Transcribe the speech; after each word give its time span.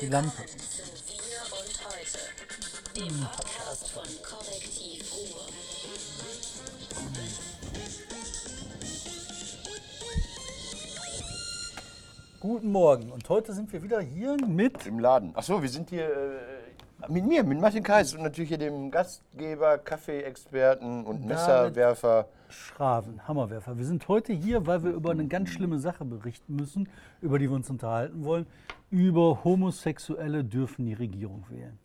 Die 0.00 0.06
Lampe. 0.06 0.44
Dem 2.94 3.26
Podcast 3.34 3.90
von 3.90 4.04
Ruhr. 4.04 5.40
Guten 12.38 12.70
Morgen. 12.70 13.10
Und 13.10 13.28
heute 13.28 13.52
sind 13.52 13.72
wir 13.72 13.82
wieder 13.82 14.00
hier 14.00 14.36
mit. 14.46 14.86
Im 14.86 15.00
Laden. 15.00 15.34
Achso, 15.34 15.60
wir 15.60 15.68
sind 15.68 15.90
hier 15.90 16.08
äh, 16.08 16.57
mit 17.08 17.26
mir, 17.26 17.42
mit 17.44 17.60
Martin 17.60 17.82
Kais 17.82 18.14
und 18.14 18.22
natürlich 18.22 18.48
hier 18.48 18.58
dem 18.58 18.90
Gastgeber, 18.90 19.78
Kaffeeexperten 19.78 21.04
und 21.04 21.24
Messerwerfer. 21.26 22.28
Schraven, 22.48 23.26
Hammerwerfer. 23.26 23.76
Wir 23.76 23.84
sind 23.84 24.06
heute 24.08 24.32
hier, 24.32 24.66
weil 24.66 24.82
wir 24.82 24.92
über 24.92 25.10
eine 25.10 25.26
ganz 25.26 25.50
schlimme 25.50 25.78
Sache 25.78 26.04
berichten 26.04 26.56
müssen, 26.56 26.88
über 27.20 27.38
die 27.38 27.48
wir 27.48 27.56
uns 27.56 27.68
unterhalten 27.70 28.24
wollen. 28.24 28.46
Über 28.90 29.44
Homosexuelle 29.44 30.44
dürfen 30.44 30.86
die 30.86 30.94
Regierung 30.94 31.44
wählen. 31.50 31.78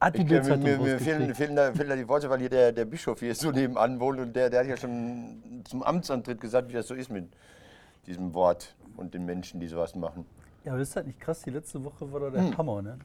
Hat 0.00 0.14
die 0.16 0.20
Ich, 0.22 0.26
äh, 0.26 0.28
Bildzeitung 0.28 0.62
mir, 0.62 0.78
mir 0.78 0.98
fehlen, 0.98 1.34
fehlen, 1.34 1.54
da, 1.56 1.72
fehlen 1.72 1.88
da 1.88 1.96
die 1.96 2.08
Worte, 2.08 2.28
weil 2.30 2.40
hier 2.40 2.48
der, 2.48 2.72
der 2.72 2.84
Bischof 2.84 3.20
hier 3.20 3.34
so 3.34 3.50
nebenan 3.50 4.00
wohnt 4.00 4.18
und 4.18 4.34
der, 4.34 4.48
der 4.50 4.60
hat 4.60 4.66
ja 4.66 4.76
schon 4.76 5.62
zum 5.64 5.82
Amtsantritt 5.82 6.40
gesagt, 6.40 6.68
wie 6.70 6.72
das 6.72 6.88
so 6.88 6.94
ist 6.94 7.10
mit 7.10 7.28
diesem 8.06 8.32
Wort 8.34 8.74
und 8.96 9.12
den 9.14 9.24
Menschen, 9.26 9.60
die 9.60 9.68
sowas 9.68 9.94
machen. 9.94 10.24
Ja, 10.64 10.72
aber 10.72 10.80
das 10.80 10.88
ist 10.88 10.96
halt 10.96 11.06
nicht 11.06 11.20
krass. 11.20 11.42
Die 11.42 11.50
letzte 11.50 11.82
Woche 11.84 12.10
war 12.12 12.20
Hm. 12.22 12.32
der 12.32 12.58
Hammer, 12.58 12.82
ne? 12.82 12.98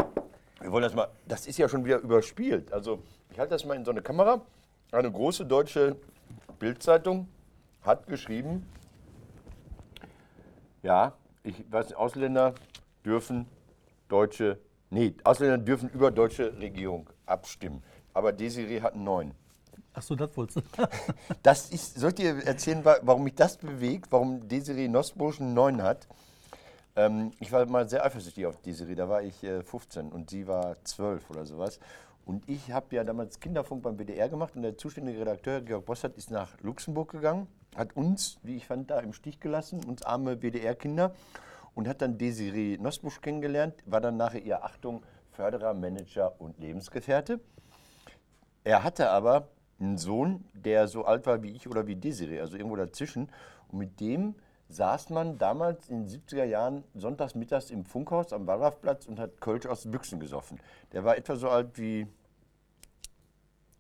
Wir 0.62 0.72
wollen 0.72 0.84
das 0.84 0.94
mal, 0.96 1.08
das 1.28 1.48
ist 1.48 1.58
ja 1.58 1.68
schon 1.70 1.84
wieder 1.86 2.00
überspielt. 2.00 2.72
Also 2.72 3.00
ich 3.32 3.40
halte 3.40 3.52
das 3.52 3.66
mal 3.66 3.76
in 3.76 3.86
so 3.86 3.92
eine 3.92 4.02
Kamera. 4.02 4.42
Eine 4.92 5.12
große 5.12 5.46
deutsche 5.46 5.96
Bildzeitung 6.60 7.28
hat 7.82 8.08
geschrieben, 8.08 8.66
ja, 10.84 11.14
ich 11.44 11.66
weiß, 11.72 11.94
Ausländer 11.94 12.54
dürfen 13.04 13.46
deutsche, 14.08 14.60
nee, 14.90 15.14
Ausländer 15.24 15.58
dürfen 15.58 15.90
über 15.90 16.12
deutsche 16.12 16.58
Regierung 16.58 17.10
abstimmen. 17.26 17.84
Aber 18.14 18.32
Desiree 18.32 18.82
hat 18.82 18.94
einen 18.94 19.04
neuen. 19.04 19.32
Achso, 19.94 20.16
das 20.16 20.36
wolltest 20.38 20.58
du. 20.58 20.62
Das 21.44 21.70
ist, 21.70 22.00
sollt 22.00 22.20
ihr 22.20 22.36
erzählen, 22.46 22.84
wa- 22.86 23.00
warum 23.02 23.24
mich 23.24 23.36
das 23.36 23.58
bewegt, 23.58 24.08
warum 24.12 24.48
Desiree 24.48 24.88
Nosbusch 24.88 25.40
einen 25.42 25.54
neuen 25.54 25.82
hat? 25.82 26.08
Ähm, 26.96 27.32
ich 27.40 27.52
war 27.52 27.66
mal 27.66 27.90
sehr 27.90 28.06
eifersüchtig 28.06 28.46
auf 28.46 28.62
Desiree, 28.62 28.96
da 28.96 29.10
war 29.10 29.22
ich 29.22 29.44
äh, 29.44 29.62
15 29.62 30.12
und 30.12 30.30
sie 30.30 30.48
war 30.48 30.78
12 30.84 31.30
oder 31.30 31.46
sowas. 31.46 31.80
Und 32.26 32.48
ich 32.50 32.72
habe 32.72 32.96
ja 32.96 33.04
damals 33.04 33.40
Kinderfunk 33.40 33.84
beim 33.84 33.98
WDR 33.98 34.30
gemacht 34.30 34.56
und 34.56 34.64
der 34.64 34.78
zuständige 34.78 35.20
Redakteur 35.20 35.62
Georg 35.62 35.86
Bossert 35.86 36.18
ist 36.18 36.32
nach 36.32 36.60
Luxemburg 36.62 37.12
gegangen, 37.12 37.48
hat 37.76 37.96
uns, 37.96 38.40
wie 38.42 38.56
ich 38.56 38.66
fand, 38.66 38.90
da 38.90 39.00
im 39.00 39.14
Stich 39.14 39.40
gelassen, 39.40 39.84
uns 39.84 40.02
arme 40.02 40.42
WDR-Kinder 40.42 41.14
und 41.76 41.88
hat 41.88 42.02
dann 42.02 42.18
Desiree 42.18 42.78
Nosbusch 42.78 43.22
kennengelernt, 43.22 43.76
war 43.86 44.02
dann 44.02 44.18
nachher 44.18 44.42
ihr 44.42 44.64
Achtung, 44.64 45.04
Förderer, 45.32 45.74
Manager 45.74 46.40
und 46.40 46.58
Lebensgefährte. 46.60 47.42
Er 48.64 48.84
hatte 48.84 49.10
aber 49.10 49.50
einen 49.80 49.98
Sohn, 49.98 50.46
der 50.54 50.88
so 50.88 51.06
alt 51.06 51.26
war 51.28 51.44
wie 51.44 51.52
ich 51.52 51.68
oder 51.68 51.86
wie 51.86 51.96
Desiree, 51.96 52.40
also 52.40 52.56
irgendwo 52.56 52.78
dazwischen. 52.78 53.30
Und 53.68 53.80
mit 53.80 54.00
dem 54.00 54.36
saß 54.70 55.10
man 55.12 55.38
damals 55.38 55.90
in 55.90 56.08
den 56.08 56.22
70er 56.22 56.44
Jahren 56.44 56.84
sonntags 56.94 57.36
mittags 57.36 57.70
im 57.70 57.86
Funkhaus 57.86 58.34
am 58.34 58.48
Wallrafplatz 58.48 59.06
und 59.06 59.20
hat 59.20 59.40
Kölsch 59.42 59.66
aus 59.66 59.84
den 59.84 59.92
Büchsen 59.92 60.20
gesoffen. 60.20 60.60
Der 60.92 61.04
war 61.04 61.18
etwa 61.18 61.36
so 61.36 61.50
alt 61.50 61.78
wie 61.78 62.08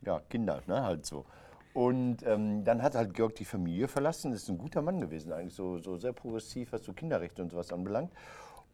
ja, 0.01 0.19
Kinder, 0.29 0.61
ne, 0.67 0.83
halt 0.83 1.05
so. 1.05 1.25
Und 1.73 2.23
ähm, 2.23 2.63
dann 2.63 2.81
hat 2.81 2.95
halt 2.95 3.13
Georg 3.13 3.35
die 3.35 3.43
Familie 3.43 3.89
verlassen. 3.89 4.31
Ist 4.31 4.47
ein 4.47 4.57
guter 4.57 4.81
Mann 4.81 5.01
gewesen, 5.01 5.33
eigentlich 5.33 5.55
so, 5.55 5.77
so 5.79 5.97
sehr 5.97 6.13
progressiv, 6.13 6.71
was 6.71 6.85
so 6.85 6.93
Kinderrechte 6.93 7.41
und 7.41 7.51
sowas 7.51 7.73
anbelangt. 7.73 8.13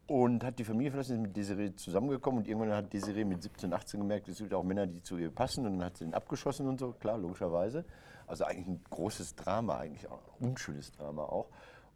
Und 0.06 0.44
hat 0.44 0.58
die 0.58 0.64
Familie 0.64 0.92
verlassen, 0.92 1.16
ist 1.16 1.22
mit 1.22 1.36
Desiree 1.36 1.74
zusammengekommen 1.74 2.40
und 2.40 2.48
irgendwann 2.48 2.72
hat 2.72 2.92
Desiree 2.92 3.24
mit 3.24 3.42
17, 3.42 3.72
18 3.72 4.00
gemerkt, 4.00 4.28
es 4.28 4.38
gibt 4.38 4.52
auch 4.52 4.62
Männer, 4.62 4.86
die 4.86 5.02
zu 5.02 5.16
ihr 5.16 5.30
passen 5.30 5.64
und 5.66 5.78
dann 5.78 5.86
hat 5.86 5.96
sie 5.96 6.04
ihn 6.04 6.14
abgeschossen 6.14 6.68
und 6.68 6.78
so, 6.78 6.92
klar, 6.92 7.18
logischerweise. 7.18 7.84
Also 8.26 8.44
eigentlich 8.44 8.68
ein 8.68 8.80
großes 8.90 9.34
Drama, 9.36 9.78
eigentlich 9.78 10.08
auch 10.08 10.20
ein 10.40 10.50
unschönes 10.50 10.92
Drama 10.92 11.22
auch. 11.22 11.48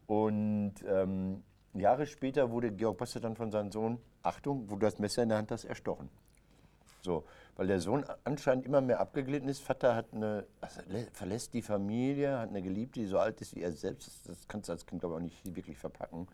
Und 0.06 0.75
ähm, 0.89 1.43
Jahre 1.75 2.06
später 2.06 2.50
wurde 2.50 2.71
Georg 2.72 2.99
Bossert 2.99 3.25
dann 3.25 3.37
von 3.37 3.50
seinem 3.50 3.72
Sohn, 3.72 3.99
Achtung, 4.22 4.71
wo 4.71 4.75
du 4.75 4.81
das 4.87 4.99
Messer 4.99 5.22
in 5.22 5.28
der 5.31 5.39
Hand 5.39 5.50
hast, 5.50 5.65
erstochen. 5.65 6.09
So, 7.03 7.25
weil 7.56 7.69
der 7.69 7.81
Sohn 7.81 8.05
anscheinend 8.25 8.66
immer 8.66 8.81
mehr 8.81 8.99
abgeglitten 9.00 9.49
ist. 9.49 9.61
Vater 9.61 9.95
hat 9.95 10.06
eine, 10.12 10.45
also 10.61 10.81
lä- 10.83 11.06
verlässt 11.12 11.55
die 11.55 11.62
Familie, 11.62 12.39
hat 12.39 12.49
eine 12.49 12.62
Geliebte, 12.62 13.00
die 13.00 13.06
so 13.06 13.19
alt 13.19 13.41
ist 13.41 13.55
wie 13.55 13.62
er 13.62 13.72
selbst. 13.72 14.09
Das, 14.09 14.22
das 14.22 14.49
kannst 14.49 14.69
du 14.69 14.72
als 14.72 14.87
Kind, 14.87 15.00
glaube 15.00 15.15
ich, 15.15 15.19
auch 15.19 15.22
nicht 15.22 15.56
wirklich 15.56 15.78
verpacken. 15.78 16.27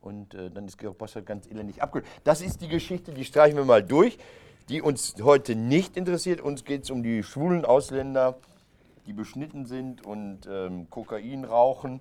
Und 0.00 0.34
äh, 0.34 0.50
dann 0.50 0.66
ist 0.66 0.78
Georg 0.78 0.98
Bossert 0.98 1.26
ganz 1.26 1.48
elendig 1.48 1.82
abgeglitten. 1.82 2.20
Das 2.22 2.40
ist 2.40 2.60
die 2.60 2.68
Geschichte, 2.68 3.12
die 3.12 3.24
streichen 3.24 3.56
wir 3.56 3.64
mal 3.64 3.82
durch, 3.82 4.18
die 4.68 4.82
uns 4.82 5.16
heute 5.22 5.56
nicht 5.56 5.96
interessiert. 5.96 6.40
Uns 6.40 6.64
geht 6.64 6.84
es 6.84 6.90
um 6.90 7.02
die 7.02 7.24
schwulen 7.24 7.64
Ausländer, 7.64 8.38
die 9.06 9.12
beschnitten 9.12 9.66
sind 9.66 10.06
und 10.06 10.46
ähm, 10.48 10.88
Kokain 10.90 11.44
rauchen 11.44 12.00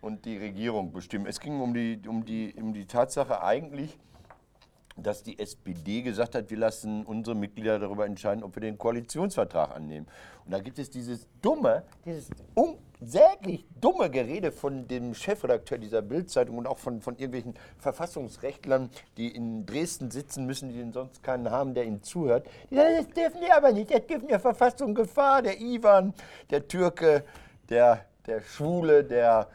und 0.00 0.24
die 0.24 0.38
Regierung 0.38 0.92
bestimmen. 0.92 1.26
Es 1.26 1.40
ging 1.40 1.60
um 1.60 1.74
die, 1.74 2.00
um 2.06 2.24
die, 2.24 2.54
um 2.54 2.72
die 2.72 2.86
Tatsache 2.86 3.42
eigentlich, 3.42 3.98
dass 5.02 5.22
die 5.22 5.38
SPD 5.38 6.02
gesagt 6.02 6.34
hat, 6.34 6.50
wir 6.50 6.58
lassen 6.58 7.04
unsere 7.04 7.36
Mitglieder 7.36 7.78
darüber 7.78 8.06
entscheiden, 8.06 8.42
ob 8.42 8.56
wir 8.56 8.60
den 8.60 8.78
Koalitionsvertrag 8.78 9.74
annehmen. 9.74 10.06
Und 10.44 10.52
da 10.52 10.60
gibt 10.60 10.78
es 10.78 10.90
dieses 10.90 11.26
dumme, 11.40 11.84
dieses 12.04 12.30
unsäglich 12.54 13.66
dumme 13.80 14.10
Gerede 14.10 14.50
von 14.50 14.88
dem 14.88 15.14
Chefredakteur 15.14 15.78
dieser 15.78 16.02
Bildzeitung 16.02 16.58
und 16.58 16.66
auch 16.66 16.78
von, 16.78 17.00
von 17.00 17.14
irgendwelchen 17.14 17.54
Verfassungsrechtlern, 17.78 18.90
die 19.16 19.28
in 19.28 19.66
Dresden 19.66 20.10
sitzen 20.10 20.46
müssen, 20.46 20.68
die 20.68 20.92
sonst 20.92 21.22
keinen 21.22 21.50
haben, 21.50 21.74
der 21.74 21.84
ihnen 21.84 22.02
zuhört. 22.02 22.46
Sagen, 22.70 22.96
das 22.96 23.08
dürfen 23.08 23.40
die 23.40 23.52
aber 23.52 23.72
nicht, 23.72 23.92
das 23.92 24.06
dürfen 24.06 24.28
der 24.28 24.40
Verfassung 24.40 24.94
Gefahr, 24.94 25.42
der 25.42 25.60
Ivan, 25.60 26.14
der 26.50 26.66
Türke, 26.66 27.24
der, 27.68 28.04
der 28.26 28.40
Schwule, 28.40 29.04
der 29.04 29.48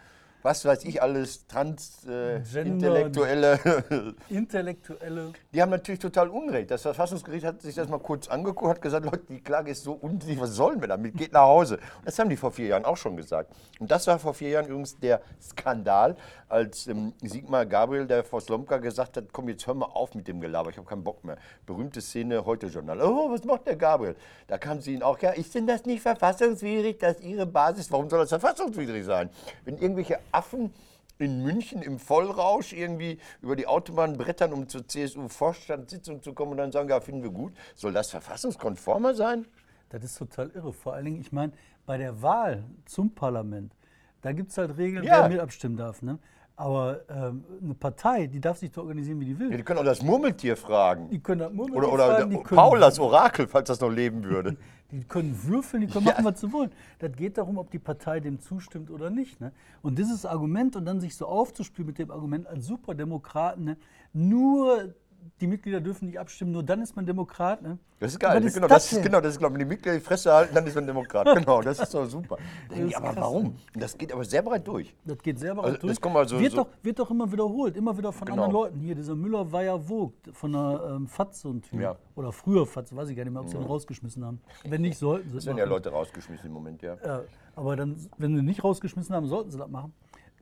was 0.43 0.65
weiß 0.65 0.83
ich 0.83 1.01
alles, 1.01 1.47
trans, 1.47 2.05
äh, 2.05 2.37
intellektuelle 4.29 5.33
die 5.53 5.61
haben 5.61 5.69
natürlich 5.69 5.99
total 5.99 6.29
Unrecht. 6.29 6.69
Das 6.69 6.81
Verfassungsgericht 6.81 7.45
hat 7.45 7.61
sich 7.61 7.75
das 7.75 7.87
mal 7.87 7.99
kurz 7.99 8.27
angeguckt, 8.27 8.69
hat 8.69 8.81
gesagt, 8.81 9.05
Leute, 9.05 9.23
die 9.29 9.39
Klage 9.39 9.71
ist 9.71 9.83
so 9.83 9.93
unsinnig, 9.93 10.39
was 10.39 10.51
sollen 10.51 10.81
wir 10.81 10.87
damit? 10.87 11.15
Geht 11.15 11.31
nach 11.31 11.41
Hause. 11.41 11.75
Und 11.75 12.05
das 12.05 12.19
haben 12.19 12.29
die 12.29 12.37
vor 12.37 12.51
vier 12.51 12.67
Jahren 12.67 12.85
auch 12.85 12.97
schon 12.97 13.15
gesagt. 13.15 13.51
Und 13.79 13.89
das 13.89 14.05
war 14.07 14.19
vor 14.19 14.33
vier 14.33 14.49
Jahren 14.49 14.65
übrigens 14.65 14.99
der 14.99 15.21
Skandal, 15.41 16.15
als 16.49 16.87
ähm, 16.87 17.13
Sigmar 17.21 17.65
Gabriel, 17.65 18.05
der 18.05 18.23
vor 18.23 18.41
Slomka, 18.41 18.77
gesagt 18.77 19.17
hat, 19.17 19.25
komm, 19.31 19.49
jetzt 19.49 19.65
hör 19.65 19.73
mal 19.73 19.85
auf 19.85 20.13
mit 20.13 20.27
dem 20.27 20.39
Gelaber, 20.39 20.69
ich 20.69 20.77
habe 20.77 20.87
keinen 20.87 21.03
Bock 21.03 21.23
mehr. 21.23 21.37
Berühmte 21.65 22.01
Szene, 22.01 22.45
Heute-Journal. 22.45 23.01
Oh, 23.01 23.31
was 23.31 23.43
macht 23.43 23.65
der 23.65 23.75
Gabriel? 23.75 24.15
Da 24.47 24.57
kam 24.57 24.81
sie 24.81 24.93
ihn 24.93 25.03
auch, 25.03 25.17
ja, 25.19 25.31
ist 25.31 25.55
denn 25.55 25.65
das 25.65 25.85
nicht 25.85 26.01
verfassungswidrig, 26.01 26.99
dass 26.99 27.21
Ihre 27.21 27.45
Basis, 27.45 27.91
warum 27.91 28.09
soll 28.09 28.19
das 28.19 28.29
verfassungswidrig 28.29 29.05
sein? 29.05 29.29
Wenn 29.65 29.77
irgendwelche 29.77 30.19
Affen 30.33 30.73
in 31.19 31.43
München 31.43 31.81
im 31.81 31.99
Vollrausch 31.99 32.73
irgendwie 32.73 33.19
über 33.41 33.55
die 33.55 33.67
Autobahn 33.67 34.17
brettern, 34.17 34.51
um 34.51 34.67
zur 34.67 34.87
CSU-Vorstandssitzung 34.87 36.21
zu 36.23 36.33
kommen 36.33 36.51
und 36.51 36.57
dann 36.57 36.71
sagen, 36.71 36.89
ja, 36.89 36.99
finden 36.99 37.23
wir 37.23 37.29
gut. 37.31 37.53
Soll 37.75 37.93
das 37.93 38.09
verfassungskonformer 38.11 39.13
sein? 39.13 39.45
Das 39.89 40.03
ist 40.03 40.17
total 40.17 40.49
irre. 40.51 40.73
Vor 40.73 40.93
allen 40.93 41.05
Dingen, 41.05 41.21
ich 41.21 41.31
meine, 41.31 41.53
bei 41.85 41.97
der 41.97 42.21
Wahl 42.21 42.63
zum 42.85 43.13
Parlament, 43.13 43.73
da 44.21 44.31
gibt 44.31 44.51
es 44.51 44.57
halt 44.57 44.77
Regeln, 44.77 45.03
Ja. 45.03 45.21
wer 45.21 45.29
mit 45.29 45.39
abstimmen 45.39 45.77
darf. 45.77 46.01
Ne? 46.01 46.17
Aber 46.55 47.01
ähm, 47.09 47.43
eine 47.63 47.73
Partei, 47.73 48.27
die 48.27 48.39
darf 48.39 48.59
sich 48.59 48.71
so 48.71 48.81
organisieren, 48.81 49.19
wie 49.19 49.25
die 49.25 49.39
will. 49.39 49.49
Ja, 49.51 49.57
die 49.57 49.63
können 49.63 49.79
auch 49.79 49.83
das 49.83 50.03
Murmeltier 50.03 50.55
fragen. 50.55 51.09
Die 51.09 51.19
können 51.19 51.39
das 51.39 51.51
Murmeltier 51.51 51.77
Oder, 51.83 51.93
oder 51.93 52.15
fragen, 52.15 52.29
die 52.29 52.35
der- 52.35 52.43
können, 52.45 52.57
Paul, 52.57 52.79
das 52.79 52.99
Orakel, 52.99 53.47
falls 53.47 53.67
das 53.69 53.79
noch 53.81 53.89
leben 53.89 54.23
würde. 54.23 54.55
die 54.91 55.03
können 55.03 55.37
würfeln, 55.43 55.81
die 55.81 55.87
können 55.91 56.05
Ja. 56.05 56.13
machen, 56.13 56.25
was 56.25 56.39
sie 56.41 56.53
wollen. 56.53 56.71
Das 56.99 57.11
geht 57.13 57.39
darum, 57.39 57.57
ob 57.57 57.71
die 57.71 57.79
Partei 57.79 58.19
dem 58.19 58.39
zustimmt 58.39 58.91
oder 58.91 59.09
nicht. 59.09 59.41
Ne? 59.41 59.51
Und 59.81 59.97
dieses 59.97 60.25
Argument 60.27 60.75
und 60.75 60.85
dann 60.85 61.01
sich 61.01 61.15
so 61.15 61.25
aufzuspielen 61.25 61.87
mit 61.87 61.97
dem 61.97 62.11
Argument 62.11 62.45
als 62.45 62.67
Superdemokraten, 62.67 63.63
ne? 63.65 63.77
nur 64.13 64.93
die 65.41 65.47
Mitglieder 65.47 65.81
dürfen 65.81 66.05
nicht 66.07 66.19
abstimmen, 66.19 66.51
nur 66.51 66.63
dann 66.63 66.81
ist 66.81 66.95
man 66.95 67.05
Demokrat. 67.05 67.61
Ne? 67.61 67.77
Das 67.99 68.11
ist 68.11 68.19
geil. 68.19 68.43
Ist 68.43 68.53
genau, 68.53 68.67
das 68.67 68.83
das 68.89 68.93
ist, 68.97 69.03
genau, 69.03 69.21
das 69.21 69.33
ist, 69.33 69.39
glaube 69.39 69.53
ich, 69.55 69.59
wenn 69.61 69.67
die 69.69 69.73
Mitglieder 69.75 69.97
die 69.97 70.03
Fresse 70.03 70.31
halten, 70.33 70.53
dann 70.55 70.65
ist 70.67 70.75
man 70.75 70.85
Demokrat. 70.87 71.27
Genau, 71.35 71.61
das 71.61 71.79
ist 71.79 71.93
doch 71.93 72.05
super. 72.05 72.37
Ich, 72.69 72.95
aber 72.97 73.07
krass, 73.07 73.15
warum? 73.17 73.55
das 73.73 73.97
geht 73.97 74.11
aber 74.11 74.23
sehr 74.25 74.41
breit 74.41 74.67
durch. 74.67 74.93
Das 75.05 75.17
geht 75.19 75.39
selber 75.39 75.63
Also, 75.63 75.77
durch. 75.77 75.91
das 75.93 76.01
kommt 76.01 76.13
mal 76.15 76.27
so- 76.27 76.39
wird, 76.39 76.51
so- 76.51 76.57
doch, 76.63 76.67
wird 76.81 76.99
doch 76.99 77.09
immer 77.11 77.31
wiederholt, 77.31 77.75
immer 77.77 77.97
wieder 77.97 78.11
von 78.11 78.25
Genau. 78.27 78.43
anderen 78.43 78.51
Leuten. 78.63 78.79
Hier, 78.79 78.95
dieser 78.95 79.15
Müller 79.15 79.51
war 79.51 79.63
ja 79.63 79.77
Vogt 79.79 80.29
von 80.33 80.51
der 80.51 80.95
ähm, 80.95 81.07
FAZ, 81.07 81.41
so 81.41 81.49
ein 81.51 81.61
Typ. 81.61 81.79
Ja. 81.79 81.95
Oder 82.15 82.31
früher 82.31 82.65
FAZ, 82.65 82.95
weiß 82.95 83.09
ich 83.09 83.15
gar 83.15 83.23
nicht 83.23 83.33
mehr, 83.33 83.41
ob 83.41 83.49
sie 83.49 83.57
ihn 83.57 83.63
rausgeschmissen 83.63 84.23
haben. 84.25 84.41
Wenn 84.65 84.81
nicht, 84.81 84.97
sollten 84.97 85.29
sie 85.29 85.35
Das 85.35 85.43
es 85.43 85.47
werden 85.47 85.55
machen. 85.57 85.67
ja 85.69 85.73
Leute 85.75 85.89
rausgeschmissen 85.89 86.47
im 86.47 86.53
Moment, 86.53 86.81
ja. 86.81 86.95
Ja, 87.05 87.21
aber 87.55 87.75
dann, 87.75 87.95
wenn 88.17 88.35
sie 88.35 88.41
nicht 88.43 88.63
rausgeschmissen 88.63 89.15
haben, 89.15 89.27
sollten 89.27 89.51
sie 89.51 89.57
das 89.57 89.69
machen. 89.69 89.93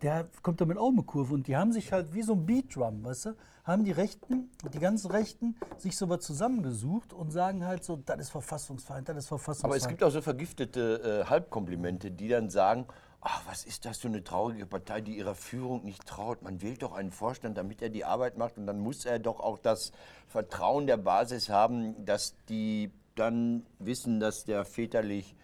Der 0.01 0.27
kommt 0.41 0.59
damit 0.59 0.77
auch 0.77 0.89
eine 0.89 1.03
Kurve 1.03 1.33
und 1.33 1.47
die 1.47 1.55
haben 1.55 1.71
sich 1.71 1.91
halt 1.91 2.13
wie 2.13 2.23
so 2.23 2.33
ein 2.33 2.45
Beatdrum, 2.45 3.03
weißt 3.03 3.25
du, 3.25 3.35
haben 3.63 3.83
die 3.83 3.91
Rechten, 3.91 4.49
die 4.73 4.79
ganzen 4.79 5.11
Rechten 5.11 5.55
sich 5.77 5.95
so 5.95 6.09
was 6.09 6.21
zusammengesucht 6.21 7.13
und 7.13 7.31
sagen 7.31 7.65
halt 7.65 7.83
so, 7.83 7.97
das 7.97 8.19
ist 8.19 8.29
Verfassungsfeind, 8.31 9.07
das 9.09 9.17
ist 9.17 9.27
Verfassungsfeind. 9.27 9.71
Aber 9.71 9.75
es 9.75 9.87
gibt 9.87 10.03
auch 10.03 10.09
so 10.09 10.21
vergiftete 10.21 11.23
äh, 11.23 11.29
Halbkomplimente, 11.29 12.09
die 12.09 12.27
dann 12.27 12.49
sagen, 12.49 12.87
ach, 13.21 13.43
was 13.45 13.63
ist 13.63 13.85
das 13.85 13.99
für 13.99 14.07
eine 14.07 14.23
traurige 14.23 14.65
Partei, 14.65 15.01
die 15.01 15.17
ihrer 15.17 15.35
Führung 15.35 15.83
nicht 15.83 16.05
traut. 16.07 16.41
Man 16.41 16.61
wählt 16.61 16.81
doch 16.81 16.93
einen 16.93 17.11
Vorstand, 17.11 17.57
damit 17.57 17.83
er 17.83 17.89
die 17.89 18.03
Arbeit 18.03 18.37
macht 18.37 18.57
und 18.57 18.65
dann 18.65 18.79
muss 18.79 19.05
er 19.05 19.19
doch 19.19 19.39
auch 19.39 19.59
das 19.59 19.91
Vertrauen 20.27 20.87
der 20.87 20.97
Basis 20.97 21.49
haben, 21.49 22.05
dass 22.05 22.35
die 22.49 22.91
dann 23.15 23.65
wissen, 23.77 24.19
dass 24.19 24.45
der 24.45 24.65
väterlich 24.65 25.35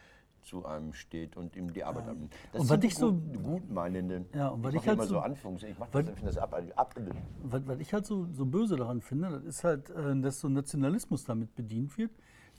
zu 0.48 0.66
einem 0.66 0.94
steht 0.94 1.36
und 1.38 1.56
ihm 1.56 1.74
die 1.74 1.84
Arbeit 1.84 2.08
abnimmt. 2.08 2.34
Das 2.54 2.62
Und 2.62 2.70
was 2.70 2.84
ich 2.84 2.96
so- 2.96 3.12
gut, 3.14 3.44
Gutmeinenden. 3.44 4.26
Ja, 4.34 4.48
und 4.50 4.64
was 4.64 4.74
ich 4.74 4.82
ich 4.82 4.88
halt 4.88 4.98
immer 4.98 5.08
so- 5.08 5.20
Anführungs, 5.20 5.64
ich 5.64 5.78
mache 5.78 6.04
das, 6.04 6.06
das 6.24 6.38
ab, 6.38 6.60
ab, 6.76 6.96
Was, 7.44 7.68
was 7.68 7.80
ich 7.80 7.94
halt 7.94 8.06
so, 8.06 8.28
so 8.34 8.46
böse 8.46 8.76
daran 8.78 9.02
finde, 9.02 9.30
das 9.30 9.44
ist 9.44 9.64
halt, 9.64 9.90
äh, 9.90 10.20
dass 10.20 10.40
so 10.40 10.48
Nationalismus 10.50 11.26
damit 11.26 11.54
bedient 11.56 11.98
wird. 11.98 12.12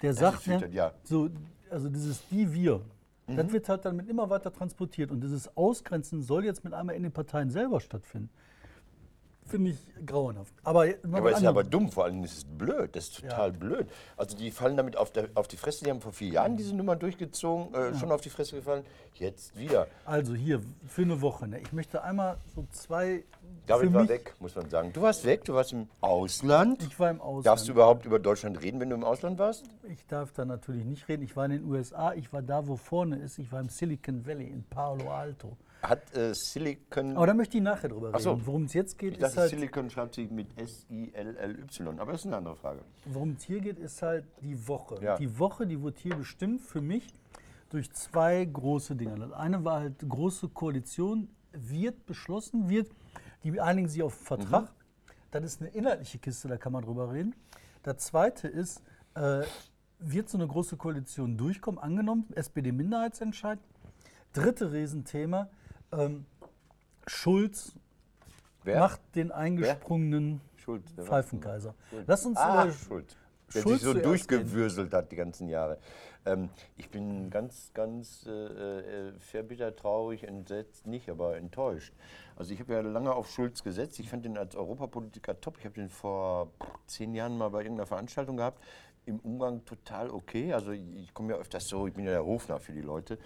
Der 0.03 0.15
sagt, 0.15 0.41
ist 0.41 0.49
wütend, 0.49 0.75
ja. 0.75 0.89
Mhm. 0.89 0.93
so, 1.03 1.29
also 1.71 1.89
dieses 1.89 2.27
Die 2.29 2.53
Wir, 2.53 2.83
das 3.27 3.53
wird 3.53 3.69
halt 3.69 3.85
dann 3.85 3.97
mit 3.97 4.09
immer 4.09 4.31
weiter 4.31 4.53
transportiert. 4.53 5.11
Und 5.11 5.23
dieses 5.23 5.55
Ausgrenzen 5.57 6.23
soll 6.23 6.45
jetzt 6.45 6.65
mit 6.65 6.73
einmal 6.73 6.95
in 6.95 7.03
den 7.03 7.13
Parteien 7.13 7.51
selber 7.51 7.81
stattfinden. 7.81 8.31
Finde 9.49 9.71
ich 9.71 9.79
grauenhaft. 10.07 10.53
Aber, 10.63 10.87
Ja, 10.87 10.95
aber 11.13 11.31
es 11.31 11.39
ist 11.39 11.43
ja 11.43 11.49
aber 11.49 11.65
dumm, 11.65 11.91
vor 11.91 12.05
allem 12.05 12.23
ist 12.23 12.37
es 12.37 12.45
blöd, 12.45 12.95
das 12.95 13.05
ist 13.09 13.21
total 13.21 13.53
blöd. 13.53 13.89
Also 14.17 14.37
die 14.37 14.51
fallen 14.51 14.77
damit 14.77 14.97
auf, 14.97 15.11
der, 15.11 15.29
auf 15.35 15.49
die 15.49 15.57
Fresse, 15.57 15.85
die 15.85 15.91
haben 15.91 16.01
vor 16.01 16.13
vier 16.13 16.29
Jahren 16.29 16.57
diese 16.57 16.77
Nummer 16.77 16.97
durchgezogen, 16.97 17.75
äh, 17.75 17.95
schon 17.95 18.13
auf 18.13 18.21
die 18.21 18.31
Fresse 18.31 18.57
gefallen, 18.57 18.85
jetzt 19.15 19.57
wieder. 19.59 19.87
Also 20.05 20.35
hier, 20.35 20.61
für 20.87 21.03
eine 21.03 21.21
Woche. 21.21 21.49
Ne? 21.49 21.61
Ich 21.61 21.73
möchte 21.73 22.03
einmal 22.03 22.37
so 22.55 22.67
zwei. 22.71 23.25
David 23.67 23.93
war 23.93 24.09
weg, 24.09 24.35
muss 24.39 24.55
man 24.55 24.69
sagen. 24.69 24.93
Du 24.93 25.03
warst 25.03 25.25
weg, 25.25 25.45
du 25.45 25.55
warst 25.55 25.73
im 25.73 25.89
Ausland. 26.01 26.83
Ich 26.83 26.99
war 26.99 27.11
im 27.11 27.21
Ausland. 27.21 27.47
Darfst 27.47 27.69
du 27.69 27.73
überhaupt 27.73 28.07
über 28.07 28.19
Deutschland 28.19 28.63
reden, 28.63 28.81
wenn 28.81 28.91
du 28.91 28.97
im 28.97 29.05
Ausland 29.05 29.39
warst? 29.39 29.65
Ich 29.91 30.07
darf 30.07 30.33
da 30.33 30.45
natürlich 30.45 30.85
nicht 30.85 31.09
reden. 31.09 31.23
Ich 31.23 31.37
war 31.37 31.45
in 31.47 31.53
den 31.53 31.65
USA, 31.65 32.13
ich 32.15 32.33
war 32.33 32.43
da, 32.43 32.67
wo 32.67 32.77
vorne 32.77 33.17
ist. 33.17 33.39
Ich 33.39 33.51
war 33.53 33.61
im 33.61 33.69
Silicon 33.69 34.27
Valley 34.27 34.47
in 34.47 34.65
Palo 34.65 35.11
Alto. 35.11 35.57
Hat 35.83 36.17
äh, 36.17 36.35
Silicon. 36.35 37.17
Aber 37.17 37.27
da 37.27 37.35
möchte 37.35 37.57
ich 37.57 37.63
nachher 37.63 37.89
drüber 37.89 38.11
Ach 38.13 38.19
so. 38.19 38.33
reden. 38.33 38.47
Worum 38.47 38.65
es 38.65 38.73
jetzt 38.73 38.99
geht, 38.99 39.13
ich 39.13 39.19
ist 39.19 39.23
dachte, 39.23 39.41
halt, 39.43 39.51
Silicon 39.51 39.91
schreibt 39.91 40.15
sich 40.15 40.31
mit 40.31 40.49
S-I-L-L-Y, 40.59 42.01
aber 42.01 42.13
das 42.13 42.23
ist 42.23 42.27
eine 42.27 42.37
andere 42.37 42.57
Frage. 42.57 42.81
worum 43.05 43.33
es 43.39 43.45
hier 43.45 43.61
geht, 43.61 43.79
ist 43.79 44.03
halt 44.03 44.25
die 44.43 44.67
Woche. 44.67 44.99
Ja. 45.03 45.17
Die 45.17 45.39
Woche, 45.39 45.67
die 45.67 45.81
wurde 45.81 45.99
hier 46.01 46.17
bestimmt 46.17 46.63
für 46.63 46.81
mich 46.81 47.07
durch 47.71 47.93
zwei 47.93 48.45
große 48.45 48.97
Dinge. 48.97 49.17
Das 49.19 49.33
eine 49.33 49.65
war 49.65 49.81
halt 49.81 50.09
große 50.09 50.49
Koalition, 50.49 51.29
wird 51.53 52.07
beschlossen, 52.07 52.69
wird, 52.69 52.91
die 53.45 53.61
einigen 53.61 53.89
sich 53.89 54.03
auf 54.03 54.15
Vertrag. 54.15 54.65
Mhm. 54.65 55.13
Das 55.31 55.45
ist 55.45 55.61
eine 55.61 55.71
inhaltliche 55.71 56.19
Kiste, 56.19 56.49
da 56.49 56.57
kann 56.57 56.73
man 56.73 56.85
drüber 56.85 57.13
reden. 57.13 57.35
Das 57.83 57.99
zweite 57.99 58.49
ist, 58.49 58.83
äh, 59.15 59.43
wird 59.99 60.29
so 60.29 60.39
eine 60.39 60.47
große 60.47 60.77
Koalition 60.77 61.37
durchkommen, 61.37 61.79
angenommen, 61.79 62.27
SPD-Minderheitsentscheid. 62.35 63.59
Dritte 64.33 64.73
Riesenthema, 64.73 65.49
ähm, 65.93 66.27
Schulz 67.07 67.73
Wer? 68.65 68.81
macht 68.81 69.01
den 69.15 69.33
eingesprungenen 69.33 70.41
Schulz. 70.57 70.91
Pfeifenkaiser. 70.93 71.75
Lass 72.07 72.27
uns 72.27 72.37
Ah, 72.37 72.65
über 72.65 72.73
Schulz. 72.73 73.17
Der 73.55 73.63
Schulz 73.63 73.81
sich 73.81 73.85
so 73.85 73.95
durchgewürselt 73.95 74.93
hat 74.93 75.11
die 75.11 75.17
ganzen 75.17 75.49
Jahre. 75.49 75.79
Ähm, 76.27 76.51
ich 76.77 76.91
bin 76.91 77.31
ganz, 77.31 77.71
ganz 77.73 78.27
äh, 78.27 78.31
äh, 78.31 79.13
verbittert, 79.19 79.79
traurig, 79.79 80.25
entsetzt, 80.25 80.87
nicht, 80.87 81.09
aber 81.09 81.37
enttäuscht. 81.39 81.95
Also 82.37 82.53
ich 82.53 82.61
habe 82.61 82.75
ja 82.75 82.81
lange 82.81 83.15
auf 83.15 83.31
Schulz 83.31 83.63
gesetzt. 83.65 83.99
Ich 84.01 84.11
fand 84.11 84.27
ihn 84.27 84.37
als 84.37 84.55
Europapolitiker 84.55 85.41
top. 85.41 85.57
Ich 85.59 85.65
habe 85.65 85.77
den 85.77 85.89
vor 85.89 86.51
zehn 86.87 87.15
Jahren 87.15 87.39
mal 87.39 87.49
bei 87.49 87.61
irgendeiner 87.61 87.87
Veranstaltung 87.87 88.37
gehabt. 88.37 88.63
Im 89.07 89.19
Umgang 89.21 89.65
total 89.65 90.11
okay. 90.11 90.53
Also 90.53 90.73
ich 90.73 91.15
komme 91.15 91.33
ja 91.33 91.39
öfters 91.39 91.67
so, 91.69 91.87
ich 91.87 91.95
bin 91.95 92.05
ja 92.05 92.11
der 92.11 92.27
Hofner 92.27 92.61
für 92.61 92.73
die 92.73 92.83
Leute 92.83 93.19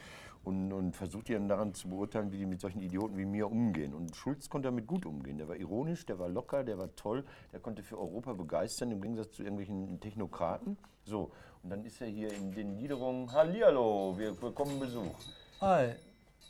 und, 0.44 0.72
und 0.72 0.96
versuche 0.96 1.24
die 1.24 1.32
dann 1.34 1.48
daran 1.48 1.74
zu 1.74 1.88
beurteilen, 1.88 2.32
wie 2.32 2.38
die 2.38 2.46
mit 2.46 2.60
solchen 2.60 2.80
Idioten 2.80 3.16
wie 3.16 3.24
mir 3.24 3.50
umgehen. 3.50 3.94
Und 3.94 4.16
Schulz 4.16 4.48
konnte 4.48 4.68
damit 4.68 4.86
gut 4.86 5.06
umgehen. 5.06 5.38
Der 5.38 5.48
war 5.48 5.56
ironisch, 5.56 6.04
der 6.06 6.18
war 6.18 6.28
locker, 6.28 6.64
der 6.64 6.78
war 6.78 6.94
toll, 6.96 7.24
der 7.52 7.60
konnte 7.60 7.82
für 7.82 7.98
Europa 7.98 8.32
begeistern, 8.32 8.90
im 8.90 9.00
Gegensatz 9.00 9.32
zu 9.32 9.42
irgendwelchen 9.42 10.00
Technokraten. 10.00 10.76
So, 11.04 11.30
und 11.62 11.70
dann 11.70 11.84
ist 11.84 12.00
er 12.00 12.08
hier 12.08 12.32
in 12.32 12.52
den 12.52 12.76
Niederungen, 12.76 13.30
Hallihallo, 13.32 14.14
wir 14.18 14.32
bekommen 14.32 14.80
Besuch. 14.80 15.14
Hi. 15.60 15.94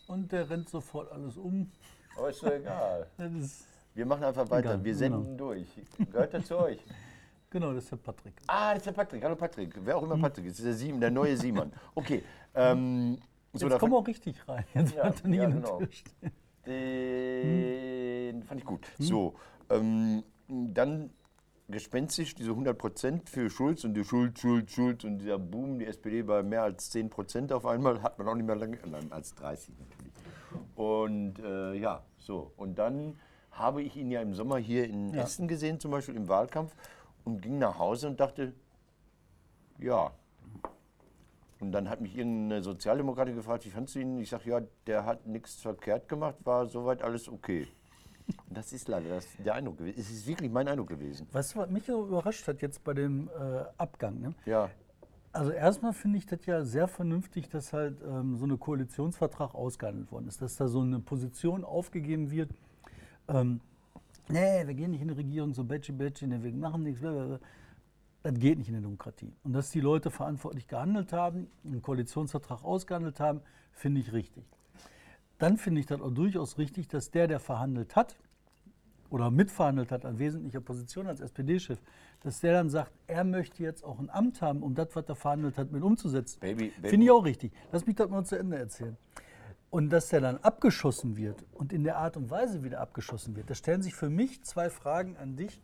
Und 0.08 0.32
der 0.32 0.48
rennt 0.48 0.68
sofort 0.68 1.12
alles 1.12 1.36
um. 1.36 1.70
Aber 2.16 2.30
ist 2.30 2.42
doch 2.42 2.52
egal. 2.52 3.06
Wir 3.94 4.06
machen 4.06 4.24
einfach 4.24 4.48
weiter, 4.48 4.70
Egal, 4.70 4.84
wir 4.84 4.94
genau. 4.94 5.16
senden 5.18 5.36
durch. 5.36 5.66
Gehört 5.98 6.32
er 6.32 6.42
zu 6.42 6.56
euch? 6.56 6.78
genau, 7.50 7.74
das 7.74 7.84
ist 7.84 7.92
der 7.92 7.98
Patrick. 7.98 8.32
Ah, 8.46 8.70
das 8.70 8.78
ist 8.78 8.86
der 8.86 8.92
Patrick. 8.92 9.22
Hallo 9.22 9.36
Patrick. 9.36 9.74
Wer 9.84 9.98
auch 9.98 10.02
immer 10.02 10.16
Patrick 10.16 10.46
ist, 10.46 10.52
das 10.52 10.60
ist 10.60 10.64
der, 10.64 10.72
Siemen, 10.72 10.98
der 10.98 11.10
neue 11.10 11.36
Simon. 11.36 11.70
Okay. 11.94 12.22
Ähm, 12.54 13.18
so, 13.52 13.66
Jetzt 13.66 13.72
da 13.75 13.78
komm 13.78 13.90
fang- 13.90 13.99
auch 13.99 14.06
richtig 14.06 14.49
rein. 14.49 14.64
Jetzt 14.75 14.94
Ja, 14.94 15.10
nicht 15.25 15.38
ja, 15.40 15.49
genau. 15.49 15.81
Den 16.66 18.43
fand 18.44 18.60
ich 18.60 18.66
gut. 18.66 18.87
So, 18.99 19.34
ähm, 19.70 20.22
dann 20.49 21.10
gespenstisch 21.69 22.34
diese 22.34 22.50
100 22.50 22.76
Prozent 22.76 23.28
für 23.31 23.49
Schulz 23.50 23.84
und 23.84 23.94
die 23.94 24.04
Schulz, 24.04 24.40
Schulz, 24.40 24.72
Schulz 24.72 25.04
und 25.04 25.19
dieser 25.19 25.38
Boom, 25.38 25.78
die 25.78 25.87
SPD 25.87 26.22
bei 26.22 26.43
mehr 26.43 26.62
als 26.62 26.90
10 26.90 27.08
Prozent 27.08 27.52
auf 27.52 27.64
einmal, 27.66 28.02
hat 28.02 28.19
man 28.19 28.28
auch 28.28 28.34
nicht 28.34 28.46
mehr 28.46 28.56
lange, 28.56 28.78
nein, 28.90 29.10
als 29.10 29.34
30 29.34 29.75
natürlich. 29.78 30.12
Und 30.76 31.38
äh, 31.38 31.75
ja, 31.75 32.02
so. 32.19 32.52
Und 32.56 32.78
dann 32.78 33.19
habe 33.52 33.82
ich 33.82 33.96
ihn 33.96 34.10
ja 34.10 34.20
im 34.20 34.34
Sommer 34.34 34.58
hier 34.58 34.84
in 34.88 35.14
Ja. 35.14 35.22
Essen 35.22 35.48
gesehen, 35.48 35.81
zum 35.81 35.90
Beispiel 35.90 36.16
im 36.16 36.28
Wahlkampf, 36.28 36.75
und 37.25 37.40
ging 37.40 37.58
nach 37.58 37.78
Hause 37.78 38.08
und 38.08 38.19
dachte, 38.20 38.52
ja, 39.78 40.10
und 41.62 41.70
dann 41.70 41.88
hat 41.88 42.00
mich 42.00 42.16
irgendeine 42.16 42.60
Sozialdemokratin 42.62 43.36
gefragt, 43.36 43.64
wie 43.64 43.70
fandst 43.70 43.94
du 43.94 44.00
ihn? 44.00 44.18
Ich 44.18 44.30
sage, 44.30 44.50
ja, 44.50 44.60
der 44.88 45.06
hat 45.06 45.26
nichts 45.26 45.54
verkehrt 45.54 46.08
gemacht, 46.08 46.34
war 46.44 46.66
soweit 46.66 47.02
alles 47.02 47.28
okay. 47.28 47.68
Das 48.50 48.72
ist 48.72 48.88
leider 48.88 49.08
das, 49.10 49.26
der 49.38 49.54
Eindruck 49.54 49.78
gewesen. 49.78 50.00
Es 50.00 50.10
ist 50.10 50.26
wirklich 50.26 50.50
mein 50.50 50.66
Eindruck 50.66 50.88
gewesen. 50.88 51.26
Weißt 51.32 51.54
du, 51.54 51.60
was 51.60 51.70
mich 51.70 51.84
so 51.84 52.06
überrascht 52.06 52.46
hat 52.48 52.62
jetzt 52.62 52.82
bei 52.82 52.94
dem 52.94 53.28
äh, 53.28 53.64
Abgang? 53.78 54.20
Ne? 54.20 54.34
Ja, 54.44 54.70
Also 55.32 55.52
erstmal 55.52 55.92
finde 55.92 56.18
ich 56.18 56.26
das 56.26 56.44
ja 56.46 56.64
sehr 56.64 56.88
vernünftig, 56.88 57.48
dass 57.48 57.72
halt 57.72 58.02
ähm, 58.02 58.36
so 58.36 58.44
ein 58.44 58.58
Koalitionsvertrag 58.58 59.54
ausgehandelt 59.54 60.10
worden 60.10 60.26
ist, 60.28 60.42
dass 60.42 60.56
da 60.56 60.66
so 60.66 60.80
eine 60.80 60.98
Position 60.98 61.64
aufgegeben 61.64 62.30
wird. 62.30 62.50
Ähm, 63.28 63.60
nee, 64.28 64.66
wir 64.66 64.74
gehen 64.74 64.90
nicht 64.90 65.02
in 65.02 65.08
die 65.08 65.14
Regierung, 65.14 65.52
so 65.54 65.64
Betschi 65.64 65.92
Betschi, 65.92 66.26
nee, 66.26 66.42
wir 66.42 66.52
machen 66.52 66.82
nichts. 66.82 67.00
blablabla. 67.00 67.38
Das 68.22 68.34
geht 68.34 68.58
nicht 68.58 68.69
in 68.69 68.74
der 68.74 68.82
Demokratie. 68.82 69.32
Und 69.42 69.52
dass 69.52 69.70
die 69.70 69.80
Leute 69.80 70.10
verantwortlich 70.10 70.69
gehandelt 70.69 71.12
haben, 71.12 71.50
einen 71.64 71.82
Koalitionsvertrag 71.82 72.62
ausgehandelt 72.62 73.19
haben, 73.19 73.40
finde 73.72 74.00
ich 74.00 74.12
richtig. 74.12 74.44
Dann 75.38 75.56
finde 75.56 75.80
ich 75.80 75.86
das 75.86 76.00
auch 76.00 76.12
durchaus 76.12 76.58
richtig, 76.58 76.86
dass 76.88 77.10
der, 77.10 77.26
der 77.26 77.40
verhandelt 77.40 77.96
hat, 77.96 78.16
oder 79.12 79.30
mitverhandelt 79.30 79.92
hat 79.92 80.04
an 80.06 80.19
wesentlicher 80.19 80.60
Position 80.60 81.06
als 81.06 81.20
SPD-Chef, 81.20 81.79
dass 82.20 82.41
der 82.41 82.55
dann 82.55 82.70
sagt, 82.70 82.93
er 83.06 83.24
möchte 83.24 83.62
jetzt 83.62 83.84
auch 83.84 83.98
ein 83.98 84.08
Amt 84.08 84.41
haben, 84.41 84.62
um 84.62 84.74
das, 84.74 84.88
was 84.94 85.05
er 85.06 85.17
verhandelt 85.17 85.58
hat, 85.58 85.70
mit 85.70 85.82
umzusetzen. 85.82 86.41
Baby, 86.41 86.69
Baby. 86.69 86.88
Finde 86.88 87.06
ich 87.06 87.12
auch 87.12 87.24
richtig. 87.24 87.52
Lass 87.70 87.86
mich 87.86 87.96
das 87.96 88.08
mal 88.08 88.24
zu 88.24 88.38
Ende 88.38 88.56
erzählen. 88.56 88.96
Und 89.69 89.91
dass 89.91 90.08
der 90.08 90.20
dann 90.20 90.38
abgeschossen 90.38 91.17
wird 91.17 91.44
und 91.52 91.72
in 91.72 91.84
der 91.84 91.98
Art 91.98 92.17
und 92.17 92.31
Weise 92.31 92.62
wieder 92.62 92.81
abgeschossen 92.81 93.36
wird, 93.36 93.50
da 93.50 93.55
stellen 93.55 93.82
sich 93.82 93.94
für 93.94 94.10
mich 94.10 94.43
zwei 94.44 94.70
Fragen 94.70 95.17
an 95.17 95.36
dich. 95.36 95.60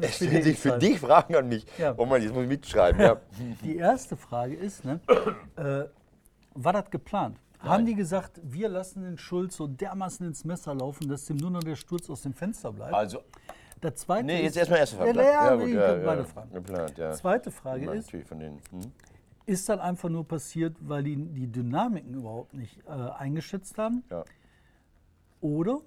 Es 0.00 0.16
stellen 0.16 0.42
sich 0.42 0.58
für 0.58 0.78
dich 0.78 1.00
Fragen 1.00 1.36
an 1.36 1.48
mich. 1.48 1.64
Ja. 1.78 1.94
Oh 1.96 2.04
Mann, 2.04 2.22
jetzt 2.22 2.34
muss 2.34 2.42
ich 2.42 2.48
mitschreiben. 2.48 3.00
Ja. 3.00 3.20
Die 3.62 3.76
erste 3.76 4.16
Frage 4.16 4.54
ist, 4.54 4.84
ne, 4.84 5.00
äh, 5.56 5.84
war 6.54 6.72
das 6.72 6.90
geplant? 6.90 7.38
Haben 7.60 7.86
die 7.86 7.94
gesagt, 7.94 8.40
wir 8.42 8.68
lassen 8.68 9.02
den 9.02 9.16
Schulz 9.18 9.56
so 9.56 9.68
dermaßen 9.68 10.26
ins 10.26 10.44
Messer 10.44 10.74
laufen, 10.74 11.08
dass 11.08 11.26
dem 11.26 11.36
nur 11.36 11.50
noch 11.50 11.62
der 11.62 11.76
Sturz 11.76 12.10
aus 12.10 12.22
dem 12.22 12.34
Fenster 12.34 12.72
bleibt? 12.72 12.92
Also, 12.92 13.20
Der 13.80 13.94
zweite 13.94 14.26
nee, 14.26 14.42
jetzt 14.42 14.56
erstmal 14.56 14.80
erste 14.80 14.96
Frage. 14.96 15.16
Ja, 15.16 15.22
ja, 15.22 15.54
gut, 15.54 15.68
ja, 15.68 15.96
ja, 15.96 16.24
Fragen. 16.24 16.52
Geplant, 16.52 16.98
ja. 16.98 17.12
Zweite 17.12 17.50
Frage 17.52 17.90
ist, 17.92 18.10
von 18.10 18.38
den, 18.40 18.54
hm? 18.70 18.92
ist 19.46 19.68
dann 19.68 19.78
einfach 19.78 20.08
nur 20.08 20.26
passiert, 20.26 20.76
weil 20.80 21.04
die 21.04 21.16
die 21.16 21.46
Dynamiken 21.46 22.14
überhaupt 22.14 22.52
nicht 22.54 22.80
äh, 22.86 22.90
eingeschätzt 22.90 23.78
haben? 23.78 24.02
ja. 24.10 24.24
Oder 25.40 25.80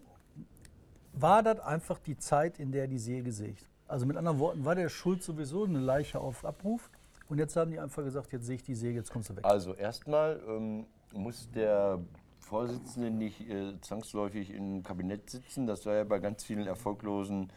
war 1.21 1.43
das 1.43 1.59
einfach 1.59 1.99
die 1.99 2.17
Zeit, 2.17 2.59
in 2.59 2.71
der 2.71 2.87
die 2.87 2.97
See 2.97 3.21
gesägt? 3.21 3.65
Also 3.87 4.05
mit 4.05 4.17
anderen 4.17 4.39
Worten, 4.39 4.65
war 4.65 4.75
der 4.75 4.89
Schulz 4.89 5.25
sowieso 5.25 5.65
eine 5.65 5.79
Leiche 5.79 6.19
auf 6.19 6.43
Abruf? 6.43 6.89
Und 7.29 7.39
jetzt 7.39 7.55
haben 7.55 7.71
die 7.71 7.79
einfach 7.79 8.03
gesagt, 8.03 8.31
jetzt 8.33 8.45
sehe 8.45 8.55
ich 8.55 8.63
die 8.63 8.75
Säge, 8.75 8.99
jetzt 8.99 9.11
kommst 9.11 9.29
du 9.29 9.35
weg. 9.35 9.45
Also 9.45 9.73
erstmal 9.73 10.39
ähm, 10.47 10.85
muss 11.13 11.49
der 11.51 11.99
Vorsitzende 12.39 13.09
nicht 13.09 13.41
äh, 13.49 13.73
zwangsläufig 13.81 14.51
im 14.51 14.83
Kabinett 14.83 15.29
sitzen. 15.29 15.65
Das 15.65 15.85
war 15.85 15.95
ja 15.95 16.03
bei 16.03 16.19
ganz 16.19 16.43
vielen 16.43 16.67
erfolglosen, 16.67 17.51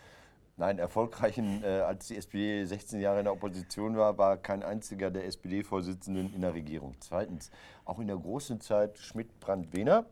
nein, 0.57 0.79
erfolgreichen, 0.79 1.63
äh, 1.63 1.81
als 1.81 2.09
die 2.09 2.17
SPD 2.17 2.65
16 2.65 3.01
Jahre 3.01 3.19
in 3.19 3.25
der 3.25 3.33
Opposition 3.35 3.97
war, 3.97 4.17
war 4.17 4.39
kein 4.39 4.63
einziger 4.63 5.11
der 5.11 5.27
SPD-Vorsitzenden 5.27 6.35
in 6.35 6.41
der 6.41 6.55
Regierung. 6.55 6.95
Zweitens, 7.01 7.51
auch 7.85 7.99
in 7.99 8.07
der 8.07 8.17
großen 8.17 8.61
Zeit 8.61 8.99
Schmidt-Brandt-Wehner 8.99 10.07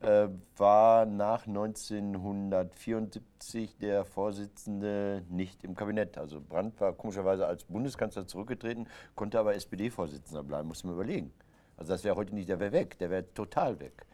äh, 0.00 0.28
war 0.56 1.06
nach 1.06 1.46
1974 1.46 3.78
der 3.78 4.04
Vorsitzende 4.04 5.24
nicht 5.30 5.64
im 5.64 5.74
Kabinett. 5.74 6.18
Also 6.18 6.40
Brandt 6.40 6.80
war 6.80 6.92
komischerweise 6.92 7.46
als 7.46 7.64
Bundeskanzler 7.64 8.26
zurückgetreten, 8.26 8.88
konnte 9.14 9.38
aber 9.38 9.54
SPD-Vorsitzender 9.54 10.42
bleiben, 10.42 10.68
muss 10.68 10.84
man 10.84 10.94
überlegen. 10.94 11.32
Also 11.76 11.92
das 11.92 12.04
wäre 12.04 12.16
heute 12.16 12.34
nicht, 12.34 12.48
der 12.48 12.60
wäre 12.60 12.72
weg, 12.72 12.98
der 12.98 13.10
wäre 13.10 13.32
total 13.34 13.80
weg. 13.80 14.06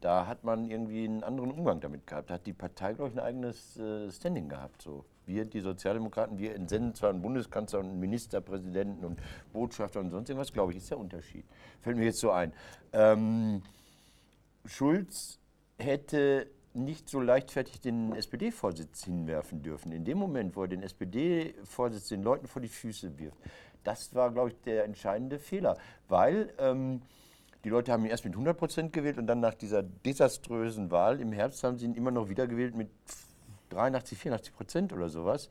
Da 0.00 0.26
hat 0.26 0.44
man 0.44 0.70
irgendwie 0.70 1.04
einen 1.04 1.24
anderen 1.24 1.50
Umgang 1.50 1.80
damit 1.80 2.06
gehabt. 2.06 2.30
Da 2.30 2.34
hat 2.34 2.46
die 2.46 2.52
Partei, 2.52 2.92
glaube 2.92 3.10
ich, 3.10 3.16
ein 3.16 3.24
eigenes 3.24 3.78
äh, 3.78 4.10
Standing 4.10 4.48
gehabt. 4.48 4.82
So. 4.82 5.06
Wir, 5.24 5.46
die 5.46 5.60
Sozialdemokraten, 5.60 6.38
wir 6.38 6.54
entsenden 6.54 6.94
zwar 6.94 7.10
einen 7.10 7.22
Bundeskanzler 7.22 7.80
und 7.80 7.86
einen 7.86 8.00
Ministerpräsidenten 8.00 9.04
und 9.04 9.18
Botschafter 9.52 10.00
und 10.00 10.10
sonst 10.10 10.28
irgendwas, 10.28 10.52
glaube 10.52 10.72
ich, 10.72 10.78
ist 10.78 10.90
der 10.90 10.98
Unterschied. 10.98 11.44
Fällt 11.80 11.96
mir 11.96 12.04
jetzt 12.04 12.20
so 12.20 12.30
ein. 12.30 12.52
Ähm, 12.92 13.62
Schulz 14.68 15.38
hätte 15.78 16.48
nicht 16.74 17.08
so 17.08 17.20
leichtfertig 17.20 17.80
den 17.80 18.14
SPD-Vorsitz 18.14 19.04
hinwerfen 19.04 19.62
dürfen. 19.62 19.92
In 19.92 20.04
dem 20.04 20.18
Moment, 20.18 20.56
wo 20.56 20.62
er 20.62 20.68
den 20.68 20.82
SPD-Vorsitz 20.82 22.08
den 22.08 22.22
Leuten 22.22 22.46
vor 22.46 22.60
die 22.60 22.68
Füße 22.68 23.18
wirft, 23.18 23.38
das 23.82 24.14
war, 24.14 24.30
glaube 24.30 24.50
ich, 24.50 24.60
der 24.62 24.84
entscheidende 24.84 25.38
Fehler. 25.38 25.78
Weil 26.08 26.52
ähm, 26.58 27.00
die 27.64 27.70
Leute 27.70 27.92
haben 27.92 28.04
ihn 28.04 28.10
erst 28.10 28.24
mit 28.24 28.34
100 28.34 28.56
Prozent 28.56 28.92
gewählt 28.92 29.18
und 29.18 29.26
dann 29.26 29.40
nach 29.40 29.54
dieser 29.54 29.82
desaströsen 29.82 30.90
Wahl 30.90 31.20
im 31.20 31.32
Herbst 31.32 31.64
haben 31.64 31.78
sie 31.78 31.86
ihn 31.86 31.94
immer 31.94 32.10
noch 32.10 32.28
wieder 32.28 32.46
gewählt 32.46 32.76
mit 32.76 32.90
83, 33.70 34.18
84 34.18 34.54
Prozent 34.54 34.92
oder 34.92 35.08
sowas. 35.08 35.48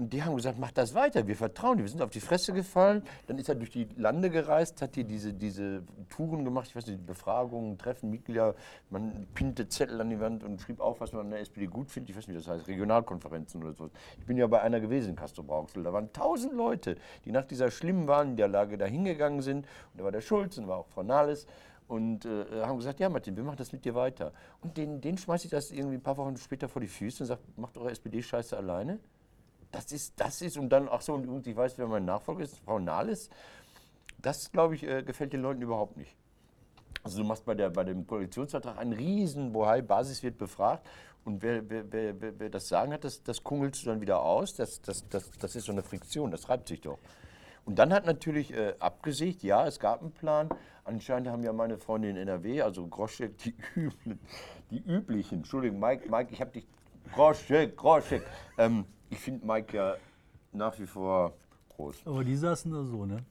Und 0.00 0.14
die 0.14 0.22
haben 0.22 0.34
gesagt, 0.34 0.58
mach 0.58 0.72
das 0.72 0.94
weiter, 0.94 1.26
wir 1.26 1.36
vertrauen 1.36 1.76
dir. 1.76 1.84
Wir 1.84 1.90
sind 1.90 2.00
auf 2.00 2.08
die 2.08 2.20
Fresse 2.20 2.54
gefallen. 2.54 3.02
Dann 3.26 3.38
ist 3.38 3.50
er 3.50 3.54
durch 3.54 3.68
die 3.68 3.86
Lande 3.98 4.30
gereist, 4.30 4.80
hat 4.80 4.94
hier 4.94 5.04
diese, 5.04 5.34
diese 5.34 5.82
Touren 6.08 6.42
gemacht, 6.42 6.68
ich 6.68 6.74
weiß 6.74 6.86
nicht, 6.86 7.04
Befragungen, 7.04 7.76
Treffen, 7.76 8.08
Mitglieder. 8.08 8.54
Man 8.88 9.26
pinte 9.34 9.68
Zettel 9.68 10.00
an 10.00 10.08
die 10.08 10.18
Wand 10.18 10.42
und 10.42 10.58
schrieb 10.58 10.80
auf, 10.80 11.02
was 11.02 11.12
man 11.12 11.26
an 11.26 11.30
der 11.32 11.40
SPD 11.40 11.66
gut 11.66 11.90
findet. 11.90 12.08
Ich 12.08 12.16
weiß 12.16 12.28
nicht, 12.28 12.34
wie 12.34 12.42
das 12.42 12.48
heißt, 12.48 12.66
Regionalkonferenzen 12.66 13.62
oder 13.62 13.74
so. 13.74 13.90
Ich 14.18 14.24
bin 14.24 14.38
ja 14.38 14.46
bei 14.46 14.62
einer 14.62 14.80
gewesen 14.80 15.10
in 15.10 15.16
Castro 15.16 15.42
Brauxel. 15.42 15.82
Da 15.82 15.92
waren 15.92 16.10
tausend 16.14 16.54
Leute, 16.54 16.96
die 17.26 17.30
nach 17.30 17.44
dieser 17.44 17.70
schlimmen 17.70 18.06
Wahlniederlage 18.06 18.78
da 18.78 18.86
hingegangen 18.86 19.42
sind. 19.42 19.66
Und 19.92 19.98
da 19.98 20.04
war 20.04 20.12
der 20.12 20.22
Schulz 20.22 20.56
und 20.56 20.64
da 20.64 20.70
war 20.70 20.78
auch 20.78 20.88
Frau 20.88 21.02
Nahles 21.02 21.46
und 21.88 22.24
äh, 22.24 22.62
haben 22.62 22.78
gesagt, 22.78 23.00
ja 23.00 23.10
Martin, 23.10 23.36
wir 23.36 23.44
machen 23.44 23.58
das 23.58 23.70
mit 23.70 23.84
dir 23.84 23.94
weiter. 23.94 24.32
Und 24.62 24.78
den, 24.78 25.02
den 25.02 25.18
schmeiße 25.18 25.44
ich 25.44 25.50
das 25.50 25.70
irgendwie 25.70 25.96
ein 25.96 26.02
paar 26.02 26.16
Wochen 26.16 26.38
später 26.38 26.70
vor 26.70 26.80
die 26.80 26.88
Füße 26.88 27.22
und 27.22 27.26
sage, 27.26 27.42
macht 27.56 27.76
eure 27.76 27.90
SPD-Scheiße 27.90 28.56
alleine. 28.56 28.98
Das 29.72 29.92
ist, 29.92 30.18
das 30.18 30.42
ist, 30.42 30.56
und 30.56 30.68
dann, 30.70 30.88
ach 30.90 31.00
so, 31.00 31.14
und 31.14 31.46
ich 31.46 31.56
weiß, 31.56 31.78
wer 31.78 31.86
mein 31.86 32.04
Nachfolger 32.04 32.42
ist, 32.42 32.58
Frau 32.64 32.78
Nahles. 32.78 33.30
Das, 34.18 34.50
glaube 34.50 34.74
ich, 34.74 34.82
äh, 34.82 35.02
gefällt 35.02 35.32
den 35.32 35.42
Leuten 35.42 35.62
überhaupt 35.62 35.96
nicht. 35.96 36.14
Also 37.02 37.18
du 37.18 37.24
machst 37.24 37.44
bei, 37.44 37.54
der, 37.54 37.70
bei 37.70 37.84
dem 37.84 38.06
Koalitionsvertrag 38.06 38.76
einen 38.78 38.92
riesen 38.92 39.52
Bohai, 39.52 39.80
Basis 39.80 40.22
wird 40.22 40.36
befragt 40.36 40.86
und 41.24 41.42
wer, 41.42 41.68
wer, 41.68 41.84
wer, 41.92 42.38
wer, 42.38 42.50
das 42.50 42.68
Sagen 42.68 42.92
hat, 42.92 43.04
das, 43.04 43.22
das 43.22 43.42
kungelst 43.42 43.82
du 43.82 43.86
dann 43.86 44.00
wieder 44.00 44.20
aus. 44.20 44.54
Das, 44.54 44.80
das, 44.82 45.08
das, 45.08 45.30
das 45.38 45.56
ist 45.56 45.66
so 45.66 45.72
eine 45.72 45.82
Friktion, 45.82 46.30
das 46.30 46.48
reibt 46.48 46.68
sich 46.68 46.80
doch. 46.80 46.98
Und 47.64 47.78
dann 47.78 47.92
hat 47.92 48.06
natürlich 48.06 48.52
äh, 48.52 48.74
abgesicht, 48.78 49.42
ja, 49.42 49.66
es 49.66 49.78
gab 49.78 50.00
einen 50.00 50.12
Plan. 50.12 50.48
Anscheinend 50.84 51.28
haben 51.28 51.42
ja 51.42 51.52
meine 51.52 51.78
Freunde 51.78 52.08
in 52.08 52.16
NRW, 52.16 52.62
also 52.62 52.86
Groschek, 52.86 53.36
die, 53.38 53.54
üblen, 53.76 54.18
die 54.70 54.78
üblichen, 54.78 55.38
Entschuldigung, 55.38 55.78
Mike, 55.78 56.10
Mike, 56.10 56.32
ich 56.32 56.40
habe 56.40 56.50
dich, 56.50 56.66
Groschek, 57.14 57.76
Groschek. 57.76 58.22
Ähm, 58.58 58.86
ich 59.10 59.18
finde 59.18 59.46
Mike 59.46 59.76
ja 59.76 59.96
nach 60.52 60.78
wie 60.78 60.86
vor 60.86 61.32
groß. 61.76 62.02
Aber 62.04 62.24
die 62.24 62.36
saßen 62.36 62.72
da 62.72 62.84
so, 62.84 63.04
ne? 63.04 63.22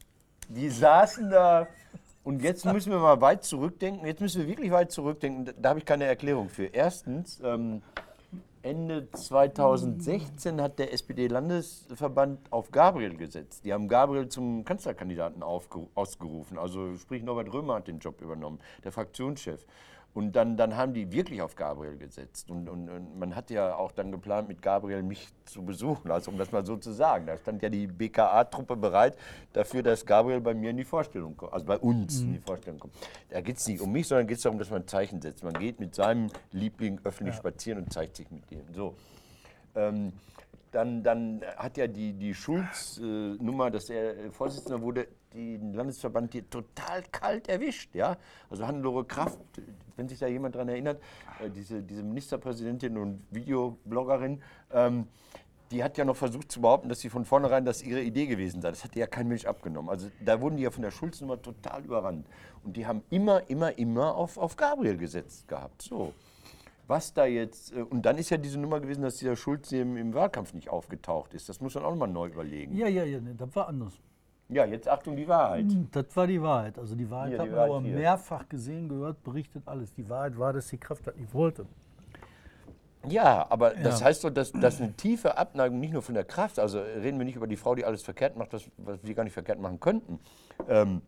Die 0.48 0.68
saßen 0.68 1.30
da 1.30 1.66
und 2.22 2.42
jetzt 2.42 2.64
müssen 2.66 2.92
wir 2.92 2.98
mal 2.98 3.20
weit 3.20 3.44
zurückdenken. 3.44 4.06
Jetzt 4.06 4.20
müssen 4.20 4.42
wir 4.42 4.48
wirklich 4.48 4.70
weit 4.70 4.92
zurückdenken. 4.92 5.46
Da, 5.46 5.52
da 5.56 5.68
habe 5.70 5.78
ich 5.78 5.84
keine 5.84 6.04
Erklärung 6.04 6.48
für. 6.48 6.66
Erstens, 6.66 7.40
ähm, 7.42 7.82
Ende 8.62 9.10
2016 9.10 10.60
hat 10.60 10.78
der 10.78 10.92
SPD-Landesverband 10.92 12.52
auf 12.52 12.70
Gabriel 12.70 13.16
gesetzt. 13.16 13.64
Die 13.64 13.72
haben 13.72 13.88
Gabriel 13.88 14.28
zum 14.28 14.64
Kanzlerkandidaten 14.66 15.42
ausgerufen. 15.42 16.58
Also 16.58 16.94
sprich, 16.96 17.22
Norbert 17.22 17.50
Römer 17.52 17.76
hat 17.76 17.88
den 17.88 18.00
Job 18.00 18.20
übernommen, 18.20 18.60
der 18.84 18.92
Fraktionschef. 18.92 19.64
Und 20.12 20.32
dann, 20.32 20.56
dann 20.56 20.76
haben 20.76 20.92
die 20.92 21.12
wirklich 21.12 21.40
auf 21.40 21.54
Gabriel 21.54 21.96
gesetzt. 21.96 22.50
Und, 22.50 22.68
und, 22.68 22.88
und 22.88 23.18
man 23.18 23.36
hat 23.36 23.48
ja 23.50 23.76
auch 23.76 23.92
dann 23.92 24.10
geplant, 24.10 24.48
mit 24.48 24.60
Gabriel 24.60 25.04
mich 25.04 25.28
zu 25.44 25.62
besuchen, 25.62 26.10
also 26.10 26.32
um 26.32 26.38
das 26.38 26.50
mal 26.50 26.66
so 26.66 26.76
zu 26.76 26.92
sagen. 26.92 27.26
Da 27.26 27.36
stand 27.36 27.62
ja 27.62 27.68
die 27.68 27.86
BKA-Truppe 27.86 28.76
bereit 28.76 29.16
dafür, 29.52 29.84
dass 29.84 30.04
Gabriel 30.04 30.40
bei 30.40 30.52
mir 30.52 30.70
in 30.70 30.78
die 30.78 30.84
Vorstellung 30.84 31.36
kommt, 31.36 31.52
also 31.52 31.64
bei 31.64 31.78
uns 31.78 32.22
in 32.22 32.32
die 32.32 32.40
Vorstellung 32.40 32.80
kommt. 32.80 32.94
Da 33.28 33.40
geht 33.40 33.58
es 33.58 33.68
nicht 33.68 33.80
um 33.80 33.92
mich, 33.92 34.08
sondern 34.08 34.26
geht 34.26 34.38
es 34.38 34.42
darum, 34.42 34.58
dass 34.58 34.70
man 34.70 34.82
ein 34.82 34.88
Zeichen 34.88 35.22
setzt. 35.22 35.44
Man 35.44 35.54
geht 35.54 35.78
mit 35.78 35.94
seinem 35.94 36.28
Liebling 36.50 37.00
öffentlich 37.04 37.36
spazieren 37.36 37.84
und 37.84 37.92
zeigt 37.92 38.16
sich 38.16 38.28
mit 38.32 38.50
dem. 38.50 38.62
So. 38.74 38.96
Ähm, 39.76 40.12
dann, 40.72 41.02
dann 41.02 41.42
hat 41.56 41.76
ja 41.76 41.86
die, 41.86 42.12
die 42.12 42.34
Schulz-Nummer, 42.34 43.70
dass 43.70 43.90
er 43.90 44.16
äh, 44.16 44.30
Vorsitzender 44.30 44.80
wurde, 44.80 45.08
den 45.34 45.72
Landesverband 45.74 46.32
hier 46.32 46.48
total 46.48 47.02
kalt 47.12 47.48
erwischt. 47.48 47.94
Ja? 47.94 48.16
Also 48.48 48.66
Hannelore 48.66 49.04
Kraft, 49.04 49.38
wenn 49.96 50.08
sich 50.08 50.18
da 50.18 50.26
jemand 50.26 50.54
daran 50.54 50.68
erinnert, 50.68 51.00
äh, 51.42 51.50
diese, 51.50 51.82
diese 51.82 52.02
Ministerpräsidentin 52.02 52.96
und 52.96 53.22
Videobloggerin, 53.30 54.42
ähm, 54.72 55.06
die 55.70 55.84
hat 55.84 55.96
ja 55.98 56.04
noch 56.04 56.16
versucht 56.16 56.50
zu 56.50 56.60
behaupten, 56.60 56.88
dass 56.88 56.98
sie 56.98 57.08
von 57.08 57.24
vornherein 57.24 57.64
das 57.64 57.82
ihre 57.82 58.00
Idee 58.00 58.26
gewesen 58.26 58.60
sei. 58.60 58.70
Das 58.70 58.82
hat 58.82 58.96
ja 58.96 59.06
kein 59.06 59.28
Mensch 59.28 59.44
abgenommen. 59.44 59.88
Also 59.88 60.08
da 60.24 60.40
wurden 60.40 60.56
die 60.56 60.64
ja 60.64 60.72
von 60.72 60.82
der 60.82 60.90
Schulz-Nummer 60.90 61.40
total 61.40 61.84
überrannt. 61.84 62.26
Und 62.64 62.76
die 62.76 62.86
haben 62.86 63.02
immer, 63.08 63.48
immer, 63.48 63.78
immer 63.78 64.16
auf, 64.16 64.36
auf 64.36 64.56
Gabriel 64.56 64.96
gesetzt 64.96 65.46
gehabt. 65.46 65.82
So 65.82 66.12
was 66.90 67.14
da 67.14 67.24
jetzt, 67.24 67.72
äh, 67.72 67.82
und 67.82 68.02
dann 68.02 68.18
ist 68.18 68.30
ja 68.30 68.36
diese 68.36 68.58
Nummer 68.58 68.80
gewesen, 68.80 69.02
dass 69.02 69.16
dieser 69.16 69.36
Schulz 69.36 69.72
im, 69.72 69.96
im 69.96 70.12
Wahlkampf 70.12 70.52
nicht 70.52 70.68
aufgetaucht 70.68 71.32
ist. 71.32 71.48
Das 71.48 71.60
muss 71.60 71.74
man 71.76 71.84
auch 71.84 71.90
nochmal 71.90 72.08
neu 72.08 72.26
überlegen. 72.26 72.76
Ja. 72.76 72.88
Ja, 72.88 73.04
ja, 73.04 73.20
das 73.20 73.54
war 73.54 73.68
anders. 73.68 73.94
Jetzt 74.50 74.88
Achtung, 74.88 75.16
die 75.16 75.26
Wahrheit. 75.28 75.66
Das 75.92 76.04
war 76.14 76.26
die 76.26 76.40
Wahrheit. 76.42 76.78
Also 76.78 76.94
die 76.94 77.08
Wahrheit 77.10 77.30
Hier, 77.30 77.38
hat 77.38 77.46
die 77.46 77.50
man 77.50 77.58
Wahrheit 77.58 77.70
aber 77.72 77.82
hier. 77.82 77.96
mehrfach 77.96 78.48
gesehen, 78.48 78.88
gehört, 78.88 79.22
berichtet 79.22 79.62
alles. 79.66 79.94
Die 79.94 80.08
Wahrheit 80.08 80.38
war, 80.38 80.52
dass 80.52 80.66
die 80.68 80.78
Kraft 80.78 81.06
das 81.06 81.14
nicht 81.16 81.32
wollte. 81.32 81.66
Ja, 83.08 83.46
aber 83.48 83.70
das 83.70 84.00
Ja. 84.00 84.06
heißt 84.06 84.24
doch, 84.24 84.30
dass, 84.30 84.52
dass 84.52 84.78
eine 84.80 84.92
tiefe 84.92 85.38
Abneigung 85.38 85.80
nicht 85.80 85.92
nur 85.92 86.02
von 86.02 86.14
der 86.14 86.24
Kraft, 86.24 86.58
also 86.58 86.80
reden 86.80 87.18
wir 87.18 87.24
nicht 87.24 87.36
über 87.36 87.46
die 87.46 87.56
Frau, 87.56 87.74
die 87.74 87.84
alles 87.84 88.02
verkehrt 88.02 88.36
macht, 88.36 88.52
was, 88.52 88.68
was 88.76 88.98
wir 89.02 89.14
gar 89.14 89.24
nicht 89.24 89.32
verkehrt 89.32 89.58
machen 89.58 89.80
könnten. 89.80 90.18
Ähm, 90.68 91.00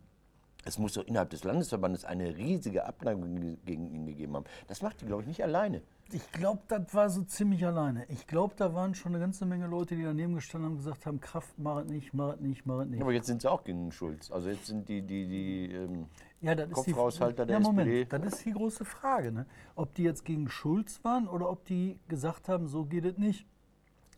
es 0.65 0.77
muss 0.77 0.93
doch 0.93 1.03
innerhalb 1.05 1.29
des 1.29 1.43
Landesverbandes 1.43 2.05
eine 2.05 2.37
riesige 2.37 2.85
Abneigung 2.85 3.39
ge- 3.41 3.57
gegen 3.65 3.87
ihn 3.87 4.05
gegeben 4.05 4.35
haben. 4.35 4.45
Das 4.67 4.81
macht 4.81 5.01
die, 5.01 5.05
glaube 5.05 5.23
ich, 5.23 5.27
nicht 5.27 5.43
alleine. 5.43 5.81
Ich 6.11 6.31
glaube, 6.31 6.61
das 6.67 6.93
war 6.93 7.09
so 7.09 7.23
ziemlich 7.23 7.65
alleine. 7.65 8.05
Ich 8.09 8.27
glaube, 8.27 8.53
da 8.55 8.73
waren 8.73 8.93
schon 8.93 9.13
eine 9.13 9.19
ganze 9.19 9.45
Menge 9.45 9.67
Leute, 9.67 9.95
die 9.95 10.03
daneben 10.03 10.35
gestanden 10.35 10.65
haben 10.67 10.73
und 10.73 10.83
gesagt 10.83 11.05
haben, 11.05 11.19
Kraft, 11.19 11.53
mach 11.57 11.83
nicht, 11.85 12.13
mach 12.13 12.35
es 12.35 12.39
nicht, 12.39 12.65
mach 12.65 12.81
es 12.81 12.87
nicht. 12.89 13.01
Aber 13.01 13.11
jetzt 13.13 13.27
sind 13.27 13.41
sie 13.41 13.49
auch 13.51 13.63
gegen 13.63 13.91
Schulz. 13.91 14.31
Also 14.31 14.49
jetzt 14.49 14.67
sind 14.67 14.87
die, 14.87 15.01
die, 15.01 15.27
die 15.27 15.71
ähm, 15.73 16.05
Ja, 16.41 16.53
das 16.55 16.69
ist 16.69 16.85
die, 16.85 16.91
Kopfhaushalter 16.91 17.45
der 17.45 17.57
ja, 17.57 17.63
Moment, 17.63 17.89
SPD. 17.89 18.05
das 18.25 18.33
ist 18.33 18.45
die 18.45 18.51
große 18.51 18.85
Frage. 18.85 19.31
Ne? 19.31 19.45
Ob 19.75 19.93
die 19.95 20.03
jetzt 20.03 20.23
gegen 20.23 20.49
Schulz 20.49 21.03
waren 21.03 21.27
oder 21.27 21.49
ob 21.49 21.65
die 21.65 21.97
gesagt 22.07 22.47
haben, 22.47 22.67
so 22.67 22.85
geht 22.85 23.05
es 23.05 23.17
nicht. 23.17 23.45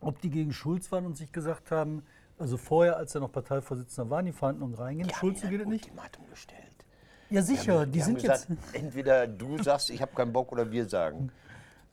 Ob 0.01 0.19
die 0.21 0.29
gegen 0.29 0.51
Schulz 0.51 0.91
waren 0.91 1.05
und 1.05 1.15
sich 1.15 1.31
gesagt 1.31 1.71
haben, 1.71 2.03
also 2.37 2.57
vorher, 2.57 2.97
als 2.97 3.15
er 3.15 3.21
noch 3.21 3.31
Parteivorsitzender 3.31 4.09
war, 4.09 4.19
in 4.19 4.27
die 4.27 4.31
Verhandlungen 4.33 4.75
reingehen, 4.75 5.09
Schulz, 5.11 5.41
so 5.41 5.47
geht 5.47 5.65
nicht. 5.67 5.85
Ultimatum 5.85 6.29
gestellt. 6.29 6.85
Ja, 7.29 7.41
sicher, 7.41 7.85
die 7.85 8.01
haben 8.01 8.05
sind 8.07 8.21
gesagt, 8.21 8.47
jetzt. 8.49 8.75
entweder 8.75 9.27
du 9.27 9.61
sagst, 9.61 9.89
ich 9.89 10.01
habe 10.01 10.13
keinen 10.13 10.31
Bock, 10.33 10.51
oder 10.51 10.71
wir 10.71 10.87
sagen, 10.87 11.31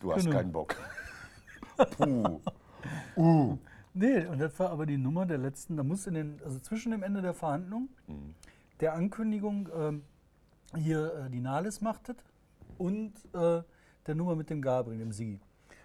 du 0.00 0.12
hast 0.12 0.24
Genau. 0.24 0.36
keinen 0.36 0.52
Bock. 0.52 0.76
Puh. 1.96 2.40
Uh. 3.16 3.58
Nee, 3.94 4.26
und 4.26 4.38
das 4.40 4.58
war 4.58 4.70
aber 4.70 4.86
die 4.86 4.98
Nummer 4.98 5.26
der 5.26 5.38
letzten, 5.38 5.76
da 5.76 5.82
muss 5.82 6.06
in 6.06 6.14
den, 6.14 6.40
also 6.44 6.58
zwischen 6.58 6.92
dem 6.92 7.02
Ende 7.02 7.22
der 7.22 7.34
Verhandlung, 7.34 7.88
der 8.80 8.94
Ankündigung, 8.94 9.68
ähm, 9.74 10.02
hier 10.76 11.26
äh, 11.26 11.30
die 11.30 11.40
Nahles 11.40 11.80
macht 11.82 12.08
das 12.08 12.16
und 12.78 13.12
äh, 13.34 13.62
der 14.06 14.14
Nummer 14.14 14.34
mit 14.34 14.48
dem 14.50 14.62
Gabriel, 14.62 14.98
dem 14.98 15.12
Sigi. 15.12 15.40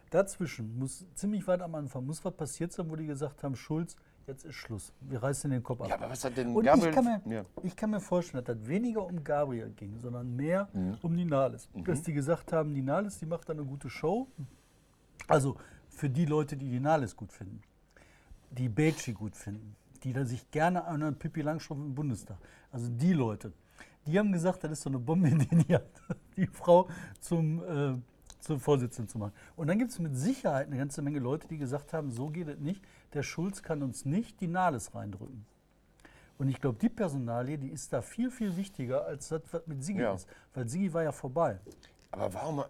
Dazwischen 0.10 0.78
muss 0.80 1.06
ziemlich 1.16 1.46
weit 1.48 1.62
am 1.62 1.76
Anfang 1.76 2.06
muss 2.06 2.24
was 2.24 2.34
passiert 2.34 2.72
sein, 2.72 2.90
wo 2.90 2.96
die 2.96 3.06
gesagt 3.06 3.44
haben, 3.44 3.56
Schulz, 3.58 3.98
jetzt 4.28 4.44
ist 4.44 4.56
Schluss. 4.56 4.92
Wir 5.02 5.24
reißen 5.24 5.50
den 5.50 5.64
Kopf 5.64 5.82
ab. 5.82 5.88
Ja, 5.90 5.96
aber 5.96 6.10
was 6.10 6.24
hat 6.24 6.36
denn 6.36 6.54
Und 6.56 6.64
Gabriel... 6.64 6.90
ich 6.90 6.96
kann, 6.96 7.06
mir, 7.06 7.22
ja. 7.36 7.46
ich 7.64 7.76
kann 7.76 7.90
mir 7.92 8.00
vorstellen, 8.02 8.44
dass 8.44 8.58
das 8.58 8.68
weniger 8.68 9.06
um 9.06 9.24
Gabriel 9.24 9.70
ging, 9.76 9.98
sondern 10.00 10.36
mehr 10.36 10.68
Mhm. 10.74 10.98
um 11.02 11.16
die 11.16 11.26
Nahles. 11.26 11.70
Dass 11.74 12.04
die 12.04 12.14
gesagt 12.14 12.52
haben, 12.52 12.74
die 12.74 12.82
Nahles, 12.82 13.20
die 13.20 13.26
macht 13.26 13.48
da 13.48 13.54
eine 13.54 13.64
gute 13.64 13.90
Show. 13.90 14.28
Also 15.28 15.56
für 15.90 16.10
die 16.10 16.26
Leute, 16.26 16.58
die 16.58 16.80
Nahles 16.80 17.16
gut 17.16 17.32
finden, 17.32 17.62
die 18.52 18.70
Becci 18.70 19.14
gut 19.14 19.36
finden, 19.36 19.76
die 20.04 20.14
da 20.14 20.26
sich 20.26 20.52
gerne 20.52 20.84
an 20.86 21.02
einen 21.04 21.16
Pippi 21.18 21.42
Langstrumpf 21.42 21.82
im 21.82 21.96
Bundestag, 21.96 22.38
also 22.72 22.90
die 22.90 23.14
Leute, 23.14 23.54
die 24.06 24.20
haben 24.20 24.32
gesagt, 24.32 24.64
das 24.64 24.72
ist 24.72 24.82
so 24.82 24.90
eine 24.90 25.00
Bombe, 25.00 25.30
die 25.32 25.48
die 25.64 25.78
die 26.36 26.48
Frau 26.48 26.88
zum, 27.20 27.64
äh, 27.64 27.96
zum 28.40 28.60
Vorsitzenden 28.60 29.10
zu 29.10 29.18
machen. 29.18 29.34
Und 29.56 29.68
dann 29.68 29.80
gibt 29.80 29.92
es 29.92 30.00
mit 30.00 30.16
Sicherheit 30.16 30.68
eine 30.68 30.78
ganze 30.78 31.02
Menge 31.02 31.20
Leute, 31.20 31.48
die 31.48 31.58
gesagt 31.58 31.94
haben, 31.94 32.12
so 32.12 32.28
geht 32.30 32.48
es 32.48 32.60
nicht, 32.60 32.84
der 33.14 33.24
Schulz 33.24 33.64
kann 33.64 33.82
uns 33.84 34.06
nicht 34.06 34.42
die 34.42 34.48
Nahles 34.48 34.94
reindrücken. 34.94 35.46
Und 36.38 36.50
ich 36.50 36.62
glaube, 36.62 36.78
die 36.80 36.90
Personalie, 36.90 37.58
die 37.58 37.70
ist 37.70 37.92
da 37.94 38.02
viel, 38.02 38.30
viel 38.30 38.56
wichtiger, 38.58 39.06
als 39.06 39.30
das, 39.30 39.42
was 39.52 39.66
mit 39.66 39.84
Sigi 39.84 40.02
Ja. 40.02 40.14
ist. 40.14 40.28
Weil 40.54 40.68
Sigi 40.68 40.94
war 40.94 41.04
ja 41.04 41.12
vorbei. 41.12 41.60
Aber 42.12 42.34
warum, 42.34 42.64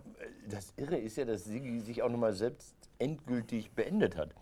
das 0.49 0.73
Irre 0.77 0.97
ist 0.97 1.17
ja, 1.17 1.25
dass 1.25 1.43
Sigi 1.43 1.79
sich 1.81 2.01
auch 2.01 2.09
nochmal 2.09 2.33
selbst 2.33 2.75
endgültig 2.97 3.71
beendet 3.71 4.15
hat. 4.15 4.33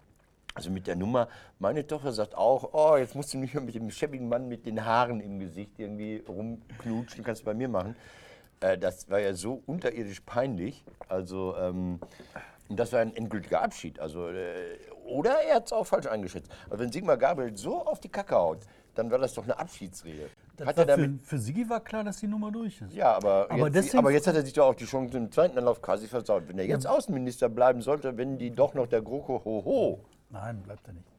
Also 0.53 0.72
mit 0.72 0.88
der 0.88 0.96
Nummer, 0.96 1.27
meine 1.60 1.86
Tochter 1.86 2.13
sagt 2.13 2.34
auch, 2.36 2.70
oh, 2.74 2.96
jetzt 2.96 3.13
musst 3.13 3.34
du 3.34 3.38
nicht 3.38 3.53
mehr 3.53 3.63
mit 3.63 3.75
dem 3.75 3.91
schäbigen 3.91 4.29
Mann 4.29 4.48
mit 4.48 4.65
den 4.65 4.86
Haaren 4.86 5.20
im 5.20 5.39
Gesicht 5.39 5.77
irgendwie 5.77 6.24
rumknutschen, 6.25 7.25
kannst 7.25 7.41
du 7.41 7.46
bei 7.46 7.53
mir 7.53 7.67
machen. 7.67 7.96
Äh, 8.62 8.77
das 8.77 9.09
war 9.09 9.19
ja 9.19 9.33
so 9.33 9.62
unterirdisch 9.65 10.21
peinlich. 10.21 10.83
Also, 11.07 11.55
ähm, 11.57 12.00
und 12.69 12.79
das 12.79 12.91
war 12.93 13.00
ein 13.00 13.15
endgültiger 13.15 13.62
Abschied. 13.62 14.00
Also, 14.00 14.29
äh, 14.29 14.77
oder 15.05 15.35
er 15.47 15.55
hat 15.55 15.65
es 15.67 15.74
auch 15.74 15.85
falsch 15.85 16.07
eingeschätzt. 16.07 16.51
Aber 16.67 16.79
wenn 16.79 16.91
Sigmar 16.91 17.17
Gabriel 17.17 17.55
so 17.55 17.85
auf 17.85 18.00
die 18.00 18.09
Kacke 18.09 18.35
haut, 18.35 18.59
dann 18.95 19.12
war 19.12 19.19
das 19.19 19.33
doch 19.33 19.43
eine 19.43 19.57
Abschiedsrede. 19.59 20.29
Das 20.55 20.67
Hat 20.67 20.77
er 20.77 20.83
für, 20.95 21.01
damit, 21.01 21.25
für 21.25 21.38
Sigi 21.38 21.69
war 21.69 21.81
klar, 21.81 22.03
dass 22.05 22.17
die 22.21 22.27
Nummer 22.27 22.50
durch 22.50 22.79
ist. 22.81 22.93
ja, 22.93 23.13
aber, 23.13 23.47
Aber 23.50 23.65
jetzt, 23.65 23.75
deswegen- 23.75 23.97
aber 24.00 24.12
jetzt 24.12 24.25
hat 24.25 24.35
er 24.35 24.41
sich 24.43 24.53
doch 24.53 24.67
auch 24.67 24.75
die 24.75 24.85
Chance 24.85 25.17
im 25.17 25.29
zweiten 25.31 25.57
Anlauf 25.57 25.81
quasi 25.81 26.07
versaut. 26.07 26.47
Wenn 26.47 26.57
er 26.57 26.65
jetzt 26.65 26.88
Außenminister 26.88 27.50
bleiben 27.50 27.81
sollte, 27.81 28.15
wenn 28.17 28.38
die 28.38 28.51
doch 28.51 28.74
noch 28.74 28.88
der 28.88 29.01
GroKo 29.01 29.43
hoho. 29.43 30.00
Nein, 30.29 30.62
bleibt 30.63 30.88
er 30.88 30.93
nicht. 30.93 31.12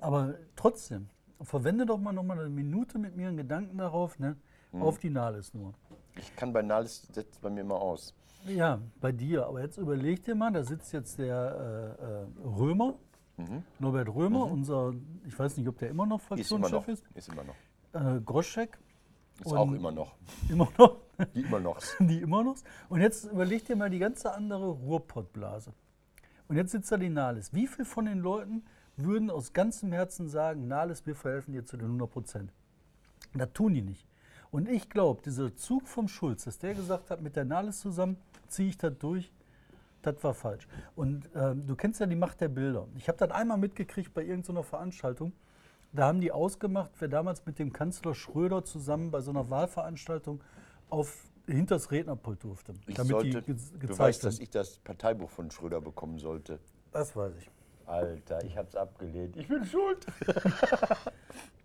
Aber 0.00 0.34
trotzdem, 0.54 1.08
verwende 1.40 1.86
doch 1.86 1.98
mal 1.98 2.12
noch 2.12 2.24
mal 2.24 2.38
eine 2.38 2.50
Minute 2.50 2.98
mit 2.98 3.16
mir 3.16 3.28
einen 3.28 3.36
Gedanken 3.38 3.78
darauf, 3.78 4.18
ne? 4.18 4.36
Hm. 4.72 4.82
auf 4.82 4.98
die 4.98 5.10
Nahles 5.10 5.52
nur. 5.54 5.74
Ich 6.16 6.34
kann 6.36 6.52
bei 6.52 6.62
Nahles 6.62 7.02
setzt 7.12 7.40
bei 7.40 7.50
mir 7.50 7.60
immer 7.62 7.76
aus. 7.80 8.14
Ja, 8.46 8.80
bei 9.00 9.12
dir. 9.12 9.46
Aber 9.46 9.60
jetzt 9.62 9.78
überleg 9.78 10.22
dir 10.24 10.34
mal, 10.34 10.52
da 10.52 10.62
sitzt 10.64 10.92
jetzt 10.92 11.18
der 11.18 11.96
äh, 12.00 12.44
äh, 12.44 12.48
Römer, 12.48 12.94
Mhm. 13.38 13.62
Norbert 13.78 14.08
Römer, 14.14 14.44
unser, 14.44 14.92
ich 15.26 15.36
weiß 15.38 15.56
nicht, 15.56 15.66
ob 15.66 15.78
der 15.78 15.88
immer 15.88 16.04
noch 16.04 16.20
Ist 16.32 16.50
immer 16.52 16.68
noch. 16.68 16.68
Fraktionschef 16.84 16.88
ist, 16.88 17.16
Ist 17.16 17.28
immer 17.30 17.44
noch. 17.44 17.54
äh, 17.94 18.20
Groschek, 18.20 18.78
Ist 19.40 19.46
Und- 19.46 19.56
auch 19.58 19.72
immer 19.72 19.90
noch. 19.90 20.14
immer 20.50 20.68
noch, 20.78 20.96
Die 21.34 21.40
immer 21.40 21.58
noch. 21.58 21.78
die 21.98 22.20
immer 22.20 22.44
noch. 22.44 22.56
Und 22.90 23.00
jetzt 23.00 23.24
überleg 23.24 23.64
dir 23.64 23.74
mal 23.74 23.88
die 23.88 23.98
ganze 23.98 24.32
andere 24.34 24.68
Ruhrpottblase. 24.68 25.72
Und 26.48 26.56
jetzt 26.56 26.72
sitzt 26.72 26.92
da 26.92 26.98
die 26.98 27.08
Nahles. 27.08 27.54
Wie 27.54 27.66
viel 27.66 27.86
von 27.86 28.04
den 28.04 28.18
Leuten 28.18 28.64
würden 28.98 29.30
aus 29.30 29.54
ganzem 29.54 29.92
Herzen 29.92 30.28
sagen, 30.28 30.68
Nahles, 30.68 31.06
wir 31.06 31.16
verhelfen 31.16 31.54
dir 31.54 31.64
zu 31.64 31.78
den 31.78 31.86
100 31.86 32.10
Prozent? 32.10 32.52
Das 33.32 33.50
tun 33.54 33.72
die 33.72 33.80
nicht. 33.82 34.06
Und 34.52 34.68
ich 34.68 34.90
glaube, 34.90 35.22
dieser 35.22 35.56
Zug 35.56 35.88
vom 35.88 36.08
Schulz, 36.08 36.44
dass 36.44 36.58
der 36.58 36.74
gesagt 36.74 37.10
hat, 37.10 37.22
mit 37.22 37.36
der 37.36 37.46
Nahles 37.46 37.80
zusammen 37.80 38.18
ziehe 38.48 38.68
ich 38.68 38.76
das 38.76 38.92
durch, 38.98 39.32
das 40.02 40.22
war 40.22 40.34
falsch. 40.34 40.68
Und 40.94 41.30
ähm, 41.34 41.66
du 41.66 41.74
kennst 41.74 42.00
ja 42.00 42.06
die 42.06 42.16
Macht 42.16 42.42
der 42.42 42.48
Bilder. 42.48 42.86
Ich 42.96 43.08
habe 43.08 43.16
das 43.16 43.30
einmal 43.30 43.56
mitgekriegt 43.56 44.12
bei 44.12 44.22
irgendeiner 44.22 44.62
Veranstaltung. 44.62 45.32
Da 45.92 46.06
haben 46.06 46.20
die 46.20 46.32
ausgemacht, 46.32 46.90
wer 46.98 47.08
damals 47.08 47.46
mit 47.46 47.58
dem 47.58 47.72
Kanzler 47.72 48.14
Schröder 48.14 48.62
zusammen 48.62 49.10
bei 49.10 49.22
so 49.22 49.30
einer 49.30 49.48
Wahlveranstaltung 49.48 50.42
auf 50.90 51.24
hinters 51.46 51.90
Rednerpult 51.90 52.44
durfte. 52.44 52.74
Ich 52.86 52.94
damit 52.94 53.10
sollte, 53.10 53.42
die 53.42 53.54
ge 53.54 53.88
du 53.88 53.98
weißt, 53.98 54.22
dass 54.22 54.38
ich 54.38 54.50
das 54.50 54.78
Parteibuch 54.78 55.30
von 55.30 55.50
Schröder 55.50 55.80
bekommen 55.80 56.18
sollte. 56.18 56.58
Das 56.92 57.16
weiß 57.16 57.32
ich. 57.38 57.50
Alter, 57.86 58.44
ich 58.44 58.56
hab's 58.58 58.76
abgelehnt. 58.76 59.34
Ich 59.36 59.48
bin 59.48 59.64
schuld. 59.64 60.06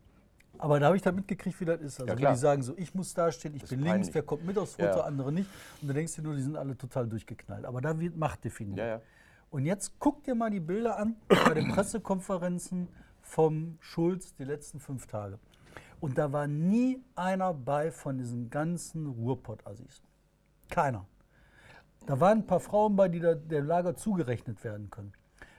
Aber 0.60 0.80
da 0.80 0.88
habe 0.88 0.96
ich 0.96 1.02
dann 1.02 1.16
mitgekriegt, 1.16 1.60
wie 1.60 1.66
das 1.66 1.82
ist. 1.82 2.00
Also 2.02 2.14
Ja, 2.22 2.32
die 2.32 2.38
sagen 2.38 2.62
so, 2.62 2.74
ich 2.78 2.94
muss 2.96 3.14
dastehen, 3.14 3.56
ich 3.56 3.62
Das 3.62 3.70
bin 3.70 3.80
links, 3.80 3.92
peinlich. 3.92 4.12
der 4.12 4.24
kommt 4.24 4.46
mit 4.46 4.58
aufs 4.58 4.76
Foto, 4.76 4.88
Ja. 5.00 5.04
andere 5.04 5.32
nicht. 5.32 5.50
Und 5.82 5.88
du 5.90 5.94
denkst 5.94 6.16
dir 6.16 6.22
nur, 6.24 6.36
die 6.36 6.42
sind 6.42 6.56
alle 6.58 6.78
total 6.78 7.08
durchgeknallt. 7.08 7.66
Aber 7.66 7.82
da 7.82 8.00
wird 8.00 8.16
Macht 8.18 8.44
definiert. 8.44 8.78
Ja. 8.80 9.02
Und 9.50 9.66
jetzt 9.66 9.94
guck 10.00 10.24
dir 10.24 10.36
mal 10.36 10.50
die 10.50 10.60
Bilder 10.60 10.98
an 10.98 11.16
bei 11.28 11.54
den 11.54 11.70
Pressekonferenzen 11.70 12.88
vom 13.22 13.78
Schulz 13.80 14.34
die 14.36 14.44
letzten 14.44 14.80
fünf 14.80 15.08
Tage. 15.08 15.40
Und 16.00 16.18
da 16.18 16.32
war 16.32 16.48
nie 16.48 17.02
einer 17.16 17.54
bei 17.54 17.92
von 17.92 18.18
diesen 18.18 18.50
ganzen 18.50 19.08
Ruhrpott-Assis. 19.08 20.02
Keiner. 20.70 21.06
Da 22.06 22.20
waren 22.20 22.40
ein 22.40 22.48
paar 22.48 22.60
Frauen 22.60 22.96
bei, 22.96 23.10
die 23.10 23.20
da 23.20 23.34
der 23.36 23.62
Lager 23.64 23.96
zugerechnet 23.96 24.64
werden 24.64 24.90
können. 24.90 25.14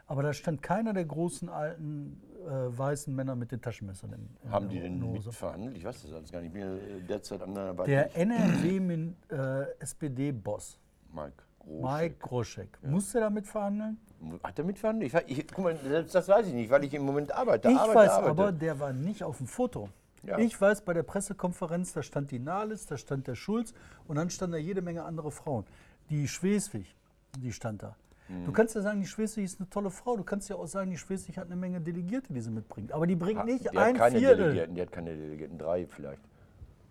Aber 0.07 0.23
da 0.23 0.33
stand 0.33 0.62
keiner 0.62 0.93
der 0.95 1.05
großen 1.05 1.49
alten 1.49 2.21
weißen 2.47 3.14
Männer 3.14 3.35
mit 3.35 3.52
den 3.52 3.61
Taschenmessern 3.61 4.12
in, 4.12 4.50
Haben 4.50 4.68
die 4.68 4.80
denn 4.80 5.02
Hose. 5.02 5.28
mitverhandelt? 5.28 5.76
Ich 5.76 5.85
weiß 5.85 6.02
das 6.02 6.12
alles 6.12 6.30
gar 6.30 6.40
nicht. 6.40 6.49
Ich 6.49 6.54
bin 6.61 6.62
äh, 6.62 7.00
derzeit 7.09 7.42
an 7.42 7.54
der 7.54 7.75
Der 7.75 8.16
NRW-SPD-Boss, 8.16 10.78
Mike 11.12 11.33
Groß. 11.61 11.83
Mike 11.83 12.16
Groschek, 12.21 12.78
musste 12.83 13.21
damit 13.21 13.47
verhandeln? 13.47 13.99
Hat 14.42 14.59
er 14.59 14.64
mitverhandelt? 14.64 15.12
Ich, 15.12 15.38
ich, 15.38 15.47
guck 15.49 15.64
mal, 15.64 15.76
selbst 15.76 16.14
das 16.14 16.28
weiß 16.28 16.47
ich 16.49 16.54
nicht, 16.54 16.71
weil 16.71 16.85
ich 16.85 16.95
im 16.95 17.02
Moment 17.02 17.33
arbeite. 17.33 17.71
Ich 17.71 17.76
arbeite, 17.76 17.99
weiß 17.99 18.11
arbeite. 18.11 18.30
aber, 18.30 18.52
der 18.52 18.80
war 18.80 18.93
nicht 18.93 19.23
auf 19.23 19.39
dem 19.39 19.47
Foto. 19.47 19.89
Ja. 20.25 20.39
Ich 20.39 20.60
weiß, 20.60 20.80
bei 20.82 20.95
der 20.95 21.04
Pressekonferenz, 21.04 21.93
da 21.93 22.02
stand 22.02 22.30
die 22.30 22.41
Nahles, 22.41 22.86
da 22.86 22.97
stand 22.97 23.26
der 23.26 23.34
Schulz 23.34 23.75
und 24.06 24.17
dann 24.17 24.30
standen 24.30 24.52
da 24.52 24.58
jede 24.58 24.82
Menge 24.82 25.04
andere 25.04 25.30
Frauen. 25.30 25.65
Die 26.10 26.26
Schweswig, 26.26 26.97
die 27.39 27.52
stand 27.52 27.82
da. 27.82 27.95
Mhm. 28.28 28.45
Du 28.45 28.52
kannst 28.52 28.75
ja 28.75 28.82
sagen, 28.82 29.00
die 29.00 29.06
Schweswig 29.06 29.45
ist 29.45 29.60
eine 29.60 29.69
tolle 29.71 29.91
Frau. 29.91 30.17
Du 30.17 30.25
kannst 30.25 30.49
ja 30.49 30.56
auch 30.56 30.67
sagen, 30.67 30.91
die 30.91 30.99
Schweswig 30.99 31.38
hat 31.38 31.47
eine 31.47 31.56
Menge 31.56 31.80
Delegierte, 31.80 32.32
die 32.32 32.41
sie 32.41 32.50
mitbringt. 32.50 32.93
Aber 32.93 33.06
die 33.06 33.17
bringt 33.17 33.41
Ha, 33.41 33.45
nicht 33.45 33.64
die 33.64 33.69
hat 33.69 33.76
ein 33.76 33.97
keine 33.97 34.19
Viertel. 34.19 34.36
Delegierten, 34.38 34.75
die 34.75 34.82
hat 34.82 34.93
keine 34.93 35.17
Delegierten, 35.17 35.58
drei 35.58 35.86
vielleicht. 35.86 36.23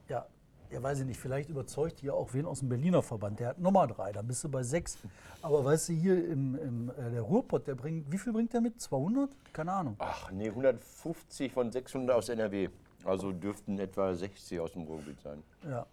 Ja, 0.09 0.25
ja, 0.71 0.83
weiß 0.83 0.99
ich 0.99 1.05
nicht, 1.05 1.19
vielleicht 1.19 1.49
überzeugt 1.49 2.01
die 2.01 2.07
ja 2.07 2.13
auch 2.13 2.33
wen 2.33 2.45
aus 2.45 2.59
dem 2.59 2.69
Berliner 2.69 3.01
Verband. 3.01 3.39
Der 3.39 3.49
hat 3.49 3.59
Nummer 3.59 3.87
drei, 3.87 4.11
dann 4.11 4.27
bist 4.27 4.43
du 4.43 4.49
bei 4.49 4.63
sechs. 4.63 4.97
Aber 5.41 5.63
weißt 5.63 5.89
du, 5.89 5.93
hier 5.93 6.27
im, 6.27 6.55
im 6.55 6.89
äh, 6.89 7.11
der 7.11 7.21
Ruhrpott, 7.21 7.67
der 7.67 7.75
bringt, 7.75 8.11
wie 8.11 8.17
viel 8.17 8.33
bringt 8.33 8.53
der 8.53 8.61
mit? 8.61 8.81
200? 8.81 9.29
Keine 9.53 9.71
Ahnung. 9.71 9.95
Ach 9.99 10.31
nee, 10.31 10.49
150 10.49 11.51
von 11.51 11.71
600 11.71 12.15
aus 12.15 12.29
NRW. 12.29 12.69
Also 13.05 13.31
dürften 13.31 13.79
etwa 13.79 14.13
60 14.13 14.59
aus 14.59 14.73
dem 14.73 14.83
Ruhrgebiet 14.83 15.21
sein. 15.21 15.41
Ja. 15.69 15.85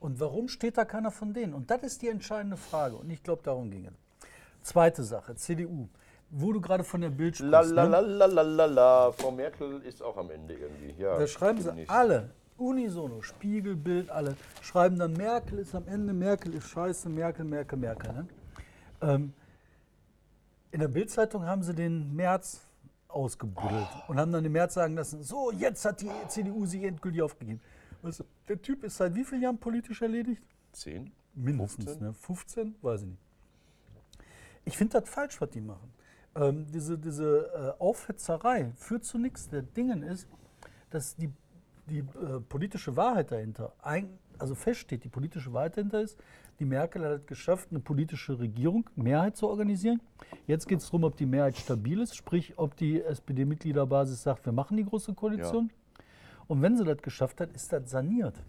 Und 0.00 0.18
warum 0.18 0.48
steht 0.48 0.78
da 0.78 0.84
keiner 0.84 1.10
von 1.10 1.32
denen? 1.32 1.54
Und 1.54 1.70
das 1.70 1.82
ist 1.82 2.02
die 2.02 2.08
entscheidende 2.08 2.56
Frage. 2.56 2.96
Und 2.96 3.10
ich 3.10 3.22
glaube, 3.22 3.42
darum 3.44 3.70
ging 3.70 3.86
es. 3.86 3.92
Zweite 4.62 5.02
Sache, 5.02 5.34
CDU. 5.34 5.88
Wo 6.30 6.52
du 6.52 6.60
gerade 6.60 6.84
von 6.84 7.00
der 7.00 7.10
Bild 7.10 7.36
sprichst. 7.36 7.50
La 7.50 7.62
ne? 7.62 7.72
la 7.72 8.00
la 8.00 8.26
la 8.26 8.26
la 8.26 8.42
la 8.42 8.66
la. 8.66 9.12
Frau 9.12 9.32
Merkel 9.32 9.80
ist 9.82 10.02
auch 10.02 10.16
am 10.16 10.30
Ende 10.30 10.54
irgendwie. 10.54 10.94
Ja, 11.02 11.18
Da 11.18 11.26
schreiben 11.26 11.58
sie 11.58 11.64
demnächst. 11.68 11.90
alle, 11.90 12.30
unisono, 12.56 13.20
Spiegel, 13.22 13.74
Bild, 13.74 14.10
alle, 14.10 14.36
schreiben 14.62 14.98
dann, 14.98 15.14
Merkel 15.14 15.58
ist 15.58 15.74
am 15.74 15.88
Ende, 15.88 16.12
Merkel 16.12 16.54
ist 16.54 16.68
scheiße, 16.68 17.08
Merkel, 17.08 17.44
Merkel, 17.44 17.78
Merkel. 17.78 18.12
Ne? 18.12 18.26
Ähm, 19.00 19.32
in 20.70 20.78
der 20.78 20.88
Bildzeitung 20.88 21.44
haben 21.44 21.64
sie 21.64 21.74
den 21.74 22.14
März 22.14 22.60
ausgebuddelt 23.08 23.88
und 24.06 24.20
haben 24.20 24.30
dann 24.30 24.44
den 24.44 24.52
März 24.52 24.74
sagen 24.74 24.94
lassen, 24.94 25.24
so, 25.24 25.50
jetzt 25.50 25.84
hat 25.84 26.00
die 26.00 26.10
CDU 26.28 26.64
sich 26.64 26.84
endgültig 26.84 27.22
aufgegeben. 27.22 27.60
Weißt 28.02 28.20
du, 28.20 28.24
der 28.46 28.62
Typ 28.62 28.84
ist 28.84 28.96
seit 28.98 29.14
wie 29.16 29.24
vielen 29.24 29.42
Jahren 29.42 29.58
politisch 29.58 30.00
erledigt? 30.00 30.42
Zehn? 30.70 31.10
Mindestens, 31.34 31.86
15? 31.86 32.06
ne? 32.06 32.12
15? 32.14 32.74
Weiß 32.82 33.02
ich 33.02 33.08
nicht. 33.08 33.20
Ich 34.64 34.76
finde 34.76 35.00
das 35.00 35.08
falsch, 35.08 35.40
was 35.40 35.50
die 35.50 35.60
machen. 35.60 35.92
Ähm, 36.36 36.66
diese 36.72 36.98
diese 36.98 37.76
äh, 37.78 37.82
Aufhetzerei 37.82 38.72
führt 38.76 39.04
zu 39.04 39.18
nichts. 39.18 39.48
Der 39.48 39.62
Dingen 39.62 40.02
ist, 40.02 40.28
dass 40.90 41.16
die, 41.16 41.30
die 41.86 41.98
äh, 41.98 42.40
politische 42.48 42.96
Wahrheit 42.96 43.32
dahinter, 43.32 43.72
ein, 43.82 44.18
also 44.38 44.54
feststeht, 44.54 45.04
die 45.04 45.08
politische 45.08 45.52
Wahrheit 45.52 45.76
dahinter 45.76 46.00
ist, 46.00 46.18
die 46.60 46.66
Merkel 46.66 47.04
hat 47.04 47.20
es 47.20 47.26
geschafft, 47.26 47.68
eine 47.70 47.80
politische 47.80 48.38
Regierung, 48.38 48.88
Mehrheit 48.94 49.36
zu 49.36 49.48
organisieren. 49.48 50.00
Jetzt 50.46 50.68
geht 50.68 50.80
es 50.80 50.86
darum, 50.86 51.04
ob 51.04 51.16
die 51.16 51.24
Mehrheit 51.24 51.56
stabil 51.56 52.00
ist, 52.00 52.14
sprich, 52.14 52.52
ob 52.58 52.76
die 52.76 53.02
SPD-Mitgliederbasis 53.02 54.22
sagt, 54.22 54.44
wir 54.44 54.52
machen 54.52 54.76
die 54.76 54.84
große 54.84 55.14
Koalition. 55.14 55.70
Und 56.48 56.62
wenn 56.62 56.76
sie 56.76 56.84
das 56.84 56.98
geschafft 56.98 57.40
hat, 57.40 57.50
ist 57.52 57.72
das 57.72 57.90
saniert. 57.90 58.42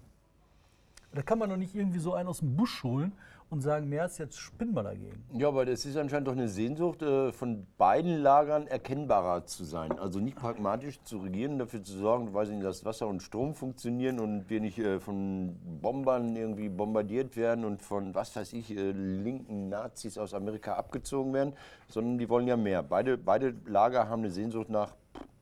Da 1.14 1.22
kann 1.22 1.40
man 1.40 1.50
doch 1.50 1.58
nicht 1.58 1.74
irgendwie 1.74 2.00
so 2.00 2.14
einen 2.14 2.28
aus 2.28 2.40
dem 2.40 2.56
Busch 2.56 2.84
holen 2.84 3.14
und 3.52 3.60
sagen, 3.60 3.90
Merz, 3.90 4.18
jetzt 4.18 4.40
spinnen 4.40 4.74
wir 4.74 4.82
dagegen. 4.82 5.26
Ja, 5.34 5.50
aber 5.50 5.66
das 5.66 5.86
ist 5.86 5.98
anscheinend 5.98 6.30
doch 6.30 6.32
eine 6.32 6.48
Sehnsucht, 6.48 7.02
äh, 7.02 7.34
von 7.34 7.68
beiden 7.78 8.20
Lagern 8.20 8.66
erkennbarer 8.66 9.46
zu 9.46 9.66
sein. 9.66 9.92
Also 10.00 10.20
nicht 10.22 10.38
pragmatisch 10.38 11.04
zu 11.04 11.18
regieren, 11.18 11.60
dafür 11.60 11.84
zu 11.84 11.98
sorgen, 11.98 12.34
weiß 12.34 12.48
ich 12.48 12.56
nicht, 12.56 12.66
dass 12.66 12.86
Wasser 12.86 13.10
und 13.10 13.22
Strom 13.22 13.54
funktionieren 13.54 14.22
und 14.22 14.50
wir 14.50 14.62
nicht 14.62 14.80
äh, 14.80 15.02
von 15.02 15.58
Bombern 15.82 16.34
irgendwie 16.38 16.70
bombardiert 16.70 17.36
werden 17.36 17.66
und 17.66 17.82
von, 17.82 18.16
was 18.16 18.34
weiß 18.34 18.54
ich, 18.54 18.72
äh, 18.72 18.92
linken 18.92 19.68
Nazis 19.68 20.18
aus 20.18 20.34
Amerika 20.34 20.76
abgezogen 20.76 21.34
werden, 21.34 21.54
sondern 21.90 22.18
die 22.18 22.30
wollen 22.30 22.48
ja 22.48 22.56
mehr. 22.56 22.82
Beide, 22.84 23.18
beide 23.18 23.54
Lager 23.66 24.08
haben 24.08 24.22
eine 24.22 24.32
Sehnsucht 24.32 24.70
nach, 24.70 24.96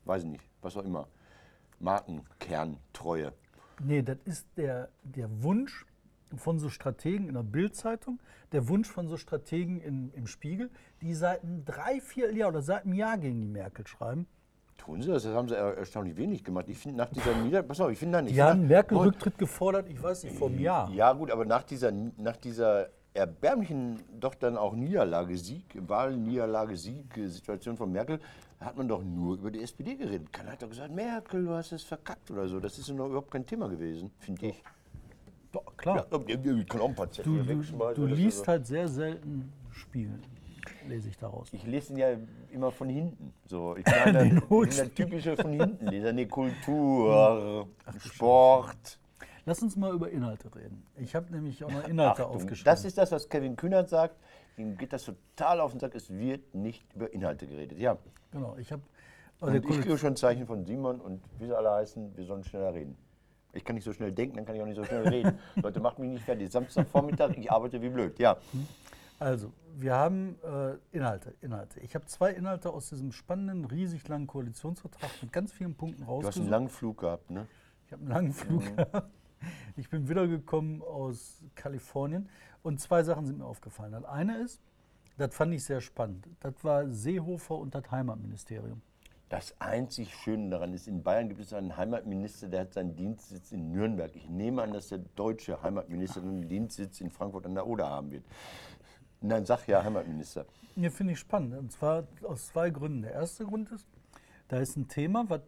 weiß 0.04 0.24
ich 0.24 0.30
nicht, 0.30 0.44
was 0.62 0.76
auch 0.76 0.84
immer, 0.84 1.06
Markenkerntreue. 1.78 3.32
Nee, 3.82 4.02
das 4.02 4.18
ist 4.24 4.46
der, 4.56 4.88
der 5.04 5.28
Wunsch 5.44 5.86
von 6.36 6.58
so 6.58 6.68
Strategen 6.68 7.28
in 7.28 7.34
der 7.34 7.42
Bildzeitung, 7.42 8.20
der 8.52 8.68
Wunsch 8.68 8.88
von 8.88 9.08
so 9.08 9.16
Strategen 9.16 9.80
in, 9.80 10.10
im 10.12 10.26
Spiegel, 10.26 10.70
die 11.02 11.14
seit 11.14 11.40
drei, 11.64 12.00
vier 12.00 12.32
Jahr 12.34 12.48
oder 12.50 12.62
seit 12.62 12.84
einem 12.84 12.94
Jahr 12.94 13.18
gegen 13.18 13.40
die 13.40 13.48
Merkel 13.48 13.86
schreiben. 13.86 14.26
Tun 14.76 15.02
sie 15.02 15.08
das? 15.08 15.24
Das 15.24 15.34
haben 15.34 15.48
sie 15.48 15.56
er- 15.56 15.76
erstaunlich 15.76 16.16
wenig 16.16 16.42
gemacht. 16.42 16.66
Ich 16.68 16.78
finde 16.78 16.96
nach 16.98 17.10
dieser 17.10 17.34
Nieder... 17.34 17.62
Pass 17.62 17.80
auf, 17.80 17.90
ich 17.90 17.98
finde 17.98 18.18
da 18.18 18.22
nicht. 18.22 18.34
Die 18.34 18.42
haben 18.42 18.66
Merkel-Rücktritt 18.66 19.36
gefordert, 19.36 19.88
ich 19.90 20.02
weiß 20.02 20.24
nicht, 20.24 20.36
vor 20.36 20.48
einem 20.48 20.58
Jahr. 20.60 20.90
Ja, 20.90 21.12
gut, 21.12 21.30
aber 21.30 21.44
nach 21.44 21.62
dieser, 21.64 21.92
nach 21.92 22.36
dieser 22.36 22.88
erbärmlichen, 23.12 24.00
doch 24.18 24.34
dann 24.34 24.56
auch 24.56 24.74
Niederlage, 24.74 25.36
Sieg, 25.36 25.64
Wahlniederlage, 25.86 26.76
Sieg, 26.76 27.16
äh, 27.18 27.26
Situation 27.28 27.76
von 27.76 27.92
Merkel, 27.92 28.20
hat 28.60 28.76
man 28.76 28.88
doch 28.88 29.02
nur 29.02 29.36
über 29.36 29.50
die 29.50 29.62
SPD 29.62 29.96
geredet. 29.96 30.32
Keiner 30.32 30.52
hat 30.52 30.62
doch 30.62 30.68
gesagt, 30.68 30.94
Merkel, 30.94 31.44
du 31.44 31.50
hast 31.50 31.72
es 31.72 31.82
verkackt 31.82 32.30
oder 32.30 32.46
so. 32.48 32.60
Das 32.60 32.78
ist 32.78 32.88
noch 32.90 33.06
überhaupt 33.06 33.30
kein 33.30 33.44
Thema 33.44 33.68
gewesen, 33.68 34.10
finde 34.18 34.46
ich. 34.48 34.62
Doch, 35.52 35.76
klar. 35.76 36.06
Ja, 36.10 36.18
ich 36.28 36.68
kann 36.68 36.80
auch 36.80 36.88
ein 36.88 36.94
paar 36.94 37.10
Zettel 37.10 37.44
Du, 37.44 37.94
du, 37.94 38.06
liest 38.06 38.46
halt 38.46 38.66
sehr 38.66 38.86
selten 38.86 39.52
Spiegel, 39.72 40.20
lese 40.88 41.08
ich 41.08 41.18
daraus. 41.18 41.52
Ich 41.52 41.64
lese 41.64 41.92
ihn 41.92 41.98
ja 41.98 42.08
immer 42.52 42.70
von 42.70 42.88
hinten. 42.88 43.32
So, 43.46 43.76
ich 43.76 43.84
Den 43.84 44.42
das, 44.48 44.76
das 44.76 44.94
typische 44.94 45.36
von 45.36 45.52
hinten. 45.52 45.86
Leser, 45.86 46.12
nee, 46.12 46.26
Kultur, 46.26 47.66
Sport. 47.98 48.98
Lass 49.46 49.62
uns 49.62 49.76
mal 49.76 49.92
über 49.92 50.10
Inhalte 50.10 50.54
reden. 50.54 50.86
Ich 50.96 51.14
habe 51.14 51.32
nämlich 51.32 51.64
auch 51.64 51.70
noch 51.70 51.88
Inhalte 51.88 52.22
Achtung, 52.22 52.36
aufgeschrieben. 52.36 52.64
das 52.64 52.84
ist 52.84 52.98
das, 52.98 53.10
was 53.10 53.28
Kevin 53.28 53.56
Kühnert 53.56 53.88
sagt. 53.88 54.16
Ihm 54.56 54.76
geht 54.76 54.92
das 54.92 55.04
total 55.04 55.60
auf 55.60 55.72
den 55.72 55.80
Sack. 55.80 55.94
Es 55.94 56.10
wird 56.10 56.54
nicht 56.54 56.84
über 56.94 57.12
Inhalte 57.12 57.46
geredet. 57.46 57.78
Ja. 57.78 57.96
genau, 58.30 58.56
ich 58.58 58.70
habe. 58.70 58.82
Und 59.40 59.54
ich 59.54 59.62
kriege 59.62 59.96
schon 59.96 60.16
Zeichen 60.16 60.46
von 60.46 60.66
Simon 60.66 61.00
und 61.00 61.22
wie 61.38 61.46
sie 61.46 61.56
alle 61.56 61.70
heißen, 61.70 62.14
wir 62.14 62.24
sollen 62.26 62.44
schneller 62.44 62.74
reden. 62.74 62.96
Ich 63.52 63.64
kann 63.64 63.74
nicht 63.74 63.84
so 63.84 63.92
schnell 63.92 64.12
denken, 64.12 64.36
dann 64.36 64.44
kann 64.46 64.54
ich 64.54 64.62
auch 64.62 64.66
nicht 64.66 64.76
so 64.76 64.84
schnell 64.84 65.08
reden. 65.08 65.38
Leute, 65.56 65.80
macht 65.80 65.98
mich 65.98 66.10
nicht 66.10 66.24
fertig. 66.24 66.50
Samstagvormittag, 66.50 67.30
ich 67.36 67.50
arbeite 67.50 67.80
wie 67.82 67.88
blöd. 67.88 68.18
Ja. 68.18 68.36
Also, 69.18 69.52
wir 69.76 69.94
haben 69.94 70.36
äh, 70.42 70.76
Inhalte, 70.96 71.34
Inhalte. 71.40 71.80
Ich 71.80 71.94
habe 71.94 72.06
zwei 72.06 72.30
Inhalte 72.32 72.70
aus 72.70 72.88
diesem 72.88 73.12
spannenden, 73.12 73.64
riesig 73.66 74.06
langen 74.08 74.26
Koalitionsvertrag 74.26 75.10
mit 75.20 75.32
ganz 75.32 75.52
vielen 75.52 75.74
Punkten 75.74 76.04
Du 76.04 76.06
hast 76.06 76.10
einen 76.10 76.24
rausgesucht. 76.26 76.50
langen 76.50 76.68
Flug 76.68 76.98
gehabt, 76.98 77.30
ne? 77.30 77.46
Ich 77.86 77.92
habe 77.92 78.02
einen 78.02 78.10
langen 78.10 78.32
Flug 78.32 78.76
gehabt. 78.76 79.10
Ich 79.76 79.88
bin 79.90 80.08
wiedergekommen 80.08 80.82
aus 80.82 81.42
Kalifornien 81.54 82.28
und 82.62 82.80
zwei 82.80 83.02
Sachen 83.02 83.26
sind 83.26 83.38
mir 83.38 83.46
aufgefallen. 83.46 83.92
Das 83.92 84.04
eine 84.04 84.38
ist, 84.38 84.60
das 85.16 85.34
fand 85.34 85.52
ich 85.54 85.64
sehr 85.64 85.80
spannend. 85.80 86.26
Das 86.40 86.54
war 86.62 86.88
Seehofer 86.88 87.56
und 87.56 87.74
das 87.74 87.90
Heimatministerium. 87.90 88.80
Das 89.30 89.54
einzig 89.60 90.12
Schöne 90.12 90.50
daran 90.50 90.74
ist, 90.74 90.88
in 90.88 91.04
Bayern 91.04 91.28
gibt 91.28 91.40
es 91.40 91.52
einen 91.52 91.76
Heimatminister, 91.76 92.48
der 92.48 92.62
hat 92.62 92.74
seinen 92.74 92.96
Dienstsitz 92.96 93.52
in 93.52 93.70
Nürnberg. 93.70 94.10
Ich 94.16 94.28
nehme 94.28 94.60
an, 94.60 94.72
dass 94.72 94.88
der 94.88 94.98
deutsche 94.98 95.62
Heimatminister 95.62 96.20
einen 96.20 96.48
Dienstsitz 96.48 97.00
in 97.00 97.10
Frankfurt 97.12 97.46
an 97.46 97.54
der 97.54 97.64
Oder 97.64 97.88
haben 97.88 98.10
wird. 98.10 98.24
Nein, 99.20 99.46
sag 99.46 99.68
ja 99.68 99.84
Heimatminister. 99.84 100.46
Hier 100.74 100.90
finde 100.90 101.12
ich 101.12 101.20
spannend. 101.20 101.56
Und 101.56 101.70
zwar 101.70 102.08
aus 102.24 102.48
zwei 102.48 102.70
Gründen. 102.70 103.02
Der 103.02 103.12
erste 103.12 103.44
Grund 103.44 103.70
ist, 103.70 103.86
da 104.48 104.58
ist 104.58 104.76
ein 104.76 104.88
Thema, 104.88 105.24
was 105.28 105.42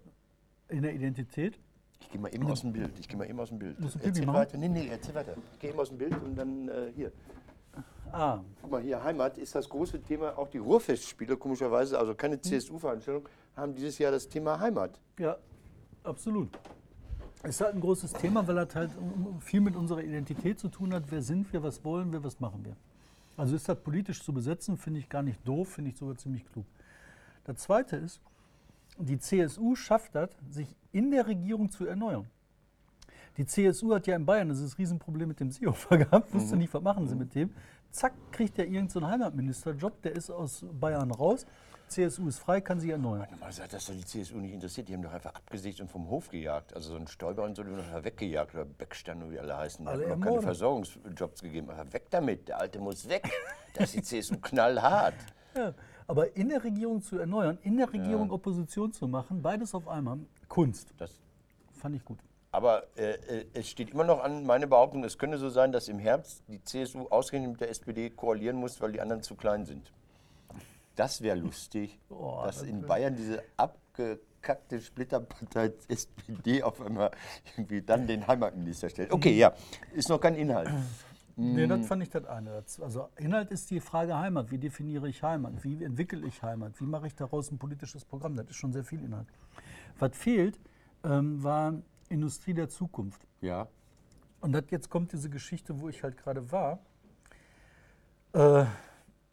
in 0.69 0.83
der 0.83 0.95
Identität, 0.95 1.59
Ich 2.01 2.09
gehe 2.09 2.21
mal 2.21 2.33
eben 2.33 2.49
aus 2.49 2.61
dem 2.61 2.73
Bild. 2.73 2.97
Ich 3.01 3.09
gehe 3.09 3.19
mal 3.19 3.29
eben 3.29 3.41
aus 3.41 3.49
dem 3.49 3.59
Bild. 3.59 3.81
Musst 3.81 3.97
du 3.97 3.99
Pipi 3.99 4.11
Erzähl 4.11 4.27
machen? 4.27 4.37
weiter. 4.37 4.59
Nee, 4.59 4.69
nee, 4.69 4.89
erzähl 4.89 5.15
weiter. 5.17 5.35
Ich 5.55 5.59
gehe 5.59 5.71
eben 5.71 5.81
aus 5.81 5.89
dem 5.89 5.99
Bild 5.99 6.23
und 6.23 6.37
dann 6.37 6.69
äh, 6.69 6.93
hier. 6.95 7.11
Ah, 8.13 8.41
Guck 8.61 8.71
mal, 8.71 8.83
hier 8.83 9.03
Heimat 9.03 9.39
ist 9.39 9.55
das 9.55 9.69
große 9.69 10.01
Thema. 10.03 10.37
Auch 10.39 10.49
die 10.49 10.59
Ruhrfestspiele, 10.59 11.37
komischerweise, 11.37 11.99
also 11.99 12.15
keine 12.15 12.37
Hm. 12.37 12.43
CSU-Veranstaltung, 12.43 13.29
haben 13.57 13.75
dieses 13.75 13.99
Jahr 13.99 14.13
das 14.13 14.29
Thema 14.29 14.59
Heimat. 14.59 15.01
Ja, 15.19 15.37
absolut. 16.05 16.49
Es 17.43 17.57
ist 17.57 17.61
halt 17.61 17.75
ein 17.75 17.81
großes 17.81 18.13
Thema, 18.13 18.47
weil 18.47 18.55
das 18.55 18.75
halt 18.77 18.91
viel 19.41 19.61
mit 19.61 19.75
unserer 19.75 20.03
Identität 20.03 20.61
zu 20.61 20.69
tun 20.69 20.95
hat. 20.95 21.05
Wer 21.11 21.23
sind 21.23 21.53
wir, 21.53 21.63
was 21.63 21.85
wollen 21.85 22.13
wir, 22.13 22.23
was 22.23 22.39
machen 22.39 22.65
wir? 22.65 22.77
Also 23.37 23.57
ist 23.57 23.69
das 23.69 23.81
politisch 23.81 24.23
zu 24.23 24.33
besetzen, 24.33 24.77
finde 24.77 25.01
ich 25.01 25.09
gar 25.09 25.23
nicht 25.23 25.47
doof, 25.47 25.71
finde 25.71 25.91
ich 25.91 25.97
sogar 25.97 26.17
ziemlich 26.17 26.45
klug. 26.53 26.67
Das 27.45 27.57
Zweite 27.57 27.97
ist, 27.97 28.21
die 28.99 29.19
CSU 29.19 29.75
schafft 29.75 30.15
das, 30.15 30.31
sich 30.51 30.77
in 30.93 31.11
der 31.11 31.27
Regierung 31.27 31.71
zu 31.71 31.87
erneuern. 31.87 32.27
Die 33.39 33.47
CSU 33.47 33.95
hat 33.95 34.07
ja 34.07 34.15
in 34.15 34.27
Bayern 34.27 34.49
dieses 34.51 34.77
Riesenproblem 34.79 35.29
mit 35.29 35.41
dem 35.41 35.51
Seehofer 35.51 35.99
gehabt, 36.05 36.33
wusste 36.35 36.57
nicht, 36.57 36.73
was 36.75 36.83
machen 36.83 37.09
sie 37.09 37.17
mit 37.17 37.35
dem. 37.35 37.51
Zack, 37.93 38.15
kriegt 38.33 38.59
er 38.59 38.65
irgendeinen 38.65 38.89
so 38.89 39.07
Heimatministerjob, 39.07 40.03
der 40.03 40.13
ist 40.13 40.31
aus 40.31 40.65
Bayern 40.81 41.11
raus. 41.11 41.47
CSU 41.89 42.29
ist 42.29 42.39
frei, 42.39 42.63
kann 42.63 42.81
sich 42.81 42.91
erneuern. 42.91 43.27
Normalerweise 43.31 43.65
hat 43.65 43.73
das 43.75 43.85
doch 43.85 43.95
die 43.95 44.05
CSU 44.05 44.39
nicht 44.39 44.55
interessiert. 44.55 44.89
Die 44.89 44.95
haben 44.95 45.03
doch 45.03 45.13
einfach 45.13 45.35
abgesägt 45.35 45.79
und 45.81 45.91
vom 45.91 46.09
Hof 46.09 46.31
gejagt. 46.31 46.75
Also 46.75 46.93
so 46.93 46.97
ein 46.97 47.07
Stoiber 47.07 47.45
und 47.45 47.55
so, 47.55 47.63
die 47.63 47.71
haben 47.71 47.83
doch 47.93 48.05
weggejagt. 48.05 48.55
Oder 48.55 48.65
Beckstein, 48.65 49.31
wie 49.31 49.39
alle 49.39 49.59
heißen. 49.59 49.85
Die 49.85 49.91
Alle 49.91 50.09
haben 50.09 50.21
noch 50.21 50.27
keine. 50.27 50.41
Versorgungsjobs 50.41 51.43
gegeben. 51.43 51.69
Aber 51.69 51.93
weg 51.93 52.07
damit, 52.09 52.49
der 52.49 52.61
Alte 52.61 52.79
muss 52.79 53.07
weg. 53.11 53.31
Da 53.75 53.85
ist 53.85 53.95
die 53.95 54.03
CSU 54.03 54.37
knallhart. 54.41 55.15
Ja, 55.55 55.75
aber 56.07 56.35
in 56.35 56.49
der 56.49 56.65
Regierung 56.65 57.03
zu 57.03 57.19
erneuern, 57.19 57.59
in 57.61 57.77
der 57.77 57.93
Regierung 57.93 58.31
Opposition 58.31 58.91
zu 58.91 59.07
machen, 59.07 59.43
beides 59.43 59.75
auf 59.75 59.87
einmal, 59.87 60.19
Kunst, 60.49 60.95
Das 60.97 61.21
fand 61.75 61.97
ich 61.97 62.03
gut. 62.03 62.19
Aber 62.53 62.87
äh, 62.97 63.13
äh, 63.13 63.47
es 63.55 63.71
steht 63.71 63.91
immer 63.91 64.05
noch 64.05 64.23
an 64.23 64.45
meine 64.45 64.67
Behauptung, 64.67 65.03
es 65.05 65.17
könnte 65.17 65.39
so 65.39 65.49
sein, 65.49 65.73
dass 65.73 65.89
im 65.89 65.99
Herbst 65.99 66.43
die 66.49 66.63
CSU 66.63 67.09
ausgerechnet 67.09 67.53
mit 67.53 67.61
der 67.63 67.71
SPD 67.71 68.11
koalieren 68.11 68.57
muss, 68.57 68.81
weil 68.83 68.93
die 68.93 69.01
anderen 69.01 69.23
zu 69.23 69.35
klein 69.35 69.65
sind. 69.65 69.91
Das 70.95 71.23
wäre 71.23 71.39
lustig, 71.39 71.99
Oh, 72.11 72.43
dass 72.45 72.59
das 72.59 72.69
in 72.69 72.83
Bayern 72.83 73.17
diese 73.17 73.43
abgekackte 73.57 74.83
Splitterpartei 74.83 75.73
SPD 75.89 76.63
auf 76.63 76.83
einmal 76.83 77.11
irgendwie 77.57 77.81
dann 77.81 78.07
den 78.07 78.27
Heimatminister 78.27 78.91
stellt. 78.91 79.11
Okay, 79.13 79.33
ja, 79.33 79.55
ist 79.95 80.11
noch 80.11 80.21
kein 80.21 80.35
Inhalt. 80.35 80.69
Nee, 81.37 81.67
das 81.67 81.87
fand 81.87 82.03
ich 82.03 82.11
das 82.11 82.27
eine. 82.27 82.63
Also 82.83 83.09
Inhalt 83.17 83.51
ist 83.51 83.71
die 83.71 83.81
Frage 83.81 84.19
Heimat. 84.19 84.51
Wie 84.51 84.59
definiere 84.59 85.09
ich 85.09 85.23
Heimat? 85.23 85.65
Wie 85.65 85.83
entwickle 85.83 86.27
ich 86.27 86.43
Heimat? 86.43 86.79
Wie 86.79 86.85
mache 86.85 87.07
ich 87.07 87.15
daraus 87.15 87.51
ein 87.51 87.57
politisches 87.57 88.05
Programm? 88.05 88.37
Das 88.37 88.51
ist 88.51 88.57
schon 88.57 88.75
sehr 88.75 88.85
viel 88.85 89.03
Inhalt. 89.03 89.29
Was 89.99 90.15
fehlt, 90.15 90.61
ähm, 91.05 91.43
war 91.43 91.73
Industrie 92.13 92.55
der 92.55 92.69
Zukunft. 92.69 93.27
Ja, 93.41 93.69
Und 94.41 94.53
das, 94.53 94.65
jetzt 94.71 94.91
kommt 94.91 95.13
diese 95.13 95.31
Geschichte, 95.31 95.81
wo 95.81 95.89
ich 95.89 96.03
halt 96.03 96.17
gerade 96.17 96.51
war. 96.53 96.79
Äh, 98.33 98.65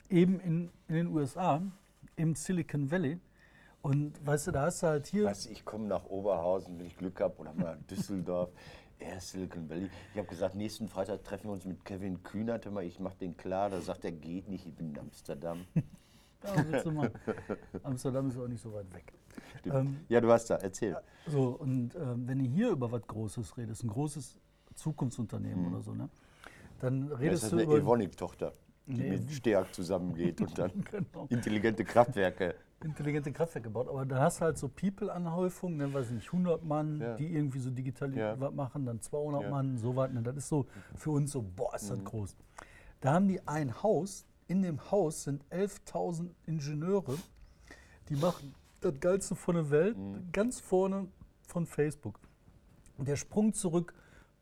eben 0.10 0.39
in, 0.39 0.72
in 0.88 0.96
den 0.96 1.08
USA, 1.08 1.62
im 2.15 2.36
Silicon 2.36 2.89
Valley. 2.92 3.20
Und 3.82 4.26
weißt 4.26 4.48
du, 4.48 4.52
da 4.52 4.63
hast 4.63 4.84
du 4.84 4.88
halt 4.88 5.08
hier. 5.08 5.26
was, 5.26 5.46
ich 5.46 5.63
komme 5.63 5.88
nach 5.88 6.06
Oberhausen, 6.06 6.78
wenn 6.78 6.86
ich 6.86 6.98
Glück 6.98 7.22
habe, 7.22 7.38
oder 7.38 7.54
mal 7.54 7.78
Düsseldorf. 7.89 8.50
Er 9.02 9.22
Silicon 9.22 9.70
Valley. 9.70 9.89
Ich 10.12 10.18
habe 10.18 10.28
gesagt, 10.28 10.56
nächsten 10.56 10.89
Freitag 10.89 11.24
treffen 11.24 11.46
wir 11.48 11.54
uns 11.54 11.63
mit 11.63 11.86
Kevin 11.86 12.22
Kühnert. 12.22 12.65
Hör 12.65 12.74
mal, 12.74 12.84
Ich 12.84 13.00
mache 13.00 13.15
den 13.18 13.38
klar. 13.38 13.70
Da 13.70 13.80
sagt 13.80 14.04
er, 14.04 14.12
geht 14.12 14.50
nicht, 14.50 14.65
ich 14.65 14.76
bin 14.76 14.89
in 14.89 15.00
Amsterdam. 15.00 15.65
Ja, 16.42 16.82
du. 16.84 17.12
Amsterdam 17.84 18.30
ist 18.30 18.38
auch 18.38 18.48
nicht 18.48 18.62
so 18.62 18.72
weit 18.74 18.94
weg. 18.94 19.12
Ähm, 19.65 20.06
ja, 20.10 20.21
du 20.21 20.28
warst 20.28 20.49
da, 20.49 20.56
erzähl. 20.56 20.97
so, 21.28 21.49
und 21.49 21.95
ähm, 21.95 22.28
wenn 22.28 22.39
du 22.39 22.45
hier 22.45 22.69
über 22.71 22.91
was 22.91 23.02
Großes 23.08 23.58
redest, 23.58 23.84
ein 23.84 23.89
großes 23.89 24.38
Zukunftsunternehmen 24.75 25.67
oder 25.67 25.82
so, 25.82 25.93
ne? 25.93 26.10
Dann 26.80 27.10
Das 27.10 27.19
redest 27.19 27.43
ist 27.43 27.52
du 27.52 27.56
eine 27.58 27.63
über. 27.65 27.78
Evonik-Tochter, 27.78 28.54
die 28.88 28.93
Nee. 28.93 29.10
mit 29.10 29.30
Steag 29.32 29.73
zusammengeht 29.73 30.39
und 30.41 30.58
dann 30.58 30.71
Genau. 30.89 31.25
intelligente 31.30 31.84
Kraftwerke. 31.84 32.56
intelligente 32.82 33.34
Kraftwerke 33.34 33.67
gebaut. 33.67 33.89
Aber 33.89 34.06
dann 34.06 34.19
hast 34.19 34.39
du 34.39 34.45
halt 34.45 34.58
so 34.58 34.69
People-Anhäufung, 34.69 35.75
ne, 35.75 35.93
weiß 35.93 36.08
ich 36.08 36.13
nicht, 36.13 36.32
100 36.32 36.63
Mann, 36.63 37.02
Ja. 37.02 37.15
die 37.15 37.34
irgendwie 37.36 37.60
so 37.60 37.69
digital 37.69 38.15
Ja. 38.15 38.39
was 38.39 38.54
machen, 38.54 38.86
dann 38.86 39.02
200 39.02 39.43
Ja. 39.43 39.49
Mann, 39.49 39.78
so 39.78 39.95
was. 39.97 40.10
Ne, 40.12 40.23
das 40.23 40.38
ist 40.38 40.47
so 40.47 40.65
für 40.95 41.12
uns 41.12 41.32
so, 41.32 41.41
boah, 41.41 41.75
ist 41.75 41.89
das 41.91 41.99
Mhm. 41.99 42.06
groß. 42.06 42.38
Da 43.02 43.13
haben 43.13 43.28
die 43.28 43.45
ein 43.47 43.84
Haus, 43.84 44.25
in 44.47 44.62
dem 44.62 44.80
Haus 44.91 45.23
sind 45.25 45.43
11.000 45.52 46.34
Ingenieure, 46.45 47.17
die 48.08 48.15
machen 48.15 48.56
das 48.82 48.94
Geilste 49.00 49.36
von 49.36 49.56
der 49.56 49.70
Welt, 49.70 49.98
Mhm. 49.98 50.30
ganz 50.32 50.60
vorne 50.60 51.08
von 51.48 51.65
Facebook. 51.65 52.20
Und 52.98 53.08
der 53.08 53.15
Sprung 53.15 53.54
zurück 53.54 53.94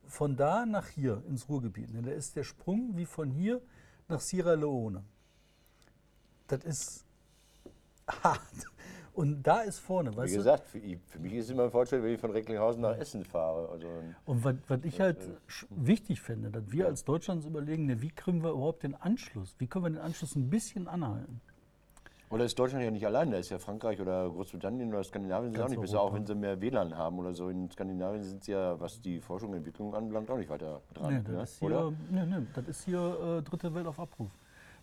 von 0.05 0.35
da 0.35 0.65
nach 0.65 0.87
hier 0.87 1.23
ins 1.27 1.47
Ruhrgebiet, 1.49 1.93
ne, 1.93 2.01
da 2.01 2.11
ist 2.11 2.35
der 2.35 2.43
Sprung 2.43 2.95
wie 2.97 3.05
von 3.05 3.29
hier 3.29 3.61
nach 4.07 4.19
Sierra 4.19 4.53
Leone. 4.53 5.03
Das 6.47 6.63
ist 6.63 7.05
hart. 8.23 8.41
Und 9.13 9.41
da 9.41 9.61
ist 9.61 9.79
vorne, 9.79 10.11
Wie 10.15 10.31
gesagt, 10.35 10.67
für, 10.67 10.79
für 11.07 11.19
mich 11.19 11.33
ist 11.33 11.49
immer 11.49 11.63
ein 11.63 11.71
Fortschritt, 11.71 12.03
wenn 12.03 12.13
ich 12.13 12.21
von 12.21 12.29
Recklinghausen 12.29 12.83
nach 12.83 12.95
Essen 12.97 13.23
fahre. 13.25 13.67
Also, 13.69 13.87
Und 14.25 14.43
was, 14.69 14.83
ich 14.83 15.01
halt 15.01 15.17
wichtig 15.71 16.21
finde, 16.21 16.51
dass 16.51 16.71
wir 16.71 16.85
als 16.85 17.03
Deutschland 17.03 17.39
uns 17.39 17.47
überlegen, 17.47 17.87
ne, 17.87 17.99
wie 18.01 18.11
kriegen 18.11 18.43
wir 18.43 18.51
überhaupt 18.51 18.83
den 18.83 18.93
Anschluss? 18.93 19.55
Wie 19.57 19.65
können 19.65 19.85
wir 19.85 19.89
den 19.89 19.97
Anschluss 20.01 20.35
ein 20.35 20.51
bisschen 20.51 20.87
anhalten? 20.87 21.41
Oder 22.29 22.43
ist 22.43 22.59
Deutschland 22.59 22.83
ja 22.83 22.91
nicht 22.91 23.05
allein, 23.05 23.31
da 23.31 23.37
ist 23.37 23.49
ja 23.49 23.57
Frankreich 23.57 24.01
oder 24.01 24.29
Großbritannien 24.29 24.89
oder 24.89 25.03
Skandinavien 25.03 25.51
sind 25.51 25.61
auch 25.61 25.65
Ganz 25.65 25.71
nicht 25.71 25.81
besser, 25.81 26.01
auch 26.01 26.13
wenn 26.13 26.25
sie 26.25 26.35
mehr 26.35 26.59
WLAN 26.59 26.97
haben 26.97 27.19
oder 27.19 27.33
so. 27.33 27.47
In 27.47 27.71
Skandinavien 27.71 28.23
sind 28.23 28.43
sie 28.43 28.51
ja, 28.51 28.77
was 28.79 29.01
die 29.01 29.21
Forschung 29.21 29.51
und 29.51 29.57
Entwicklung 29.57 29.95
anbelangt, 29.95 30.29
auch 30.29 30.37
nicht 30.37 30.49
weiter 30.49 30.81
dran. 30.93 31.13
Nee, 31.13 31.31
ne? 31.31 31.37
das, 31.37 31.53
ist 31.53 31.61
oder? 31.61 31.93
hier, 32.11 32.25
nee, 32.25 32.25
nee, 32.25 32.45
das 32.53 32.67
ist 32.67 32.83
hier 32.83 33.39
äh, 33.39 33.41
dritte 33.41 33.73
Welt 33.73 33.87
auf 33.87 33.99
Abruf. 33.99 34.29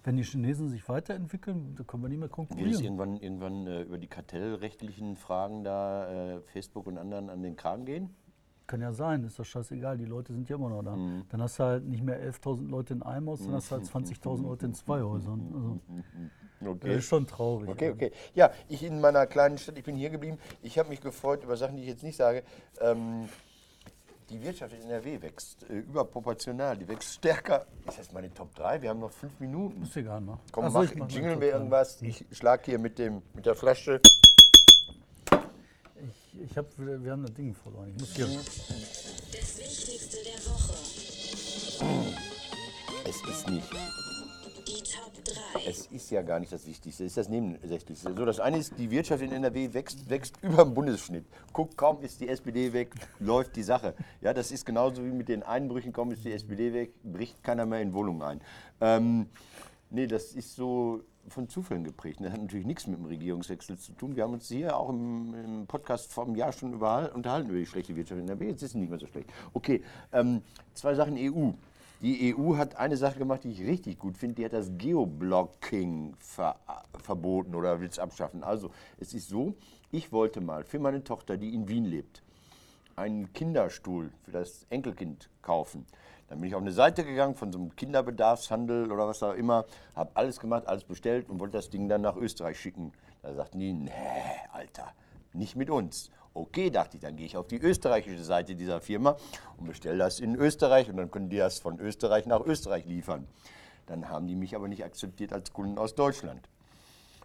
Wenn 0.04 0.16
die 0.16 0.22
Chinesen 0.22 0.68
sich 0.68 0.86
weiterentwickeln, 0.88 1.74
da 1.76 1.84
können 1.84 2.02
wir 2.02 2.08
nicht 2.08 2.18
mehr 2.18 2.28
Wird 2.28 2.32
es 2.32 2.48
konkurrieren. 2.48 2.84
irgendwann, 2.84 3.16
irgendwann 3.16 3.66
äh, 3.66 3.82
über 3.82 3.98
die 3.98 4.06
kartellrechtlichen 4.06 5.16
Fragen 5.16 5.64
da 5.64 6.34
äh, 6.34 6.40
Facebook 6.40 6.86
und 6.86 6.98
anderen 6.98 7.30
an 7.30 7.42
den 7.42 7.56
Kragen 7.56 7.84
gehen? 7.84 8.10
Kann 8.66 8.80
ja 8.80 8.92
sein, 8.94 9.22
ist 9.24 9.38
doch 9.38 9.44
scheißegal, 9.44 9.98
die 9.98 10.06
Leute 10.06 10.32
sind 10.32 10.48
ja 10.48 10.56
immer 10.56 10.70
noch 10.70 10.82
da. 10.82 10.96
Mhm. 10.96 11.24
Dann 11.28 11.42
hast 11.42 11.58
du 11.58 11.64
halt 11.64 11.84
nicht 11.84 12.02
mehr 12.02 12.18
11.000 12.22 12.68
Leute 12.68 12.94
in 12.94 13.02
einem 13.02 13.28
Haus, 13.28 13.44
dann 13.44 13.52
hast 13.52 13.70
du 13.70 13.76
halt 13.76 13.84
20.000 13.84 14.42
Leute 14.42 14.66
in 14.66 14.74
zwei 14.74 15.02
Häusern. 15.02 15.52
Also, 15.54 15.80
das 16.60 16.90
ist 16.90 17.06
schon 17.06 17.26
traurig. 17.26 17.68
Okay, 17.68 17.90
okay. 17.90 18.12
Ja, 18.34 18.52
ich 18.68 18.82
in 18.82 19.00
meiner 19.00 19.26
kleinen 19.26 19.58
Stadt, 19.58 19.76
ich 19.78 19.84
bin 19.84 19.96
hier 19.96 20.10
geblieben. 20.10 20.38
Ich 20.62 20.78
habe 20.78 20.88
mich 20.88 21.00
gefreut 21.00 21.42
über 21.42 21.56
Sachen, 21.56 21.76
die 21.76 21.82
ich 21.82 21.88
jetzt 21.88 22.02
nicht 22.02 22.16
sage. 22.16 22.42
Ähm, 22.80 23.28
die 24.30 24.42
Wirtschaft 24.42 24.74
in 24.74 24.82
NRW 24.82 25.20
wächst 25.22 25.68
äh, 25.68 25.78
überproportional, 25.78 26.76
die 26.76 26.88
wächst 26.88 27.14
stärker. 27.14 27.66
Ist 27.86 27.98
das 27.98 28.12
meine 28.12 28.32
Top 28.32 28.54
3? 28.54 28.82
Wir 28.82 28.90
haben 28.90 29.00
noch 29.00 29.12
fünf 29.12 29.38
Minuten. 29.38 29.82
Ist 29.82 29.96
egal, 29.96 30.20
ne? 30.20 30.38
Komm, 30.50 30.64
Ach 30.64 30.70
so, 30.70 30.78
mach, 30.78 30.84
ich 30.84 30.94
mach 30.96 31.10
jingeln 31.10 31.40
wir 31.40 31.52
irgendwas. 31.52 32.00
Ich 32.02 32.24
schlag 32.32 32.64
hier 32.64 32.78
mit, 32.78 32.98
dem, 32.98 33.22
mit 33.34 33.44
der 33.46 33.54
Flasche. 33.54 34.00
Ich, 35.96 36.40
ich 36.42 36.58
hab, 36.58 36.66
wir 36.78 37.12
haben 37.12 37.22
das 37.22 37.34
Ding 37.34 37.54
verloren. 37.54 37.92
Ich 37.94 38.00
muss 38.00 38.14
hier. 38.14 38.26
Das 38.26 39.58
Wichtigste 39.58 40.16
der 40.24 40.40
Woche. 40.50 40.74
Es 43.06 43.22
ist 43.28 43.48
nicht. 43.50 43.70
Die 44.74 44.82
Top 44.82 45.12
3. 45.24 45.70
Es 45.70 45.86
ist 45.86 46.10
ja 46.10 46.22
gar 46.22 46.40
nicht 46.40 46.52
das 46.52 46.66
Wichtigste, 46.66 47.04
es 47.04 47.12
ist 47.12 47.16
das 47.16 47.28
Nebensächlichste. 47.28 48.12
So, 48.12 48.24
das 48.24 48.40
eine 48.40 48.58
ist, 48.58 48.76
die 48.76 48.90
Wirtschaft 48.90 49.22
in 49.22 49.30
NRW 49.30 49.72
wächst, 49.72 50.10
wächst 50.10 50.36
über 50.42 50.64
dem 50.64 50.74
Bundesschnitt. 50.74 51.26
Guck, 51.52 51.76
kaum 51.76 52.00
ist 52.00 52.20
die 52.20 52.28
SPD 52.28 52.72
weg, 52.72 52.92
läuft 53.20 53.54
die 53.54 53.62
Sache. 53.62 53.94
Ja, 54.20 54.34
das 54.34 54.50
ist 54.50 54.66
genauso 54.66 55.04
wie 55.04 55.12
mit 55.12 55.28
den 55.28 55.44
Einbrüchen, 55.44 55.92
kaum 55.92 56.10
ist 56.10 56.24
die 56.24 56.32
SPD 56.32 56.72
weg, 56.72 56.92
bricht 57.04 57.40
keiner 57.44 57.66
mehr 57.66 57.82
in 57.82 57.92
Wohnungen 57.94 58.22
ein. 58.22 58.40
Ähm, 58.80 59.26
nee, 59.90 60.08
das 60.08 60.32
ist 60.32 60.56
so 60.56 61.02
von 61.28 61.48
Zufällen 61.48 61.84
geprägt. 61.84 62.18
Das 62.20 62.32
hat 62.32 62.40
natürlich 62.40 62.66
nichts 62.66 62.88
mit 62.88 62.98
dem 62.98 63.06
Regierungswechsel 63.06 63.78
zu 63.78 63.92
tun. 63.92 64.16
Wir 64.16 64.24
haben 64.24 64.32
uns 64.32 64.48
hier 64.48 64.76
auch 64.76 64.88
im, 64.88 65.34
im 65.34 65.66
Podcast 65.68 66.12
vor 66.12 66.24
einem 66.24 66.34
Jahr 66.34 66.52
schon 66.52 66.72
überall 66.72 67.10
unterhalten 67.10 67.48
über 67.48 67.58
die 67.58 67.66
schlechte 67.66 67.94
Wirtschaft 67.94 68.20
in 68.20 68.28
NRW. 68.28 68.48
Jetzt 68.48 68.62
ist 68.62 68.72
sie 68.72 68.78
nicht 68.78 68.90
mehr 68.90 68.98
so 68.98 69.06
schlecht. 69.06 69.30
Okay, 69.52 69.84
ähm, 70.12 70.42
zwei 70.74 70.94
Sachen 70.94 71.16
EU. 71.16 71.52
Die 72.00 72.34
EU 72.36 72.56
hat 72.56 72.76
eine 72.76 72.96
Sache 72.96 73.18
gemacht, 73.18 73.44
die 73.44 73.50
ich 73.50 73.60
richtig 73.60 73.98
gut 73.98 74.18
finde. 74.18 74.36
Die 74.36 74.44
hat 74.44 74.52
das 74.52 74.70
Geoblocking 74.76 76.14
ver 76.18 76.56
verboten 77.02 77.54
oder 77.54 77.80
will 77.80 77.88
es 77.88 77.98
abschaffen. 77.98 78.42
Also 78.42 78.70
es 78.98 79.14
ist 79.14 79.28
so, 79.28 79.54
ich 79.90 80.12
wollte 80.12 80.40
mal 80.40 80.64
für 80.64 80.78
meine 80.78 81.04
Tochter, 81.04 81.36
die 81.36 81.54
in 81.54 81.68
Wien 81.68 81.84
lebt, 81.84 82.22
einen 82.96 83.32
Kinderstuhl 83.32 84.10
für 84.22 84.32
das 84.32 84.66
Enkelkind 84.70 85.28
kaufen. 85.42 85.86
Dann 86.28 86.40
bin 86.40 86.48
ich 86.48 86.54
auf 86.54 86.62
eine 86.62 86.72
Seite 86.72 87.04
gegangen 87.04 87.34
von 87.34 87.52
so 87.52 87.58
einem 87.58 87.76
Kinderbedarfshandel 87.76 88.90
oder 88.90 89.06
was 89.06 89.22
auch 89.22 89.34
immer, 89.34 89.66
habe 89.94 90.10
alles 90.14 90.40
gemacht, 90.40 90.66
alles 90.66 90.84
bestellt 90.84 91.28
und 91.28 91.38
wollte 91.38 91.58
das 91.58 91.70
Ding 91.70 91.88
dann 91.88 92.00
nach 92.00 92.16
Österreich 92.16 92.58
schicken. 92.58 92.92
Da 93.22 93.34
sagten 93.34 93.58
die, 93.60 93.72
nee, 93.72 93.90
Alter, 94.52 94.92
nicht 95.32 95.56
mit 95.56 95.70
uns. 95.70 96.10
Okay, 96.36 96.68
dachte 96.68 96.96
ich, 96.96 97.02
dann 97.02 97.16
gehe 97.16 97.26
ich 97.26 97.36
auf 97.36 97.46
die 97.46 97.60
österreichische 97.60 98.24
Seite 98.24 98.56
dieser 98.56 98.80
Firma 98.80 99.16
und 99.56 99.66
bestelle 99.66 99.98
das 99.98 100.18
in 100.18 100.34
Österreich 100.34 100.90
und 100.90 100.96
dann 100.96 101.08
können 101.08 101.28
die 101.28 101.36
das 101.36 101.60
von 101.60 101.78
Österreich 101.78 102.26
nach 102.26 102.40
Österreich 102.40 102.86
liefern. 102.86 103.28
Dann 103.86 104.08
haben 104.08 104.26
die 104.26 104.34
mich 104.34 104.56
aber 104.56 104.66
nicht 104.66 104.84
akzeptiert 104.84 105.32
als 105.32 105.52
Kunden 105.52 105.78
aus 105.78 105.94
Deutschland. 105.94 106.48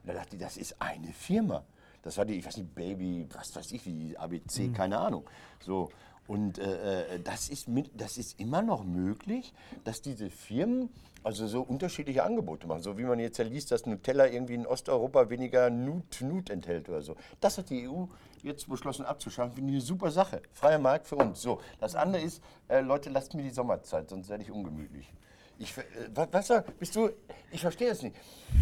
Und 0.01 0.07
da 0.07 0.13
dachte 0.13 0.35
ich, 0.35 0.41
das 0.41 0.57
ist 0.57 0.79
eine 0.79 1.11
Firma. 1.11 1.63
Das 2.03 2.17
war 2.17 2.25
die, 2.25 2.35
ich 2.35 2.45
weiß 2.45 2.57
nicht, 2.57 2.75
Baby, 2.75 3.27
was 3.33 3.55
weiß 3.55 3.71
ich, 3.71 3.83
wie 3.85 4.15
ABC, 4.15 4.69
keine 4.69 4.99
Ahnung. 4.99 5.27
So. 5.59 5.89
Und 6.27 6.59
äh, 6.59 7.15
äh, 7.15 7.19
das, 7.19 7.49
ist 7.49 7.67
mit, 7.67 7.89
das 7.99 8.17
ist 8.19 8.39
immer 8.39 8.61
noch 8.61 8.83
möglich, 8.83 9.53
dass 9.83 10.03
diese 10.03 10.29
Firmen 10.29 10.89
also 11.23 11.47
so 11.47 11.61
unterschiedliche 11.61 12.23
Angebote 12.23 12.67
machen. 12.67 12.83
So 12.83 12.97
wie 12.97 13.03
man 13.03 13.19
jetzt 13.19 13.39
ja 13.39 13.45
liest, 13.45 13.71
dass 13.71 13.85
Nutella 13.85 14.27
irgendwie 14.27 14.53
in 14.53 14.67
Osteuropa 14.67 15.29
weniger 15.29 15.69
Nut, 15.69 16.21
Nut 16.21 16.49
enthält 16.49 16.87
oder 16.87 17.01
so. 17.01 17.15
Das 17.41 17.57
hat 17.57 17.69
die 17.71 17.89
EU 17.89 18.05
jetzt 18.43 18.67
beschlossen 18.69 19.05
abzuschaffen. 19.05 19.53
Finde 19.53 19.71
ich 19.71 19.75
eine 19.77 19.85
super 19.85 20.11
Sache. 20.11 20.41
Freier 20.51 20.79
Markt 20.79 21.07
für 21.07 21.15
uns. 21.15 21.41
So, 21.41 21.59
das 21.79 21.95
andere 21.95 22.21
ist, 22.23 22.41
äh, 22.67 22.81
Leute, 22.81 23.09
lasst 23.09 23.33
mir 23.33 23.43
die 23.43 23.49
Sommerzeit, 23.49 24.09
sonst 24.09 24.29
werde 24.29 24.43
ich 24.43 24.51
ungemütlich. 24.51 25.11
Ich, 25.57 25.77
äh, 25.77 25.81
wa- 26.13 26.27
was, 26.31 26.51
bist 26.79 26.95
du, 26.95 27.09
ich 27.51 27.61
verstehe 27.61 27.89
es 27.89 28.01
nicht. 28.01 28.15